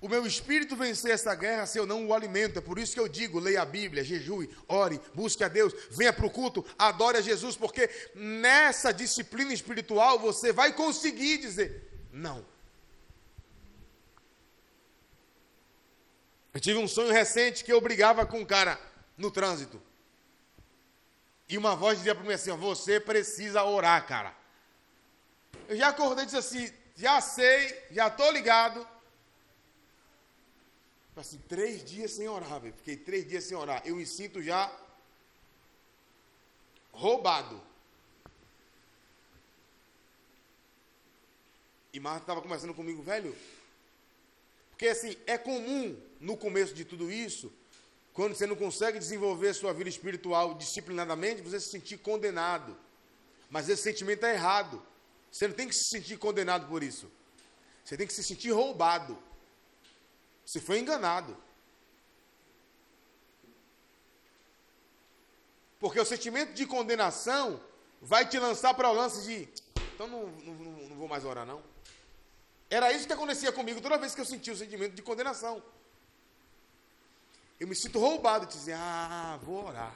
o 0.00 0.08
meu 0.08 0.24
espírito 0.26 0.76
vencer 0.76 1.10
essa 1.10 1.34
guerra 1.34 1.66
se 1.66 1.78
eu 1.78 1.86
não 1.86 2.06
o 2.06 2.14
alimento. 2.14 2.58
É 2.58 2.62
por 2.62 2.78
isso 2.78 2.94
que 2.94 3.00
eu 3.00 3.08
digo: 3.08 3.40
leia 3.40 3.62
a 3.62 3.66
Bíblia, 3.66 4.04
jejue, 4.04 4.48
ore, 4.68 5.00
busque 5.14 5.42
a 5.42 5.48
Deus, 5.48 5.74
venha 5.90 6.12
para 6.12 6.26
o 6.26 6.30
culto, 6.30 6.64
adore 6.78 7.18
a 7.18 7.20
Jesus, 7.20 7.56
porque 7.56 7.90
nessa 8.14 8.92
disciplina 8.92 9.52
espiritual 9.52 10.18
você 10.18 10.52
vai 10.52 10.72
conseguir 10.72 11.38
dizer 11.38 12.06
não. 12.12 12.44
Eu 16.54 16.60
tive 16.60 16.78
um 16.78 16.88
sonho 16.88 17.12
recente 17.12 17.64
que 17.64 17.72
eu 17.72 17.80
brigava 17.80 18.24
com 18.24 18.40
um 18.40 18.44
cara 18.44 18.80
no 19.16 19.30
trânsito. 19.30 19.80
E 21.48 21.56
uma 21.56 21.74
voz 21.74 21.98
dizia 21.98 22.14
para 22.14 22.24
mim 22.24 22.32
assim: 22.32 22.52
Você 22.56 23.00
precisa 23.00 23.64
orar, 23.64 24.06
cara. 24.06 24.34
Eu 25.68 25.76
já 25.76 25.88
acordei 25.88 26.22
e 26.22 26.26
disse 26.26 26.36
assim: 26.38 26.72
Já 26.98 27.20
sei, 27.20 27.86
já 27.90 28.08
estou 28.08 28.30
ligado 28.30 28.86
assim, 31.20 31.38
três 31.48 31.84
dias 31.84 32.12
sem 32.12 32.28
orar, 32.28 32.60
velho. 32.60 32.74
Fiquei 32.74 32.96
três 32.96 33.26
dias 33.26 33.44
sem 33.44 33.56
orar. 33.56 33.82
Eu 33.84 33.96
me 33.96 34.06
sinto 34.06 34.42
já 34.42 34.72
roubado. 36.92 37.60
E 41.92 42.00
Marta 42.00 42.22
estava 42.22 42.42
conversando 42.42 42.74
comigo, 42.74 43.02
velho. 43.02 43.36
Porque 44.70 44.88
assim, 44.88 45.16
é 45.26 45.36
comum 45.36 46.00
no 46.20 46.36
começo 46.36 46.72
de 46.72 46.84
tudo 46.84 47.10
isso, 47.10 47.52
quando 48.12 48.34
você 48.34 48.46
não 48.46 48.56
consegue 48.56 48.98
desenvolver 48.98 49.54
sua 49.54 49.72
vida 49.72 49.88
espiritual 49.88 50.54
disciplinadamente, 50.54 51.42
você 51.42 51.58
se 51.58 51.70
sentir 51.70 51.98
condenado. 51.98 52.76
Mas 53.50 53.68
esse 53.68 53.82
sentimento 53.82 54.24
é 54.24 54.34
errado. 54.34 54.80
Você 55.30 55.46
não 55.46 55.54
tem 55.54 55.68
que 55.68 55.74
se 55.74 55.84
sentir 55.84 56.18
condenado 56.18 56.66
por 56.66 56.82
isso. 56.82 57.10
Você 57.84 57.96
tem 57.96 58.06
que 58.06 58.12
se 58.12 58.22
sentir 58.22 58.50
roubado. 58.50 59.18
Você 60.44 60.60
foi 60.60 60.78
enganado. 60.78 61.36
Porque 65.78 66.00
o 66.00 66.04
sentimento 66.04 66.52
de 66.54 66.66
condenação 66.66 67.60
vai 68.00 68.26
te 68.26 68.38
lançar 68.38 68.74
para 68.74 68.90
o 68.90 68.92
lance 68.92 69.22
de. 69.24 69.48
Então 69.94 70.06
não, 70.08 70.26
não, 70.26 70.54
não, 70.54 70.96
vou 70.96 71.08
mais 71.08 71.24
orar, 71.24 71.46
não. 71.46 71.62
Era 72.70 72.92
isso 72.92 73.06
que 73.06 73.12
acontecia 73.12 73.52
comigo 73.52 73.80
toda 73.80 73.96
vez 73.96 74.14
que 74.14 74.20
eu 74.20 74.24
sentia 74.24 74.52
o 74.52 74.56
sentimento 74.56 74.94
de 74.94 75.02
condenação. 75.02 75.62
Eu 77.58 77.66
me 77.66 77.74
sinto 77.74 77.98
roubado 77.98 78.46
de 78.46 78.52
dizer, 78.52 78.74
ah, 78.74 79.38
vou 79.42 79.66
orar. 79.66 79.94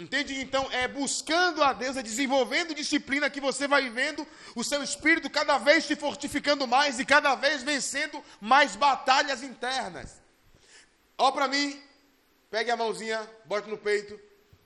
Entende? 0.00 0.34
Então, 0.40 0.66
é 0.72 0.88
buscando 0.88 1.62
a 1.62 1.74
Deus, 1.74 1.94
é 1.94 2.02
desenvolvendo 2.02 2.74
disciplina 2.74 3.28
que 3.28 3.38
você 3.38 3.68
vai 3.68 3.82
vivendo 3.82 4.26
o 4.54 4.64
seu 4.64 4.82
espírito 4.82 5.28
cada 5.28 5.58
vez 5.58 5.84
se 5.84 5.94
fortificando 5.94 6.66
mais 6.66 6.98
e 6.98 7.04
cada 7.04 7.34
vez 7.34 7.62
vencendo 7.62 8.24
mais 8.40 8.74
batalhas 8.74 9.42
internas. 9.42 10.22
Ó 11.18 11.30
para 11.30 11.46
mim, 11.46 11.78
pegue 12.50 12.70
a 12.70 12.78
mãozinha, 12.78 13.28
bote 13.44 13.68
no 13.68 13.76
peito 13.76 14.18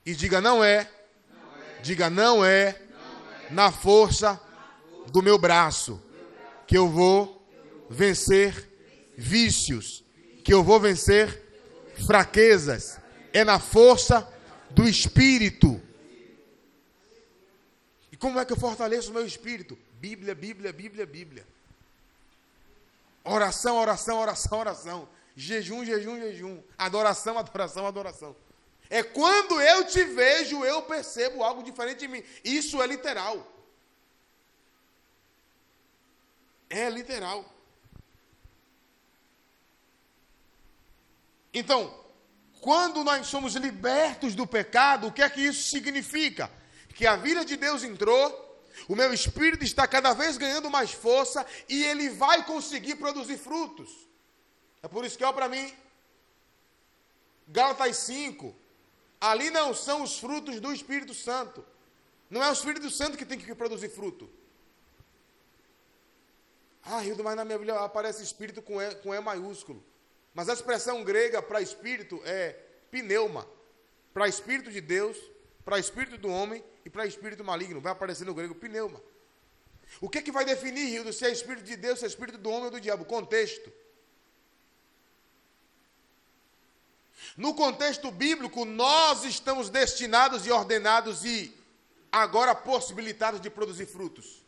e 0.05 0.15
diga: 0.15 0.39
não 0.39 0.63
é. 0.63 0.89
Não 1.29 1.61
é. 1.61 1.81
Diga: 1.81 2.09
não 2.09 2.45
é, 2.45 2.81
não 2.89 3.33
é. 3.33 3.49
Na, 3.51 3.71
força 3.73 4.29
na 4.29 4.37
força 4.37 4.41
do 5.11 5.21
meu 5.21 5.37
braço 5.37 6.01
que 6.65 6.77
eu 6.77 6.87
vou 6.87 7.45
vencer 7.89 8.71
vícios, 9.17 10.01
que 10.45 10.53
eu 10.53 10.63
vou 10.63 10.79
vencer 10.79 11.43
fraquezas. 12.05 13.01
É 13.33 13.43
na 13.43 13.59
força 13.59 14.33
do 14.75 14.87
espírito. 14.87 15.81
E 18.11 18.17
como 18.17 18.39
é 18.39 18.45
que 18.45 18.53
eu 18.53 18.57
fortaleço 18.57 19.09
o 19.09 19.13
meu 19.13 19.25
espírito? 19.25 19.77
Bíblia, 19.93 20.35
Bíblia, 20.35 20.71
Bíblia, 20.73 21.05
Bíblia. 21.05 21.47
Oração, 23.23 23.77
oração, 23.77 24.19
oração, 24.19 24.59
oração. 24.59 25.09
Jejum, 25.35 25.83
jejum, 25.85 26.19
jejum. 26.19 26.61
Adoração, 26.77 27.37
adoração, 27.39 27.87
adoração. 27.87 28.35
É 28.89 29.01
quando 29.01 29.59
eu 29.61 29.87
te 29.87 30.03
vejo, 30.03 30.63
eu 30.63 30.81
percebo 30.83 31.43
algo 31.43 31.63
diferente 31.63 31.99
de 31.99 32.07
mim. 32.07 32.23
Isso 32.43 32.81
é 32.81 32.85
literal. 32.85 33.51
É 36.69 36.89
literal. 36.89 37.45
Então, 41.53 42.04
quando 42.65 43.03
nós 43.03 43.27
somos 43.27 43.53
libertos 43.53 44.33
do 44.33 44.47
pecado, 44.47 45.05
o 45.05 45.11
que 45.11 45.21
é 45.21 45.29
que 45.29 45.39
isso 45.39 45.69
significa? 45.69 46.51
Que 46.95 47.05
a 47.05 47.15
vida 47.15 47.45
de 47.45 47.55
Deus 47.55 47.83
entrou, 47.83 48.25
o 48.87 48.95
meu 48.95 49.13
espírito 49.13 49.63
está 49.63 49.87
cada 49.87 50.13
vez 50.13 50.35
ganhando 50.35 50.67
mais 50.67 50.91
força 50.91 51.45
e 51.69 51.83
ele 51.83 52.09
vai 52.09 52.43
conseguir 52.43 52.95
produzir 52.95 53.37
frutos. 53.37 53.91
É 54.81 54.87
por 54.87 55.05
isso 55.05 55.15
que, 55.15 55.23
olha 55.23 55.31
para 55.31 55.47
mim, 55.47 55.71
Gálatas 57.47 57.97
5, 57.97 58.55
ali 59.21 59.51
não 59.51 59.71
são 59.75 60.01
os 60.01 60.17
frutos 60.17 60.59
do 60.59 60.73
Espírito 60.73 61.13
Santo. 61.13 61.63
Não 62.31 62.43
é 62.43 62.49
o 62.49 62.53
Espírito 62.53 62.89
Santo 62.89 63.15
que 63.15 63.27
tem 63.27 63.37
que 63.37 63.53
produzir 63.53 63.89
fruto. 63.89 64.27
Ah, 66.83 67.05
Hildo, 67.05 67.23
mas 67.23 67.35
na 67.35 67.45
minha 67.45 67.59
Bíblia 67.59 67.79
aparece 67.79 68.23
espírito 68.23 68.59
com 68.59 68.81
E, 68.81 68.95
com 68.95 69.13
e 69.13 69.21
maiúsculo. 69.21 69.85
Mas 70.35 70.49
a 70.49 70.53
expressão 70.53 71.01
grega 71.01 71.41
para 71.41 71.61
espírito 71.61 72.21
é 72.25 72.49
pneuma. 72.91 73.47
Para 74.13 74.27
espírito 74.27 74.69
de 74.69 74.81
Deus, 74.81 75.17
para 75.63 75.79
espírito 75.79 76.17
do 76.17 76.29
homem 76.29 76.61
e 76.83 76.89
para 76.89 77.07
espírito 77.07 77.41
maligno. 77.43 77.79
Vai 77.79 77.93
aparecer 77.93 78.25
no 78.25 78.33
grego 78.33 78.53
pneuma. 78.53 79.01
O 80.01 80.09
que, 80.09 80.17
é 80.17 80.21
que 80.21 80.33
vai 80.33 80.43
definir, 80.43 80.89
Hildo, 80.89 81.13
se 81.13 81.25
é 81.25 81.31
espírito 81.31 81.63
de 81.63 81.77
Deus, 81.77 81.99
se 81.99 82.05
é 82.05 82.07
espírito 82.09 82.37
do 82.37 82.49
homem 82.49 82.65
ou 82.65 82.71
do 82.71 82.81
diabo? 82.81 83.05
Contexto. 83.05 83.71
No 87.37 87.53
contexto 87.53 88.11
bíblico, 88.11 88.65
nós 88.65 89.23
estamos 89.23 89.69
destinados 89.69 90.45
e 90.45 90.51
ordenados 90.51 91.23
e 91.23 91.57
agora 92.11 92.53
possibilitados 92.53 93.39
de 93.39 93.49
produzir 93.49 93.85
frutos. 93.85 94.43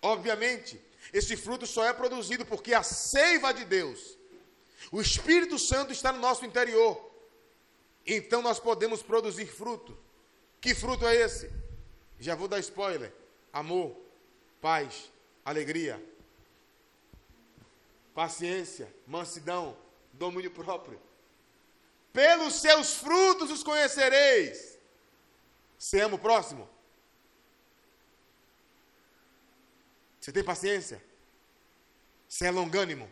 Obviamente, 0.00 0.80
esse 1.12 1.36
fruto 1.36 1.66
só 1.66 1.84
é 1.84 1.92
produzido 1.92 2.46
porque 2.46 2.72
a 2.72 2.84
seiva 2.84 3.52
de 3.52 3.64
Deus 3.64 4.16
o 4.90 5.00
Espírito 5.00 5.58
Santo 5.58 5.92
está 5.92 6.12
no 6.12 6.18
nosso 6.18 6.44
interior. 6.44 7.10
Então 8.06 8.42
nós 8.42 8.58
podemos 8.58 9.02
produzir 9.02 9.46
fruto. 9.46 9.96
Que 10.60 10.74
fruto 10.74 11.06
é 11.06 11.14
esse? 11.14 11.50
Já 12.18 12.34
vou 12.34 12.48
dar 12.48 12.58
spoiler: 12.58 13.12
amor, 13.52 13.96
paz, 14.60 15.10
alegria, 15.44 16.02
paciência, 18.14 18.92
mansidão, 19.06 19.76
domínio 20.12 20.50
próprio. 20.50 21.00
Pelos 22.12 22.54
seus 22.54 22.94
frutos 22.94 23.50
os 23.50 23.62
conhecereis. 23.62 24.78
Você 25.78 26.00
ama 26.00 26.14
o 26.14 26.18
próximo? 26.18 26.68
Você 30.20 30.32
tem 30.32 30.42
paciência? 30.42 31.02
Você 32.28 32.46
é 32.46 32.50
longânimo? 32.50 33.10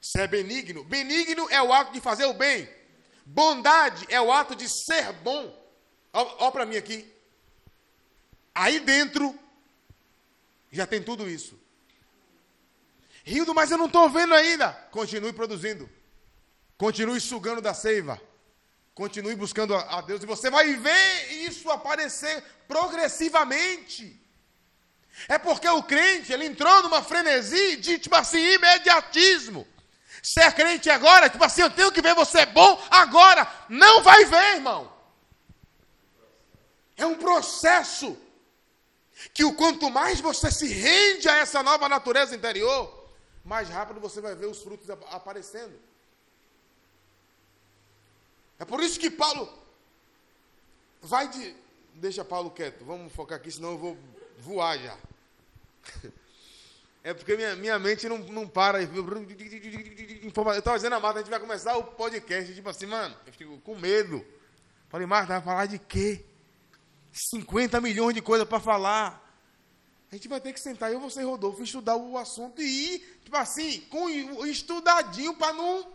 Você 0.00 0.22
é 0.22 0.26
benigno. 0.26 0.82
Benigno 0.84 1.48
é 1.50 1.60
o 1.62 1.72
ato 1.72 1.92
de 1.92 2.00
fazer 2.00 2.24
o 2.24 2.32
bem. 2.32 2.68
Bondade 3.24 4.06
é 4.08 4.20
o 4.20 4.32
ato 4.32 4.56
de 4.56 4.68
ser 4.68 5.12
bom. 5.14 5.56
Olha 6.12 6.50
para 6.50 6.66
mim 6.66 6.76
aqui. 6.76 7.06
Aí 8.54 8.80
dentro 8.80 9.38
já 10.72 10.86
tem 10.86 11.02
tudo 11.02 11.28
isso. 11.28 11.58
Rildo, 13.24 13.54
mas 13.54 13.70
eu 13.70 13.78
não 13.78 13.86
estou 13.86 14.08
vendo 14.08 14.34
ainda. 14.34 14.72
Continue 14.90 15.32
produzindo. 15.32 15.88
Continue 16.76 17.20
sugando 17.20 17.60
da 17.60 17.74
seiva. 17.74 18.20
Continue 18.94 19.34
buscando 19.34 19.74
a 19.74 20.00
Deus. 20.00 20.22
E 20.22 20.26
você 20.26 20.50
vai 20.50 20.74
ver 20.74 21.32
isso 21.32 21.70
aparecer 21.70 22.42
progressivamente. 22.66 24.18
É 25.28 25.38
porque 25.38 25.68
o 25.68 25.82
crente, 25.82 26.32
ele 26.32 26.46
entrou 26.46 26.82
numa 26.82 27.02
frenesi 27.02 27.76
de, 27.76 27.98
tipo 27.98 28.16
assim, 28.16 28.54
imediatismo. 28.54 29.66
Ser 30.22 30.52
crente 30.52 30.90
agora, 30.90 31.30
tipo 31.30 31.42
assim, 31.44 31.62
eu 31.62 31.70
tenho 31.70 31.92
que 31.92 32.02
ver 32.02 32.14
você 32.14 32.44
bom 32.46 32.82
agora. 32.90 33.50
Não 33.68 34.02
vai 34.02 34.24
ver, 34.24 34.56
irmão. 34.56 34.92
É 36.96 37.06
um 37.06 37.16
processo 37.16 38.16
que 39.32 39.44
o 39.44 39.54
quanto 39.54 39.90
mais 39.90 40.20
você 40.20 40.50
se 40.50 40.66
rende 40.66 41.28
a 41.28 41.36
essa 41.36 41.62
nova 41.62 41.88
natureza 41.88 42.34
interior, 42.34 43.08
mais 43.44 43.68
rápido 43.68 44.00
você 44.00 44.20
vai 44.20 44.34
ver 44.34 44.46
os 44.46 44.62
frutos 44.62 44.88
aparecendo. 44.90 45.78
É 48.58 48.64
por 48.64 48.82
isso 48.82 49.00
que 49.00 49.10
Paulo 49.10 49.50
vai 51.00 51.28
de. 51.28 51.56
Deixa 51.94 52.24
Paulo 52.24 52.50
quieto, 52.50 52.84
vamos 52.84 53.12
focar 53.12 53.38
aqui, 53.38 53.50
senão 53.50 53.72
eu 53.72 53.78
vou 53.78 53.98
voar 54.38 54.78
já. 54.78 54.96
É 57.02 57.14
porque 57.14 57.34
minha, 57.34 57.56
minha 57.56 57.78
mente 57.78 58.08
não, 58.08 58.18
não 58.18 58.46
para. 58.46 58.82
Eu 58.82 59.08
estava 60.58 60.76
dizendo 60.76 60.94
a 60.94 61.00
Marta, 61.00 61.20
a 61.20 61.22
gente 61.22 61.30
vai 61.30 61.40
começar 61.40 61.76
o 61.76 61.84
podcast, 61.84 62.54
tipo 62.54 62.68
assim, 62.68 62.86
mano, 62.86 63.16
eu 63.26 63.32
fico 63.32 63.58
com 63.60 63.74
medo. 63.74 64.24
Falei, 64.88 65.06
Marta, 65.06 65.34
vai 65.34 65.42
falar 65.42 65.66
de 65.66 65.78
quê? 65.78 66.24
50 67.12 67.80
milhões 67.80 68.14
de 68.14 68.20
coisas 68.20 68.46
para 68.46 68.60
falar. 68.60 69.26
A 70.10 70.14
gente 70.14 70.28
vai 70.28 70.40
ter 70.40 70.52
que 70.52 70.60
sentar, 70.60 70.92
eu, 70.92 71.00
você 71.00 71.20
e 71.20 71.24
Rodolfo, 71.24 71.62
estudar 71.62 71.96
o 71.96 72.18
assunto 72.18 72.60
e 72.60 72.94
ir, 72.94 73.20
tipo 73.22 73.36
assim, 73.36 73.80
com 73.82 74.08
estudadinho 74.44 75.34
para 75.36 75.52
não 75.52 75.90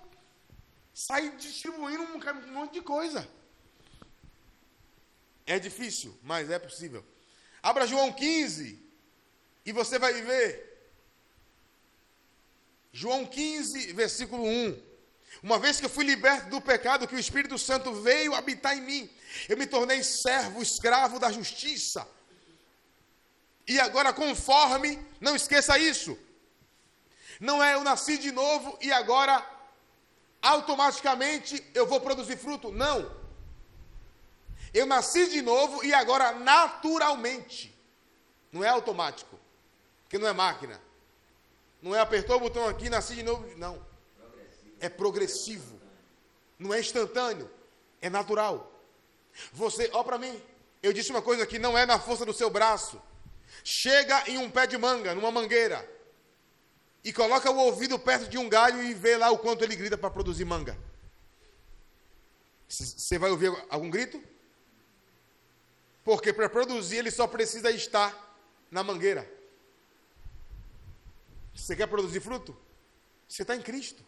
sair 0.93 1.35
distribuindo 1.35 2.03
um 2.03 2.53
monte 2.53 2.73
de 2.73 2.81
coisa. 2.81 3.27
É 5.45 5.59
difícil, 5.59 6.17
mas 6.23 6.49
é 6.49 6.57
possível. 6.57 7.05
Abra 7.61 7.85
João 7.85 8.11
15 8.11 8.79
e 9.65 9.71
você 9.73 9.99
vai 9.99 10.13
ver 10.21 10.74
João 12.95 13.25
15, 13.25 13.91
versículo 13.91 14.47
1. 14.47 14.81
Uma 15.43 15.59
vez 15.59 15.81
que 15.81 15.85
eu 15.85 15.89
fui 15.89 16.05
liberto 16.05 16.49
do 16.49 16.61
pecado, 16.61 17.05
que 17.05 17.13
o 17.13 17.19
Espírito 17.19 17.57
Santo 17.57 17.93
veio 17.93 18.33
habitar 18.33 18.77
em 18.77 18.79
mim, 18.79 19.09
eu 19.49 19.57
me 19.57 19.67
tornei 19.67 20.01
servo, 20.01 20.61
escravo 20.61 21.19
da 21.19 21.29
justiça. 21.29 22.07
E 23.67 23.77
agora, 23.81 24.13
conforme, 24.13 25.05
não 25.19 25.35
esqueça 25.35 25.77
isso, 25.77 26.17
não 27.37 27.61
é 27.61 27.73
eu 27.73 27.83
nasci 27.83 28.17
de 28.17 28.31
novo 28.31 28.79
e 28.81 28.93
agora 28.93 29.45
automaticamente 30.41 31.61
eu 31.73 31.85
vou 31.85 31.99
produzir 31.99 32.37
fruto. 32.37 32.71
Não. 32.71 33.11
Eu 34.73 34.85
nasci 34.85 35.29
de 35.29 35.41
novo 35.41 35.83
e 35.83 35.93
agora 35.93 36.31
naturalmente. 36.31 37.77
Não 38.53 38.63
é 38.63 38.69
automático, 38.69 39.37
porque 40.03 40.17
não 40.17 40.29
é 40.29 40.31
máquina. 40.31 40.84
Não 41.81 41.95
é 41.95 41.99
apertou 41.99 42.37
o 42.37 42.39
botão 42.39 42.67
aqui, 42.67 42.89
nasci 42.89 43.15
de 43.15 43.23
novo. 43.23 43.45
Não. 43.57 43.85
É 44.79 44.89
progressivo. 44.89 45.79
Não 46.57 46.73
é 46.73 46.79
instantâneo. 46.79 47.49
É 48.01 48.09
natural. 48.09 48.71
Você, 49.53 49.89
ó 49.93 50.03
para 50.03 50.17
mim. 50.17 50.41
Eu 50.81 50.93
disse 50.93 51.09
uma 51.09 51.21
coisa 51.21 51.45
que 51.45 51.57
não 51.57 51.77
é 51.77 51.85
na 51.85 51.99
força 51.99 52.25
do 52.25 52.33
seu 52.33 52.49
braço. 52.49 53.01
Chega 53.63 54.29
em 54.29 54.37
um 54.37 54.49
pé 54.49 54.67
de 54.67 54.77
manga, 54.77 55.15
numa 55.15 55.31
mangueira. 55.31 55.89
E 57.03 57.11
coloca 57.13 57.49
o 57.49 57.57
ouvido 57.57 57.97
perto 57.97 58.27
de 58.27 58.37
um 58.37 58.49
galho 58.49 58.83
e 58.83 58.93
vê 58.93 59.17
lá 59.17 59.29
o 59.31 59.37
quanto 59.37 59.63
ele 59.63 59.75
grita 59.75 59.97
para 59.97 60.09
produzir 60.09 60.45
manga. 60.45 60.77
Você 62.67 63.17
vai 63.17 63.29
ouvir 63.29 63.51
algum 63.69 63.89
grito? 63.89 64.21
Porque 66.03 66.33
para 66.33 66.49
produzir 66.49 66.97
ele 66.97 67.11
só 67.11 67.27
precisa 67.27 67.71
estar 67.71 68.37
na 68.69 68.83
mangueira. 68.83 69.27
Você 71.55 71.75
quer 71.75 71.87
produzir 71.87 72.19
fruto? 72.19 72.55
Você 73.27 73.41
está 73.41 73.55
em 73.55 73.61
Cristo. 73.61 74.03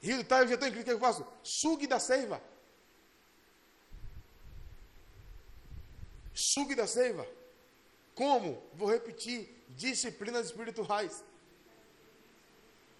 Rio, 0.00 0.22
tá, 0.24 0.40
eu 0.40 0.48
já 0.48 0.54
estou 0.54 0.68
em 0.68 0.72
Cristo, 0.72 0.86
o 0.88 0.90
que 0.90 0.94
eu 0.96 1.00
faço? 1.00 1.26
Sugue 1.42 1.86
da 1.86 2.00
seiva. 2.00 2.42
Sugue 6.34 6.74
da 6.74 6.86
seiva. 6.86 7.26
Como? 8.14 8.62
Vou 8.74 8.90
repetir: 8.90 9.48
disciplinas 9.70 10.46
espirituais. 10.46 11.24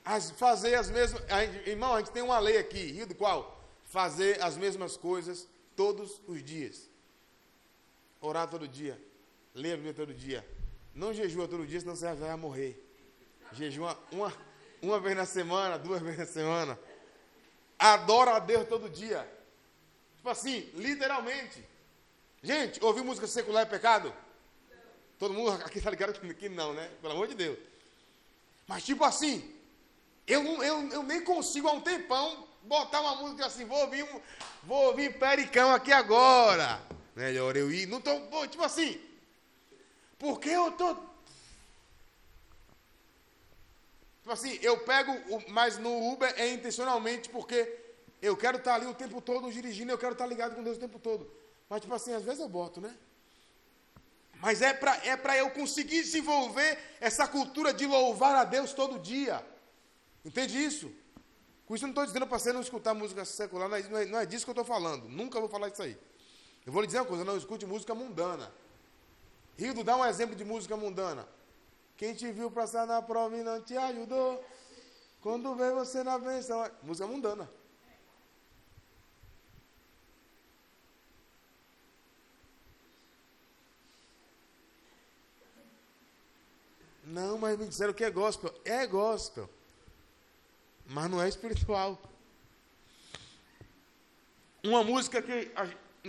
As, 0.04 0.30
fazer 0.30 0.74
as 0.76 0.88
mesmas. 0.88 1.22
A 1.30 1.44
irmão, 1.44 1.94
a 1.94 1.98
gente 1.98 2.12
tem 2.12 2.22
uma 2.22 2.38
lei 2.38 2.56
aqui, 2.56 2.92
rio 2.92 3.06
do 3.06 3.14
qual? 3.14 3.62
Fazer 3.84 4.42
as 4.42 4.56
mesmas 4.56 4.96
coisas 4.96 5.46
todos 5.76 6.20
os 6.26 6.42
dias. 6.42 6.88
Orar 8.20 8.48
todo 8.48 8.66
dia. 8.66 9.00
Ler 9.54 9.72
a 9.72 9.76
Bíblia 9.76 9.94
todo 9.94 10.14
dia. 10.14 10.57
Não 10.98 11.14
jejua 11.14 11.46
todo 11.46 11.64
dia, 11.64 11.78
senão 11.78 11.94
você 11.94 12.12
vai 12.12 12.34
morrer. 12.34 12.76
Jejua 13.52 13.96
uma, 14.10 14.32
uma 14.82 14.98
vez 14.98 15.16
na 15.16 15.24
semana, 15.24 15.78
duas 15.78 16.02
vezes 16.02 16.18
na 16.18 16.26
semana. 16.26 16.78
Adora 17.78 18.32
a 18.32 18.38
Deus 18.40 18.66
todo 18.66 18.90
dia. 18.90 19.24
Tipo 20.16 20.28
assim, 20.28 20.68
literalmente. 20.74 21.64
Gente, 22.42 22.84
ouvir 22.84 23.04
música 23.04 23.28
secular 23.28 23.62
é 23.62 23.66
pecado? 23.66 24.12
Todo 25.20 25.32
mundo 25.32 25.52
aqui 25.64 25.78
está 25.78 25.88
ligado 25.88 26.18
que 26.34 26.48
não, 26.48 26.72
né? 26.72 26.90
Pelo 27.00 27.12
amor 27.12 27.28
de 27.28 27.36
Deus. 27.36 27.58
Mas 28.66 28.84
tipo 28.84 29.04
assim, 29.04 29.54
eu, 30.26 30.42
eu, 30.64 30.88
eu 30.88 31.02
nem 31.04 31.22
consigo 31.22 31.68
há 31.68 31.72
um 31.74 31.80
tempão 31.80 32.48
botar 32.64 33.02
uma 33.02 33.14
música 33.14 33.46
assim, 33.46 33.64
vou 33.64 33.78
ouvir, 33.82 34.04
vou 34.64 34.86
ouvir 34.86 35.16
Pericão 35.16 35.72
aqui 35.72 35.92
agora. 35.92 36.82
Melhor 37.14 37.56
eu 37.56 37.70
ir. 37.70 37.86
Não 37.86 38.00
tô, 38.00 38.48
tipo 38.48 38.64
assim. 38.64 39.07
Porque 40.18 40.48
eu 40.48 40.72
tô. 40.72 40.94
Tipo 44.20 44.32
assim, 44.32 44.58
eu 44.60 44.78
pego, 44.80 45.12
mas 45.48 45.78
no 45.78 46.12
Uber 46.12 46.32
é 46.36 46.52
intencionalmente 46.52 47.28
porque 47.30 47.78
eu 48.20 48.36
quero 48.36 48.58
estar 48.58 48.74
ali 48.74 48.86
o 48.86 48.94
tempo 48.94 49.20
todo 49.20 49.50
dirigindo, 49.50 49.92
eu 49.92 49.98
quero 49.98 50.12
estar 50.12 50.26
ligado 50.26 50.54
com 50.54 50.62
Deus 50.62 50.76
o 50.76 50.80
tempo 50.80 50.98
todo. 50.98 51.30
Mas, 51.68 51.80
tipo 51.80 51.94
assim, 51.94 52.12
às 52.12 52.24
vezes 52.24 52.40
eu 52.40 52.48
boto, 52.48 52.80
né? 52.80 52.94
Mas 54.40 54.62
é 54.62 54.72
para 54.72 54.96
é 55.04 55.16
pra 55.16 55.36
eu 55.36 55.50
conseguir 55.50 56.02
desenvolver 56.02 56.78
essa 57.00 57.26
cultura 57.26 57.72
de 57.72 57.86
louvar 57.86 58.34
a 58.34 58.44
Deus 58.44 58.72
todo 58.72 58.98
dia. 58.98 59.44
Entende 60.24 60.62
isso? 60.62 60.92
Com 61.66 61.74
isso 61.74 61.84
eu 61.84 61.88
não 61.88 61.92
estou 61.92 62.06
dizendo 62.06 62.26
para 62.26 62.38
você 62.38 62.52
não 62.52 62.60
escutar 62.60 62.94
música 62.94 63.24
secular, 63.24 63.68
não 63.68 63.76
é, 63.76 64.06
não, 64.06 64.18
é, 64.18 64.22
é 64.22 64.26
disso 64.26 64.44
que 64.44 64.50
eu 64.50 64.52
estou 64.52 64.64
falando. 64.64 65.08
Nunca 65.08 65.40
vou 65.40 65.48
falar 65.48 65.68
isso 65.68 65.82
aí. 65.82 65.98
Eu 66.64 66.72
vou 66.72 66.80
lhe 66.82 66.86
dizer 66.86 66.98
uma 66.98 67.06
coisa, 67.06 67.24
não 67.24 67.36
escute 67.36 67.66
música 67.66 67.94
mundana. 67.94 68.52
Rildo, 69.58 69.82
dá 69.82 69.96
um 69.96 70.04
exemplo 70.04 70.36
de 70.36 70.44
música 70.44 70.76
mundana. 70.76 71.28
Quem 71.96 72.14
te 72.14 72.30
viu 72.30 72.48
passar 72.48 72.86
na 72.86 73.02
prova 73.02 73.36
e 73.36 73.42
não 73.42 73.60
te 73.60 73.76
ajudou, 73.76 74.44
quando 75.20 75.56
vê 75.56 75.72
você 75.72 76.04
na 76.04 76.16
benção. 76.16 76.70
Música 76.80 77.08
mundana. 77.08 77.50
Não, 87.04 87.36
mas 87.38 87.58
me 87.58 87.66
disseram 87.66 87.92
que 87.92 88.04
é 88.04 88.10
gospel. 88.10 88.54
É 88.64 88.86
gospel. 88.86 89.50
Mas 90.86 91.10
não 91.10 91.20
é 91.20 91.28
espiritual. 91.28 92.00
Uma 94.62 94.84
música 94.84 95.20
que, 95.20 95.50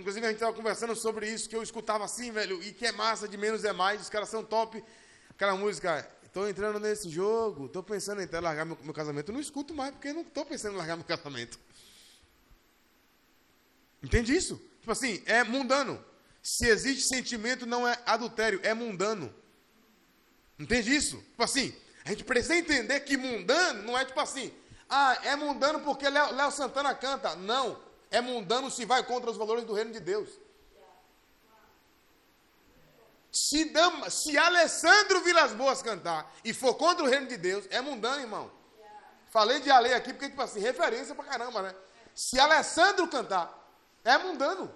inclusive, 0.00 0.26
a 0.26 0.28
gente 0.28 0.38
estava 0.38 0.52
conversando 0.52 0.96
sobre 0.96 1.28
isso, 1.28 1.48
que 1.48 1.54
eu 1.54 1.62
escutava 1.62 2.04
assim, 2.04 2.32
velho, 2.32 2.62
e 2.62 2.72
que 2.72 2.86
é 2.86 2.92
massa, 2.92 3.28
de 3.28 3.36
menos 3.36 3.64
é 3.64 3.72
mais, 3.72 4.00
os 4.00 4.08
caras 4.08 4.28
são 4.28 4.44
top. 4.44 4.82
Aquela 5.30 5.54
música, 5.56 6.08
estou 6.24 6.48
entrando 6.48 6.80
nesse 6.80 7.08
jogo, 7.08 7.66
estou 7.66 7.82
pensando 7.82 8.20
em 8.20 8.24
até 8.24 8.40
largar 8.40 8.64
meu, 8.64 8.78
meu 8.82 8.94
casamento. 8.94 9.30
Eu 9.30 9.34
não 9.34 9.40
escuto 9.40 9.74
mais, 9.74 9.92
porque 9.92 10.08
eu 10.08 10.14
não 10.14 10.22
estou 10.22 10.44
pensando 10.44 10.74
em 10.74 10.78
largar 10.78 10.96
meu 10.96 11.04
casamento. 11.04 11.58
Entende 14.02 14.34
isso? 14.34 14.56
Tipo 14.80 14.92
assim, 14.92 15.22
é 15.26 15.44
mundano. 15.44 16.04
Se 16.42 16.66
existe 16.66 17.06
sentimento, 17.06 17.66
não 17.66 17.86
é 17.86 17.98
adultério, 18.06 18.60
é 18.62 18.72
mundano. 18.72 19.32
Entende 20.58 20.94
isso? 20.94 21.18
Tipo 21.18 21.44
assim, 21.44 21.74
a 22.04 22.10
gente 22.10 22.24
precisa 22.24 22.56
entender 22.56 23.00
que 23.00 23.16
mundano 23.16 23.82
não 23.82 23.98
é 23.98 24.04
tipo 24.04 24.20
assim, 24.20 24.52
ah, 24.88 25.18
é 25.22 25.36
mundano 25.36 25.80
porque 25.80 26.08
Léo, 26.08 26.34
Léo 26.34 26.50
Santana 26.50 26.94
canta. 26.94 27.36
Não, 27.36 27.80
é 28.10 28.20
mundano 28.20 28.70
se 28.70 28.84
vai 28.84 29.02
contra 29.04 29.30
os 29.30 29.36
valores 29.36 29.64
do 29.64 29.72
reino 29.72 29.92
de 29.92 30.00
Deus. 30.00 30.28
Se, 33.30 33.64
Dama, 33.66 34.10
se 34.10 34.36
Alessandro 34.36 35.20
Vilas 35.20 35.52
Boas 35.52 35.80
cantar 35.82 36.34
e 36.44 36.52
for 36.52 36.74
contra 36.74 37.04
o 37.04 37.08
reino 37.08 37.28
de 37.28 37.36
Deus, 37.36 37.64
é 37.70 37.80
mundano, 37.80 38.20
irmão. 38.20 38.50
Falei 39.30 39.60
de 39.60 39.70
Ale 39.70 39.94
aqui 39.94 40.12
porque, 40.12 40.28
tipo 40.28 40.42
assim, 40.42 40.58
referência 40.58 41.14
pra 41.14 41.24
caramba, 41.24 41.62
né? 41.62 41.74
Se 42.14 42.40
Alessandro 42.40 43.06
cantar, 43.06 43.56
é 44.04 44.18
mundano. 44.18 44.74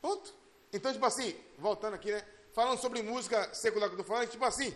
Ponto. 0.00 0.32
Então, 0.72 0.92
tipo 0.92 1.04
assim, 1.04 1.36
voltando 1.58 1.94
aqui, 1.94 2.12
né? 2.12 2.24
falando 2.56 2.80
sobre 2.80 3.02
música 3.02 3.52
secular 3.52 3.90
que 3.90 3.96
eu 3.96 4.00
estou 4.00 4.16
falando, 4.16 4.30
tipo 4.30 4.44
assim, 4.44 4.74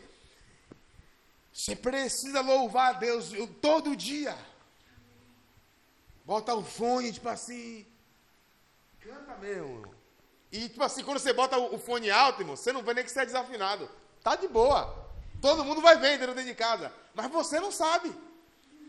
você 1.51 1.75
precisa 1.75 2.43
louvar 2.43 2.95
a 2.95 2.99
Deus 2.99 3.31
todo 3.63 3.97
dia. 3.97 4.37
Bota 6.31 6.55
o 6.55 6.63
fone, 6.63 7.13
tipo 7.13 7.29
assim, 7.29 7.85
canta 9.01 9.37
mesmo. 9.39 9.93
E 10.53 10.69
tipo 10.69 10.85
assim, 10.85 11.03
quando 11.03 11.19
você 11.19 11.33
bota 11.33 11.59
o 11.59 11.77
fone 11.77 12.09
alto, 12.09 12.43
irmão, 12.43 12.55
você 12.55 12.73
não 12.73 12.85
vê 12.85 12.95
nem 12.95 13.03
que 13.03 13.11
você 13.11 13.23
é 13.23 13.27
desafinado. 13.27 13.91
Tá 14.23 14.37
de 14.37 14.47
boa. 14.47 15.11
Todo 15.43 15.65
mundo 15.65 15.81
vai 15.81 15.99
ver 15.99 16.21
dentro 16.21 16.45
de 16.45 16.55
casa. 16.55 16.93
Mas 17.17 17.29
você 17.33 17.59
não 17.59 17.73
sabe. 17.73 18.15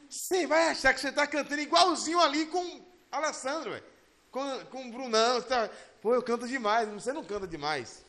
Você 0.07 0.45
vai 0.45 0.69
achar 0.69 0.93
que 0.93 0.99
você 0.99 1.09
está 1.09 1.25
cantando 1.25 1.59
igualzinho 1.59 2.19
ali 2.19 2.45
com 2.45 2.85
Alessandro, 3.11 3.71
véio. 3.71 3.83
com, 4.29 4.65
com 4.65 4.87
o 4.87 4.91
Brunão. 4.91 5.41
Tá... 5.41 5.67
Pô, 5.99 6.13
eu 6.13 6.21
canto 6.21 6.47
demais. 6.47 6.87
Você 6.89 7.11
não 7.11 7.25
canta 7.25 7.47
demais. 7.47 8.05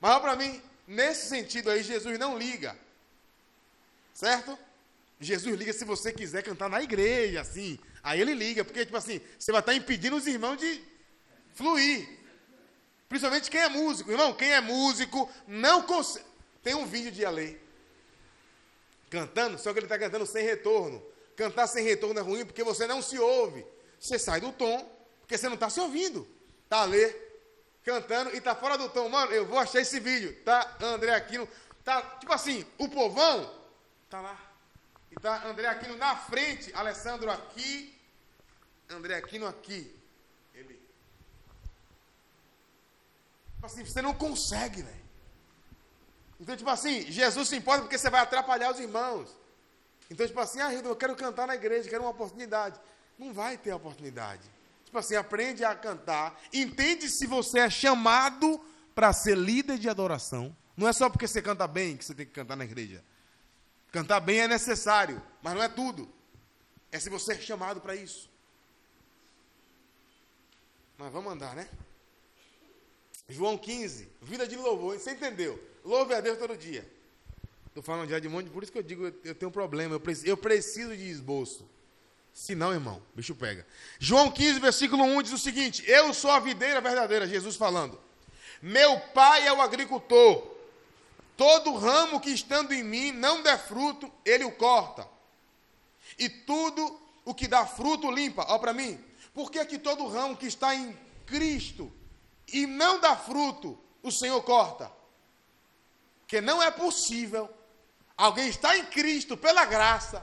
Mas 0.00 0.18
para 0.20 0.34
mim, 0.36 0.58
nesse 0.86 1.28
sentido 1.28 1.70
aí, 1.70 1.82
Jesus 1.82 2.18
não 2.18 2.38
liga. 2.38 2.74
Certo? 4.14 4.58
Jesus 5.20 5.54
liga 5.58 5.74
se 5.74 5.84
você 5.84 6.14
quiser 6.14 6.42
cantar 6.42 6.70
na 6.70 6.80
igreja, 6.80 7.42
assim. 7.42 7.78
Aí 8.02 8.20
ele 8.20 8.34
liga, 8.34 8.64
porque, 8.64 8.84
tipo 8.84 8.96
assim, 8.96 9.20
você 9.38 9.52
vai 9.52 9.60
estar 9.60 9.74
impedindo 9.74 10.16
os 10.16 10.26
irmãos 10.26 10.56
de 10.56 10.82
fluir. 11.54 12.08
Principalmente 13.08 13.50
quem 13.50 13.60
é 13.60 13.68
músico. 13.68 14.10
Irmão, 14.10 14.32
quem 14.34 14.50
é 14.52 14.60
músico 14.60 15.30
não 15.46 15.82
consegue. 15.82 16.24
Tem 16.62 16.74
um 16.74 16.86
vídeo 16.86 17.10
de 17.10 17.24
Ale 17.24 17.60
cantando, 19.08 19.58
só 19.58 19.72
que 19.72 19.80
ele 19.80 19.86
está 19.86 19.98
cantando 19.98 20.24
sem 20.24 20.44
retorno. 20.44 21.02
Cantar 21.34 21.66
sem 21.66 21.84
retorno 21.84 22.20
é 22.20 22.22
ruim 22.22 22.44
porque 22.44 22.62
você 22.62 22.86
não 22.86 23.02
se 23.02 23.18
ouve. 23.18 23.66
Você 23.98 24.18
sai 24.18 24.40
do 24.40 24.52
tom, 24.52 24.88
porque 25.20 25.36
você 25.36 25.48
não 25.48 25.54
está 25.54 25.68
se 25.68 25.80
ouvindo. 25.80 26.28
Tá, 26.68 26.82
Ale? 26.82 27.30
cantando 27.82 28.34
e 28.34 28.40
tá 28.40 28.54
fora 28.54 28.76
do 28.76 28.88
tom. 28.88 29.08
Mano, 29.08 29.32
eu 29.32 29.46
vou 29.46 29.58
achar 29.58 29.80
esse 29.80 29.98
vídeo. 30.00 30.36
Tá 30.44 30.76
André 30.80 31.14
Aquino. 31.14 31.48
Tá, 31.84 32.02
tipo 32.20 32.32
assim, 32.32 32.64
o 32.78 32.88
povão 32.88 33.52
tá 34.08 34.20
lá. 34.20 34.49
E 35.10 35.14
tá 35.16 35.46
André 35.46 35.66
Aquino 35.66 35.96
na 35.96 36.16
frente, 36.16 36.72
Alessandro 36.74 37.30
aqui, 37.30 37.98
André 38.88 39.16
Aquino 39.16 39.46
aqui. 39.46 39.94
Ele. 40.54 40.80
Tipo 43.54 43.66
assim, 43.66 43.84
você 43.84 44.00
não 44.00 44.14
consegue, 44.14 44.82
velho. 44.82 45.00
Então, 46.38 46.56
tipo 46.56 46.70
assim, 46.70 47.10
Jesus 47.10 47.48
se 47.48 47.56
importa 47.56 47.82
porque 47.82 47.98
você 47.98 48.08
vai 48.08 48.20
atrapalhar 48.20 48.72
os 48.72 48.80
irmãos. 48.80 49.36
Então, 50.10 50.26
tipo 50.26 50.40
assim, 50.40 50.60
ah, 50.60 50.72
eu 50.72 50.96
quero 50.96 51.14
cantar 51.14 51.46
na 51.46 51.54
igreja, 51.54 51.88
quero 51.88 52.02
uma 52.02 52.10
oportunidade. 52.10 52.80
Não 53.18 53.32
vai 53.32 53.58
ter 53.58 53.72
oportunidade. 53.72 54.42
Tipo 54.84 54.98
assim, 54.98 55.14
aprende 55.14 55.64
a 55.64 55.74
cantar. 55.74 56.40
Entende 56.52 57.08
se 57.08 57.26
você 57.26 57.60
é 57.60 57.70
chamado 57.70 58.60
para 58.94 59.12
ser 59.12 59.36
líder 59.36 59.78
de 59.78 59.88
adoração. 59.88 60.56
Não 60.76 60.88
é 60.88 60.92
só 60.92 61.10
porque 61.10 61.28
você 61.28 61.42
canta 61.42 61.66
bem 61.68 61.96
que 61.96 62.04
você 62.04 62.14
tem 62.14 62.26
que 62.26 62.32
cantar 62.32 62.56
na 62.56 62.64
igreja. 62.64 63.04
Cantar 63.92 64.20
bem 64.20 64.40
é 64.40 64.48
necessário, 64.48 65.22
mas 65.42 65.54
não 65.54 65.62
é 65.62 65.68
tudo. 65.68 66.08
É 66.92 66.98
se 66.98 67.08
você 67.08 67.34
é 67.34 67.38
chamado 67.38 67.80
para 67.80 67.94
isso. 67.94 68.30
Mas 70.96 71.12
vamos 71.12 71.32
andar, 71.32 71.54
né? 71.54 71.68
João 73.28 73.56
15, 73.56 74.08
vida 74.20 74.46
de 74.46 74.56
louvor. 74.56 74.98
Você 74.98 75.12
entendeu? 75.12 75.62
Louve 75.84 76.14
a 76.14 76.20
Deus 76.20 76.38
todo 76.38 76.56
dia. 76.56 76.86
Estou 77.68 77.82
falando 77.82 78.08
de 78.08 78.14
Edmundo, 78.14 78.50
por 78.50 78.62
isso 78.62 78.72
que 78.72 78.78
eu 78.78 78.82
digo, 78.82 79.06
eu 79.24 79.34
tenho 79.34 79.48
um 79.48 79.52
problema. 79.52 79.94
Eu 79.94 80.00
preciso, 80.00 80.26
eu 80.26 80.36
preciso 80.36 80.96
de 80.96 81.08
esboço. 81.08 81.68
Se 82.32 82.54
não, 82.54 82.72
irmão, 82.72 83.02
bicho 83.14 83.34
pega. 83.34 83.66
João 83.98 84.30
15, 84.30 84.58
versículo 84.60 85.04
1 85.04 85.22
diz 85.22 85.32
o 85.32 85.38
seguinte: 85.38 85.84
Eu 85.86 86.12
sou 86.12 86.30
a 86.30 86.40
videira 86.40 86.80
verdadeira, 86.80 87.26
Jesus 87.26 87.56
falando. 87.56 88.00
Meu 88.60 88.98
pai 89.00 89.46
é 89.46 89.52
o 89.52 89.62
agricultor. 89.62 90.59
Todo 91.40 91.74
ramo 91.74 92.20
que 92.20 92.28
estando 92.28 92.70
em 92.74 92.82
mim 92.82 93.12
não 93.12 93.42
der 93.42 93.58
fruto, 93.58 94.12
ele 94.26 94.44
o 94.44 94.52
corta. 94.52 95.08
E 96.18 96.28
tudo 96.28 97.00
o 97.24 97.34
que 97.34 97.48
dá 97.48 97.64
fruto 97.64 98.10
limpa. 98.10 98.44
Olha 98.46 98.58
para 98.58 98.74
mim. 98.74 99.02
Por 99.32 99.50
que, 99.50 99.64
que 99.64 99.78
todo 99.78 100.06
ramo 100.06 100.36
que 100.36 100.46
está 100.46 100.74
em 100.74 100.92
Cristo 101.24 101.90
e 102.46 102.66
não 102.66 103.00
dá 103.00 103.16
fruto, 103.16 103.82
o 104.02 104.12
Senhor 104.12 104.42
corta? 104.42 104.92
Porque 106.18 106.42
não 106.42 106.62
é 106.62 106.70
possível 106.70 107.48
alguém 108.18 108.48
estar 108.48 108.76
em 108.76 108.84
Cristo 108.84 109.34
pela 109.34 109.64
graça 109.64 110.22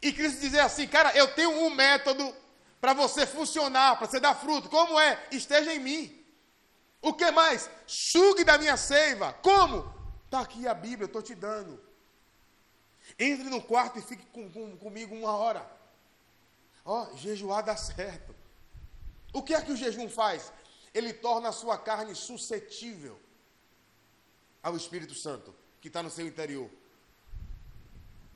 e 0.00 0.10
Cristo 0.10 0.40
dizer 0.40 0.60
assim, 0.60 0.88
cara, 0.88 1.14
eu 1.14 1.34
tenho 1.34 1.50
um 1.50 1.68
método 1.68 2.34
para 2.80 2.94
você 2.94 3.26
funcionar, 3.26 3.98
para 3.98 4.06
você 4.06 4.18
dar 4.18 4.34
fruto. 4.34 4.70
Como 4.70 4.98
é? 4.98 5.22
Esteja 5.30 5.74
em 5.74 5.80
mim. 5.80 6.24
O 7.02 7.12
que 7.12 7.30
mais? 7.30 7.68
Sugue 7.86 8.42
da 8.42 8.56
minha 8.56 8.78
seiva. 8.78 9.34
Como? 9.42 9.92
Está 10.34 10.42
aqui 10.42 10.66
a 10.66 10.74
Bíblia, 10.74 11.04
eu 11.04 11.06
estou 11.06 11.22
te 11.22 11.32
dando. 11.32 11.80
Entre 13.16 13.48
no 13.48 13.62
quarto 13.62 14.00
e 14.00 14.02
fique 14.02 14.26
com, 14.32 14.50
com, 14.50 14.76
comigo 14.78 15.14
uma 15.14 15.30
hora. 15.30 15.64
Ó, 16.84 17.04
oh, 17.04 17.16
jejuar 17.16 17.62
dá 17.62 17.76
certo. 17.76 18.34
O 19.32 19.44
que 19.44 19.54
é 19.54 19.62
que 19.62 19.70
o 19.70 19.76
jejum 19.76 20.08
faz? 20.08 20.52
Ele 20.92 21.12
torna 21.12 21.50
a 21.50 21.52
sua 21.52 21.78
carne 21.78 22.16
suscetível 22.16 23.16
ao 24.60 24.76
Espírito 24.76 25.14
Santo, 25.14 25.54
que 25.80 25.86
está 25.86 26.02
no 26.02 26.10
seu 26.10 26.26
interior. 26.26 26.68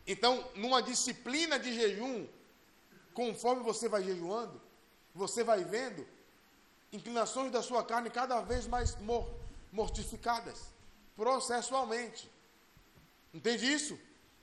Então, 0.06 0.48
numa 0.54 0.80
disciplina 0.80 1.58
de 1.58 1.74
jejum, 1.74 2.28
conforme 3.12 3.64
você 3.64 3.88
vai 3.88 4.04
jejuando, 4.04 4.62
você 5.12 5.42
vai 5.42 5.64
vendo 5.64 6.06
inclinações 6.92 7.50
da 7.50 7.60
sua 7.60 7.82
carne 7.82 8.08
cada 8.08 8.40
vez 8.40 8.68
mais 8.68 8.96
mortificadas, 9.72 10.77
processualmente. 11.18 12.30
Entende 13.34 13.70
isso? 13.70 13.98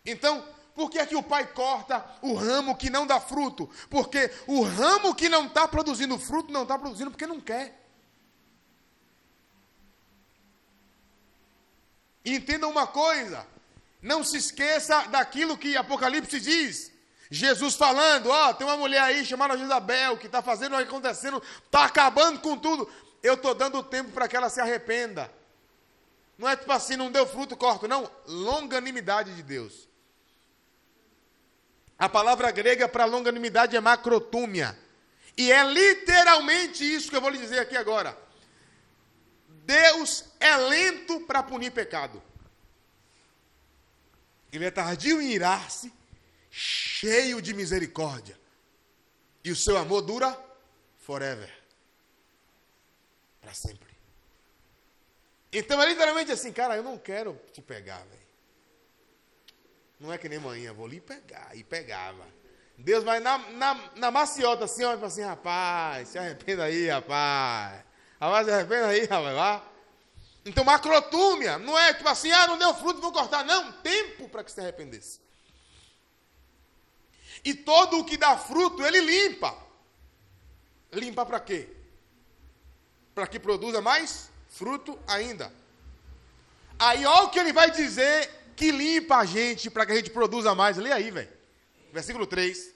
Então, 0.05 0.45
por 0.76 0.91
que 0.91 0.99
é 0.99 1.05
que 1.05 1.15
o 1.15 1.23
pai 1.23 1.47
corta 1.47 2.05
o 2.21 2.34
ramo 2.34 2.76
que 2.76 2.89
não 2.89 3.07
dá 3.07 3.17
fruto? 3.17 3.69
Porque 3.89 4.30
o 4.45 4.61
ramo 4.61 5.15
que 5.15 5.30
não 5.30 5.47
está 5.47 5.69
produzindo 5.69 6.19
fruto 6.19 6.51
não 6.51 6.63
está 6.63 6.78
produzindo 6.78 7.09
porque 7.09 7.26
não 7.26 7.39
quer. 7.39 7.82
Entenda 12.26 12.67
uma 12.67 12.86
coisa: 12.86 13.47
não 14.01 14.21
se 14.21 14.36
esqueça 14.36 15.07
daquilo 15.07 15.57
que 15.57 15.78
Apocalipse 15.78 16.41
diz. 16.41 16.91
Jesus 17.32 17.76
falando, 17.76 18.30
ó, 18.30 18.49
oh, 18.49 18.53
tem 18.53 18.67
uma 18.67 18.78
mulher 18.78 19.01
aí 19.01 19.26
chamada 19.26 19.57
Jezabel 19.57 20.17
que 20.17 20.28
está 20.28 20.41
fazendo, 20.43 20.76
acontecendo, 20.76 21.41
está 21.63 21.86
acabando 21.86 22.41
com 22.41 22.57
tudo. 22.57 22.88
Eu 23.23 23.36
estou 23.36 23.55
dando 23.55 23.82
tempo 23.82 24.11
para 24.11 24.28
que 24.28 24.36
ela 24.36 24.49
se 24.49 24.59
arrependa. 24.59 25.32
Não 26.38 26.50
é 26.50 26.56
tipo 26.56 26.72
assim, 26.72 26.96
não 26.96 27.12
deu 27.12 27.26
fruto, 27.26 27.56
corto, 27.56 27.88
não. 27.88 28.10
Longanimidade 28.26 29.36
de 29.36 29.44
Deus. 29.44 29.88
A 31.98 32.10
palavra 32.10 32.52
grega 32.52 32.88
para 32.88 33.06
longanimidade 33.06 33.76
é 33.76 33.80
macrotúmia. 33.80 34.78
E 35.38 35.52
é 35.52 35.64
literalmente 35.64 36.84
isso 36.84 37.10
que 37.10 37.16
eu 37.16 37.22
vou 37.22 37.30
lhe 37.30 37.38
dizer 37.38 37.60
aqui 37.60 37.76
agora. 37.76 38.18
Deus 39.48 40.26
é 40.40 40.56
lento 40.58 41.22
para 41.22 41.42
punir 41.42 41.72
pecado. 41.72 42.22
Ele 44.52 44.66
é 44.66 44.72
tardio 44.72 45.22
em 45.22 45.32
irar-se, 45.32 45.92
cheio 46.50 47.42
de 47.42 47.54
misericórdia. 47.54 48.40
E 49.44 49.52
o 49.52 49.56
seu 49.56 49.78
amor 49.78 50.02
dura 50.02 50.38
forever. 51.00 51.52
Para 53.42 53.54
sempre. 53.54 53.85
Então 55.58 55.82
é 55.82 55.86
literalmente 55.88 56.32
assim, 56.32 56.51
cara, 56.51 56.76
eu 56.76 56.84
não 56.84 56.97
quero 56.97 57.39
te 57.53 57.62
pegar, 57.62 57.99
velho. 57.99 58.26
Não 59.97 60.12
é 60.12 60.18
que 60.18 60.28
nem 60.28 60.38
manhã, 60.38 60.74
vou 60.74 60.86
lhe 60.86 60.99
pegar. 60.99 61.56
E 61.56 61.64
pegava. 61.64 62.28
Deus 62.78 63.06
vai 63.06 63.22
na, 63.22 63.38
na, 63.38 63.91
na 63.95 64.12
maciota 64.12 64.66
assim, 64.66 64.84
olha 64.84 65.06
assim, 65.06 65.22
rapaz, 65.22 66.10
se 66.10 66.18
arrependa 66.18 66.66
aí, 66.66 66.89
rapaz. 66.89 67.86
Rapaz, 68.20 68.47
se 68.47 68.53
arrependa 68.53 68.88
aí, 68.88 69.06
rapaz, 69.06 69.36
vá. 69.36 69.64
Então, 70.45 70.66
macrotúmia, 70.66 71.58
não 71.58 71.80
é 71.80 71.93
tipo 71.93 72.10
assim, 72.10 72.32
ah, 72.32 72.47
não 72.47 72.58
deu 72.58 72.74
fruto, 72.76 72.99
vou 72.99 73.14
cortar. 73.14 73.45
Não, 73.45 73.72
tempo 73.82 74.28
para 74.28 74.43
que 74.43 74.51
se 74.51 74.60
arrependesse. 74.60 75.22
E 77.45 77.53
todo 77.53 77.99
o 77.99 78.03
que 78.03 78.18
dá 78.18 78.38
fruto, 78.38 78.84
ele 78.86 78.99
limpa. 78.99 79.58
Limpa 80.91 81.26
para 81.26 81.39
quê? 81.39 81.70
Para 83.14 83.26
que 83.26 83.39
produza 83.39 83.82
mais 83.82 84.30
fruto 84.56 84.97
ainda. 85.06 85.51
Aí, 86.80 87.06
olha 87.06 87.24
o 87.24 87.30
que 87.30 87.38
ele 87.38 87.51
vai 87.51 87.70
dizer 87.72 88.53
que 88.56 88.72
limpa 88.72 89.18
a 89.18 89.26
gente 89.26 89.70
para 89.70 89.86
que 89.86 89.91
a 89.91 89.95
gente 89.95 90.10
produza 90.10 90.56
mais. 90.56 90.78
Lê 90.78 90.93
aí, 90.93 91.12
velho. 91.12 91.30
Versículo 91.91 92.26
3. 92.26 92.74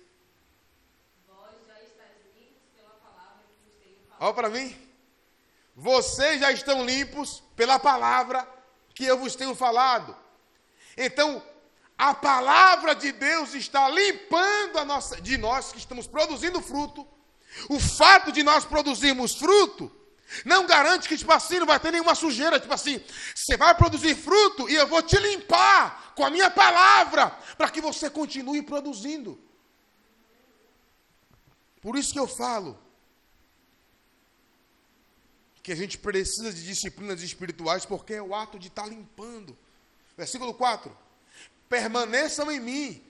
Olha 4.20 4.34
para 4.34 4.50
mim. 4.50 4.76
Vocês 5.74 6.42
já 6.42 6.52
estão 6.52 6.86
limpos 6.86 7.42
pela 7.56 7.80
palavra 7.80 8.46
que 8.94 9.06
eu 9.06 9.18
vos 9.18 9.34
tenho 9.36 9.56
falado. 9.56 10.14
Então, 10.98 11.42
a 11.98 12.14
palavra 12.14 12.94
de 12.94 13.14
Deus 13.14 13.54
está 13.54 13.88
limpando 13.88 14.84
nossa, 14.84 15.22
de 15.22 15.38
nós 15.38 15.72
que 15.72 15.78
estamos 15.78 16.06
produzindo 16.06 16.62
fruto. 16.62 17.08
O 17.70 17.80
fato 17.80 18.34
de 18.34 18.44
nós 18.44 18.66
produzirmos 18.66 19.36
fruto 19.36 19.99
não 20.46 20.66
garante 20.66 21.08
que, 21.08 21.18
tipo 21.18 21.32
assim, 21.32 21.60
não 21.60 21.66
vai 21.66 21.80
ter 21.80 21.92
nenhuma 21.92 22.16
sujeira. 22.16 22.60
Tipo 22.60 22.74
assim, 22.74 23.04
você 23.36 23.58
vai 23.58 23.76
produzir 23.76 24.16
fruto 24.16 24.70
e 24.70 24.76
eu 24.76 24.88
vou 24.88 25.02
te 25.02 25.18
limpar 25.18 26.14
com 26.16 26.26
a 26.26 26.30
minha 26.30 26.50
palavra 26.50 27.30
para 27.58 27.70
que 27.70 27.82
você 27.82 28.10
continue 28.10 28.62
produzindo. 28.62 29.40
Por 31.82 31.98
isso 31.98 32.14
que 32.14 32.20
eu 32.20 32.28
falo 32.28 32.78
que 35.64 35.72
a 35.72 35.76
gente 35.76 35.98
precisa 35.98 36.52
de 36.52 36.66
disciplinas 36.66 37.22
espirituais, 37.22 37.86
porque 37.86 38.14
é 38.14 38.22
o 38.22 38.34
ato 38.36 38.58
de 38.60 38.68
estar 38.68 38.84
tá 38.84 38.90
limpando. 38.90 39.58
Versículo 40.18 40.54
4: 40.54 40.96
Permaneçam 41.68 42.52
em 42.52 42.60
mim, 42.60 43.04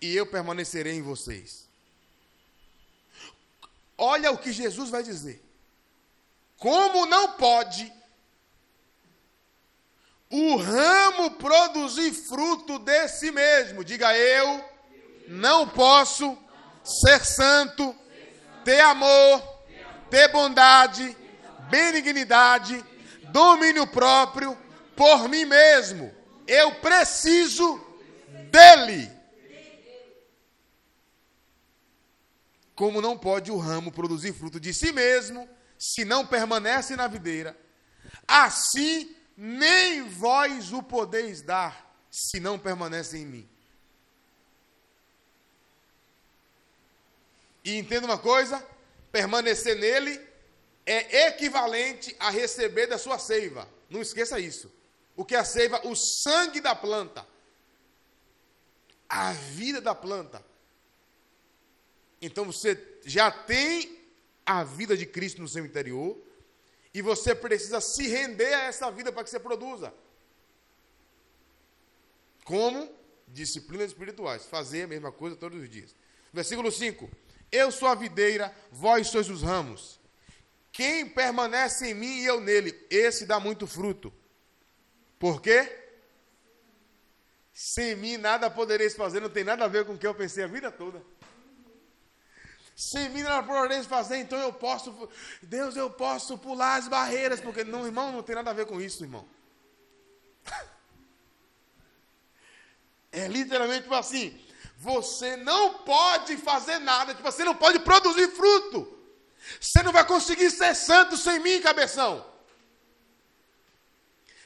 e 0.00 0.14
eu 0.14 0.26
permanecerei 0.26 0.94
em 0.94 1.02
vocês. 1.02 1.68
Olha 3.96 4.32
o 4.32 4.38
que 4.38 4.52
Jesus 4.52 4.90
vai 4.90 5.02
dizer. 5.02 5.42
Como 6.62 7.06
não 7.06 7.32
pode 7.32 7.92
o 10.30 10.54
ramo 10.54 11.32
produzir 11.32 12.12
fruto 12.12 12.78
de 12.78 13.08
si 13.08 13.32
mesmo? 13.32 13.82
Diga 13.82 14.16
eu, 14.16 14.64
não 15.26 15.68
posso 15.68 16.38
ser 16.84 17.24
santo, 17.24 17.92
ter 18.64 18.78
amor, 18.78 19.42
ter 20.08 20.28
bondade, 20.28 21.16
benignidade, 21.68 22.80
domínio 23.32 23.84
próprio 23.88 24.56
por 24.94 25.28
mim 25.28 25.44
mesmo. 25.44 26.14
Eu 26.46 26.76
preciso 26.76 27.84
dele. 28.52 29.10
Como 32.76 33.02
não 33.02 33.18
pode 33.18 33.50
o 33.50 33.58
ramo 33.58 33.90
produzir 33.90 34.32
fruto 34.32 34.60
de 34.60 34.72
si 34.72 34.92
mesmo, 34.92 35.50
se 35.82 36.04
não 36.04 36.24
permanece 36.24 36.94
na 36.94 37.08
videira, 37.08 37.58
assim 38.26 39.16
nem 39.36 40.08
vós 40.08 40.72
o 40.72 40.80
podeis 40.80 41.42
dar, 41.42 41.92
se 42.08 42.38
não 42.38 42.56
permanece 42.56 43.18
em 43.18 43.26
mim. 43.26 43.50
E 47.64 47.76
entenda 47.76 48.06
uma 48.06 48.18
coisa: 48.18 48.64
permanecer 49.10 49.76
nele 49.76 50.24
é 50.86 51.26
equivalente 51.26 52.14
a 52.20 52.30
receber 52.30 52.86
da 52.86 52.96
sua 52.96 53.18
seiva. 53.18 53.68
Não 53.90 54.00
esqueça 54.00 54.38
isso. 54.38 54.72
O 55.16 55.24
que 55.24 55.34
é 55.34 55.38
a 55.38 55.44
seiva? 55.44 55.84
O 55.84 55.96
sangue 55.96 56.60
da 56.60 56.76
planta. 56.76 57.26
A 59.08 59.32
vida 59.32 59.80
da 59.80 59.96
planta. 59.96 60.44
Então 62.20 62.44
você 62.44 63.00
já 63.04 63.32
tem 63.32 64.01
a 64.44 64.64
vida 64.64 64.96
de 64.96 65.06
Cristo 65.06 65.40
no 65.40 65.48
seu 65.48 65.64
interior 65.64 66.18
e 66.94 67.00
você 67.00 67.34
precisa 67.34 67.80
se 67.80 68.06
render 68.06 68.52
a 68.52 68.64
essa 68.64 68.90
vida 68.90 69.10
para 69.10 69.24
que 69.24 69.30
você 69.30 69.40
produza. 69.40 69.92
Como? 72.44 72.90
Disciplinas 73.28 73.88
espirituais. 73.88 74.44
Fazer 74.46 74.82
a 74.82 74.88
mesma 74.88 75.10
coisa 75.10 75.36
todos 75.36 75.60
os 75.60 75.70
dias. 75.70 75.94
Versículo 76.32 76.70
5: 76.70 77.10
Eu 77.50 77.70
sou 77.70 77.88
a 77.88 77.94
videira, 77.94 78.54
vós 78.70 79.08
sois 79.08 79.30
os 79.30 79.42
ramos. 79.42 80.00
Quem 80.70 81.08
permanece 81.08 81.90
em 81.90 81.94
mim 81.94 82.20
e 82.20 82.24
eu 82.24 82.40
nele, 82.40 82.74
esse 82.90 83.26
dá 83.26 83.38
muito 83.38 83.66
fruto. 83.66 84.12
Por 85.18 85.40
quê? 85.40 85.70
Sem 87.52 87.94
mim 87.94 88.16
nada 88.16 88.50
podereis 88.50 88.96
fazer, 88.96 89.20
não 89.20 89.28
tem 89.28 89.44
nada 89.44 89.66
a 89.66 89.68
ver 89.68 89.84
com 89.84 89.92
o 89.92 89.98
que 89.98 90.06
eu 90.06 90.14
pensei 90.14 90.42
a 90.42 90.46
vida 90.46 90.72
toda. 90.72 91.02
Sem 92.82 93.08
mim 93.10 93.22
não 93.22 93.44
podereis 93.44 93.86
fazer, 93.86 94.16
então 94.16 94.36
eu 94.40 94.52
posso, 94.52 95.08
Deus, 95.40 95.76
eu 95.76 95.88
posso 95.88 96.36
pular 96.36 96.74
as 96.74 96.88
barreiras, 96.88 97.40
porque 97.40 97.62
não, 97.62 97.86
irmão, 97.86 98.10
não 98.10 98.24
tem 98.24 98.34
nada 98.34 98.50
a 98.50 98.52
ver 98.52 98.66
com 98.66 98.80
isso, 98.80 99.04
irmão. 99.04 99.24
É 103.14 103.28
literalmente 103.28 103.82
tipo 103.82 103.94
assim: 103.94 104.40
você 104.78 105.36
não 105.36 105.74
pode 105.84 106.34
fazer 106.38 106.78
nada, 106.78 107.14
tipo, 107.14 107.30
você 107.30 107.44
não 107.44 107.54
pode 107.54 107.78
produzir 107.80 108.28
fruto. 108.30 108.98
Você 109.60 109.82
não 109.82 109.92
vai 109.92 110.06
conseguir 110.06 110.50
ser 110.50 110.74
santo 110.74 111.14
sem 111.18 111.38
mim, 111.40 111.60
cabeção. 111.60 112.26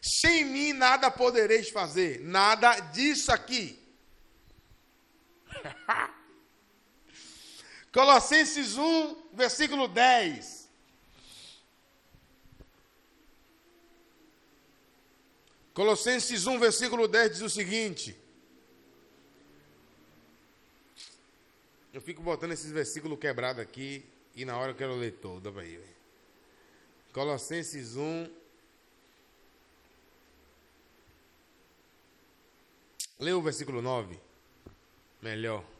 Sem 0.02 0.44
mim 0.44 0.72
nada 0.72 1.12
podereis 1.12 1.70
fazer, 1.70 2.20
nada 2.24 2.80
disso 2.80 3.30
aqui. 3.30 3.80
Colossenses 7.96 8.76
1, 8.76 9.16
versículo 9.32 9.88
10. 9.88 10.68
Colossenses 15.72 16.46
1, 16.46 16.58
versículo 16.58 17.08
10 17.08 17.32
diz 17.32 17.40
o 17.40 17.48
seguinte. 17.48 18.14
Eu 21.90 22.02
fico 22.02 22.20
botando 22.20 22.52
esses 22.52 22.70
versículos 22.70 23.18
quebrados 23.18 23.62
aqui 23.62 24.04
e 24.34 24.44
na 24.44 24.58
hora 24.58 24.72
eu 24.72 24.76
quero 24.76 24.94
ler 24.94 25.12
toda. 25.12 25.50
Vai. 25.50 25.80
Colossenses 27.14 27.96
1. 27.96 28.30
Leu 33.20 33.38
o 33.38 33.42
versículo 33.42 33.80
9. 33.80 34.20
Melhor. 35.22 35.75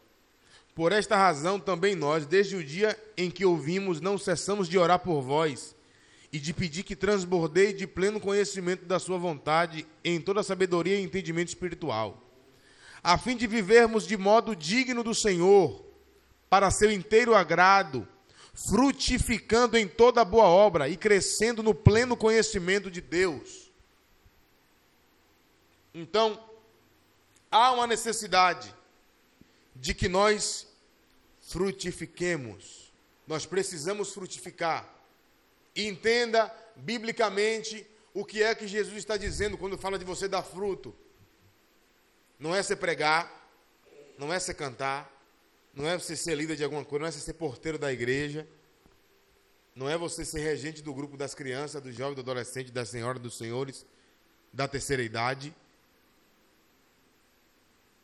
Por 0.77 0.93
esta 0.93 1.16
razão 1.16 1.59
também 1.59 1.95
nós, 1.95 2.27
desde 2.27 2.55
o 2.55 2.62
dia 2.62 3.03
em 3.16 3.31
que 3.31 3.47
ouvimos, 3.47 3.99
não 3.99 4.18
cessamos 4.18 4.68
de 4.68 4.77
orar 4.77 4.99
por 4.99 5.22
vós 5.22 5.74
e 6.31 6.39
de 6.39 6.53
pedir 6.53 6.83
que 6.83 6.95
transbordeie 6.95 7.72
de 7.72 7.87
pleno 7.87 8.20
conhecimento 8.20 8.85
da 8.85 8.99
sua 8.99 9.16
vontade 9.16 9.87
em 10.05 10.20
toda 10.20 10.43
sabedoria 10.43 11.01
e 11.01 11.03
entendimento 11.03 11.49
espiritual, 11.49 12.22
a 13.03 13.16
fim 13.16 13.39
de 13.39 13.47
vivermos 13.47 14.07
de 14.07 14.18
modo 14.18 14.55
digno 14.55 15.03
do 15.03 15.14
Senhor, 15.14 15.83
para 16.51 16.70
seu 16.70 16.93
inteiro 16.93 17.35
agrado, 17.35 18.07
frutificando 18.68 19.79
em 19.79 19.89
toda 19.89 20.27
boa 20.27 20.45
obra 20.45 20.91
e 20.91 20.97
crescendo 20.99 21.62
no 21.62 21.74
pleno 21.74 22.14
conhecimento 22.14 22.91
de 22.91 23.01
Deus. 23.01 23.72
Então, 25.95 26.39
há 27.51 27.72
uma 27.72 27.87
necessidade 27.87 28.74
de 29.81 29.95
que 29.95 30.09
nós 30.09 30.66
frutifiquemos. 31.47 32.92
Nós 33.26 33.47
precisamos 33.47 34.12
frutificar. 34.12 34.92
Entenda 35.74 36.53
biblicamente 36.74 37.86
o 38.12 38.24
que 38.24 38.42
é 38.42 38.55
que 38.55 38.66
Jesus 38.66 38.97
está 38.97 39.16
dizendo 39.16 39.59
quando 39.59 39.78
fala 39.78 39.99
de 39.99 40.05
você 40.05 40.26
dar 40.26 40.42
fruto. 40.42 40.94
Não 42.38 42.55
é 42.55 42.62
você 42.62 42.74
pregar, 42.74 43.30
não 44.18 44.32
é 44.32 44.38
você 44.38 44.53
cantar, 44.53 45.12
não 45.74 45.86
é 45.86 45.97
você 45.99 46.16
ser 46.16 46.34
líder 46.34 46.57
de 46.57 46.64
alguma 46.64 46.84
coisa, 46.84 47.01
não 47.03 47.09
é 47.09 47.12
você 47.12 47.20
ser 47.20 47.34
porteiro 47.34 47.78
da 47.78 47.92
igreja, 47.92 48.47
não 49.74 49.88
é 49.88 49.97
você 49.97 50.24
ser 50.24 50.40
regente 50.40 50.82
do 50.82 50.94
grupo 50.94 51.16
das 51.16 51.34
crianças, 51.34 51.82
dos 51.82 51.94
jovens, 51.94 52.16
do 52.16 52.22
adolescente, 52.22 52.72
da 52.72 52.84
senhora, 52.84 53.18
dos 53.18 53.36
senhores, 53.36 53.86
da 54.53 54.66
terceira 54.66 55.03
idade. 55.03 55.55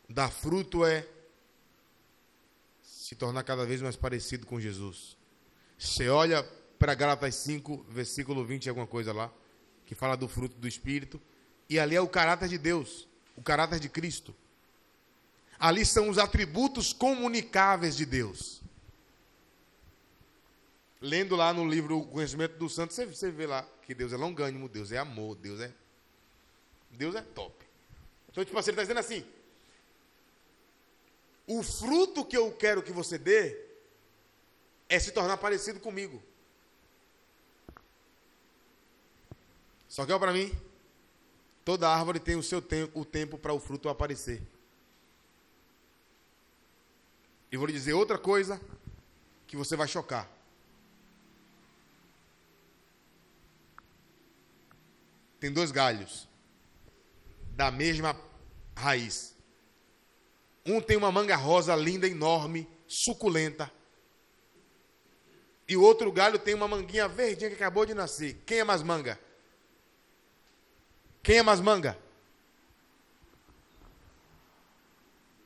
Dar 0.09 0.31
fruto 0.31 0.85
é 0.85 1.07
se 3.13 3.17
tornar 3.17 3.43
cada 3.43 3.67
vez 3.67 3.83
mais 3.83 3.95
parecido 3.95 4.47
com 4.47 4.59
Jesus. 4.59 5.19
Você 5.79 6.09
olha 6.09 6.43
para 6.79 6.95
Gálatas 6.95 7.35
5, 7.35 7.85
versículo 7.91 8.43
20, 8.43 8.71
alguma 8.71 8.87
coisa 8.87 9.13
lá, 9.13 9.31
que 9.85 9.95
fala 9.95 10.17
do 10.17 10.27
fruto 10.27 10.57
do 10.57 10.67
Espírito, 10.67 11.21
e 11.69 11.79
ali 11.79 11.95
é 11.95 12.01
o 12.01 12.09
caráter 12.09 12.49
de 12.49 12.57
Deus, 12.57 13.07
o 13.37 13.43
caráter 13.43 13.79
de 13.79 13.91
Cristo. 13.91 14.35
Ali 15.59 15.85
são 15.85 16.09
os 16.09 16.17
atributos 16.17 16.95
comunicáveis 16.95 17.95
de 17.95 18.07
Deus. 18.07 18.63
Lendo 20.99 21.37
lá 21.37 21.53
no 21.53 21.69
livro 21.69 21.99
O 21.99 22.07
Conhecimento 22.07 22.57
do 22.57 22.67
Santo, 22.67 22.95
você, 22.95 23.05
você 23.05 23.31
vê 23.31 23.47
lá 23.47 23.69
que 23.83 23.95
Deus 23.95 24.15
é 24.15 24.17
longânimo, 24.17 24.71
Deus 24.71 24.91
é 24.91 24.97
amor, 24.97 25.37
Deus 25.37 25.61
é. 25.61 25.71
Deus 26.91 27.15
é 27.15 27.21
top. 27.21 27.63
Então, 28.31 28.43
tipo 28.43 28.59
assim, 28.59 28.71
ele 28.71 28.81
está 28.81 28.83
dizendo 28.83 29.01
assim: 29.01 29.23
o 31.47 31.63
fruto 31.63 32.25
que 32.25 32.37
eu 32.37 32.53
quero 32.53 32.83
que 32.83 32.93
você 32.93 33.19
dê 33.19 33.59
é 34.89 34.99
se 34.99 35.13
tornar 35.13 35.37
parecido 35.39 35.81
comigo. 35.81 36.23
Só 39.89 40.07
que 40.07 40.13
olha 40.13 40.21
para 40.21 40.33
mim, 40.33 40.51
toda 41.65 41.89
árvore 41.89 42.19
tem 42.19 42.37
o 42.37 42.43
seu 42.43 42.63
tempo, 42.63 43.01
o 43.01 43.05
tempo 43.05 43.37
para 43.37 43.53
o 43.53 43.61
fruto 43.61 43.89
aparecer. 43.89 44.43
E 47.51 47.57
vou 47.57 47.67
lhe 47.67 47.73
dizer 47.73 47.93
outra 47.93 48.19
coisa 48.19 48.61
que 49.47 49.57
você 49.57 49.77
vai 49.77 49.87
chocar. 49.87 50.31
Tem 55.39 55.53
dois 55.53 55.71
galhos 55.71 56.27
da 57.51 57.71
mesma 57.71 58.19
raiz. 58.77 59.32
Um 60.65 60.81
tem 60.81 60.97
uma 60.97 61.11
manga 61.11 61.37
rosa 61.37 61.75
linda, 61.75 62.07
enorme, 62.07 62.69
suculenta. 62.87 63.71
E 65.67 65.77
o 65.77 65.83
outro 65.83 66.11
galho 66.13 66.39
tem 66.39 66.55
uma 66.55 66.69
manguinha 66.69 67.09
verdinha 67.09 67.51
que 67.51 67.57
acabou 67.57 67.87
de 67.87 67.95
nascer. 67.95 68.43
Quem 68.47 68.59
é 68.59 68.65
mais 68.65 68.83
manga? 68.83 69.19
Quem 71.23 71.39
é 71.39 71.43
mais 71.43 71.61
manga? 71.61 71.99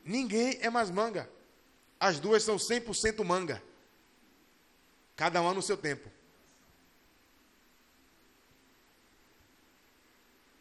Ninguém 0.03 0.57
é 0.61 0.69
mais 0.69 0.89
manga. 0.89 1.29
As 1.99 2.19
duas 2.19 2.43
são 2.43 2.57
100% 2.57 3.23
manga. 3.23 3.61
Cada 5.15 5.41
uma 5.41 5.53
no 5.53 5.61
seu 5.61 5.77
tempo. 5.77 6.09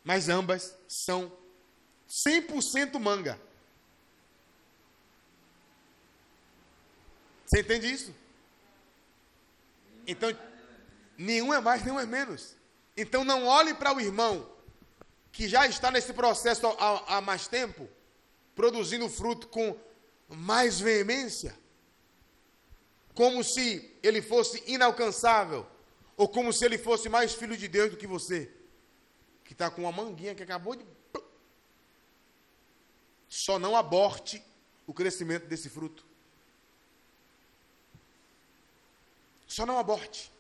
Mas 0.02 0.28
ambas 0.28 0.76
são 0.88 1.36
100% 2.08 2.98
manga. 2.98 3.40
Você 7.46 7.60
entende 7.60 7.90
isso? 7.90 8.14
Então, 10.06 10.36
nenhum 11.16 11.54
é 11.54 11.60
mais, 11.60 11.84
nenhum 11.84 12.00
é 12.00 12.04
menos. 12.06 12.56
Então, 12.96 13.24
não 13.24 13.46
olhe 13.46 13.72
para 13.72 13.94
o 13.94 14.00
irmão 14.00 14.50
que 15.30 15.48
já 15.48 15.66
está 15.66 15.90
nesse 15.90 16.12
processo 16.12 16.66
há, 16.66 17.16
há 17.16 17.20
mais 17.20 17.46
tempo, 17.46 17.88
produzindo 18.54 19.08
fruto 19.08 19.48
com 19.48 19.78
mais 20.28 20.80
veemência, 20.80 21.56
como 23.14 23.44
se 23.44 23.94
ele 24.02 24.22
fosse 24.22 24.62
inalcançável, 24.66 25.66
ou 26.16 26.26
como 26.26 26.52
se 26.52 26.64
ele 26.64 26.78
fosse 26.78 27.08
mais 27.08 27.34
filho 27.34 27.56
de 27.56 27.68
Deus 27.68 27.90
do 27.90 27.96
que 27.96 28.06
você, 28.06 28.50
que 29.44 29.52
está 29.52 29.70
com 29.70 29.82
uma 29.82 29.92
manguinha 29.92 30.34
que 30.34 30.42
acabou 30.42 30.74
de. 30.74 30.84
Só 33.28 33.58
não 33.58 33.76
aborte 33.76 34.42
o 34.86 34.94
crescimento 34.94 35.46
desse 35.46 35.68
fruto. 35.68 36.05
Só 39.46 39.64
não 39.64 39.78
aborte. 39.78 40.35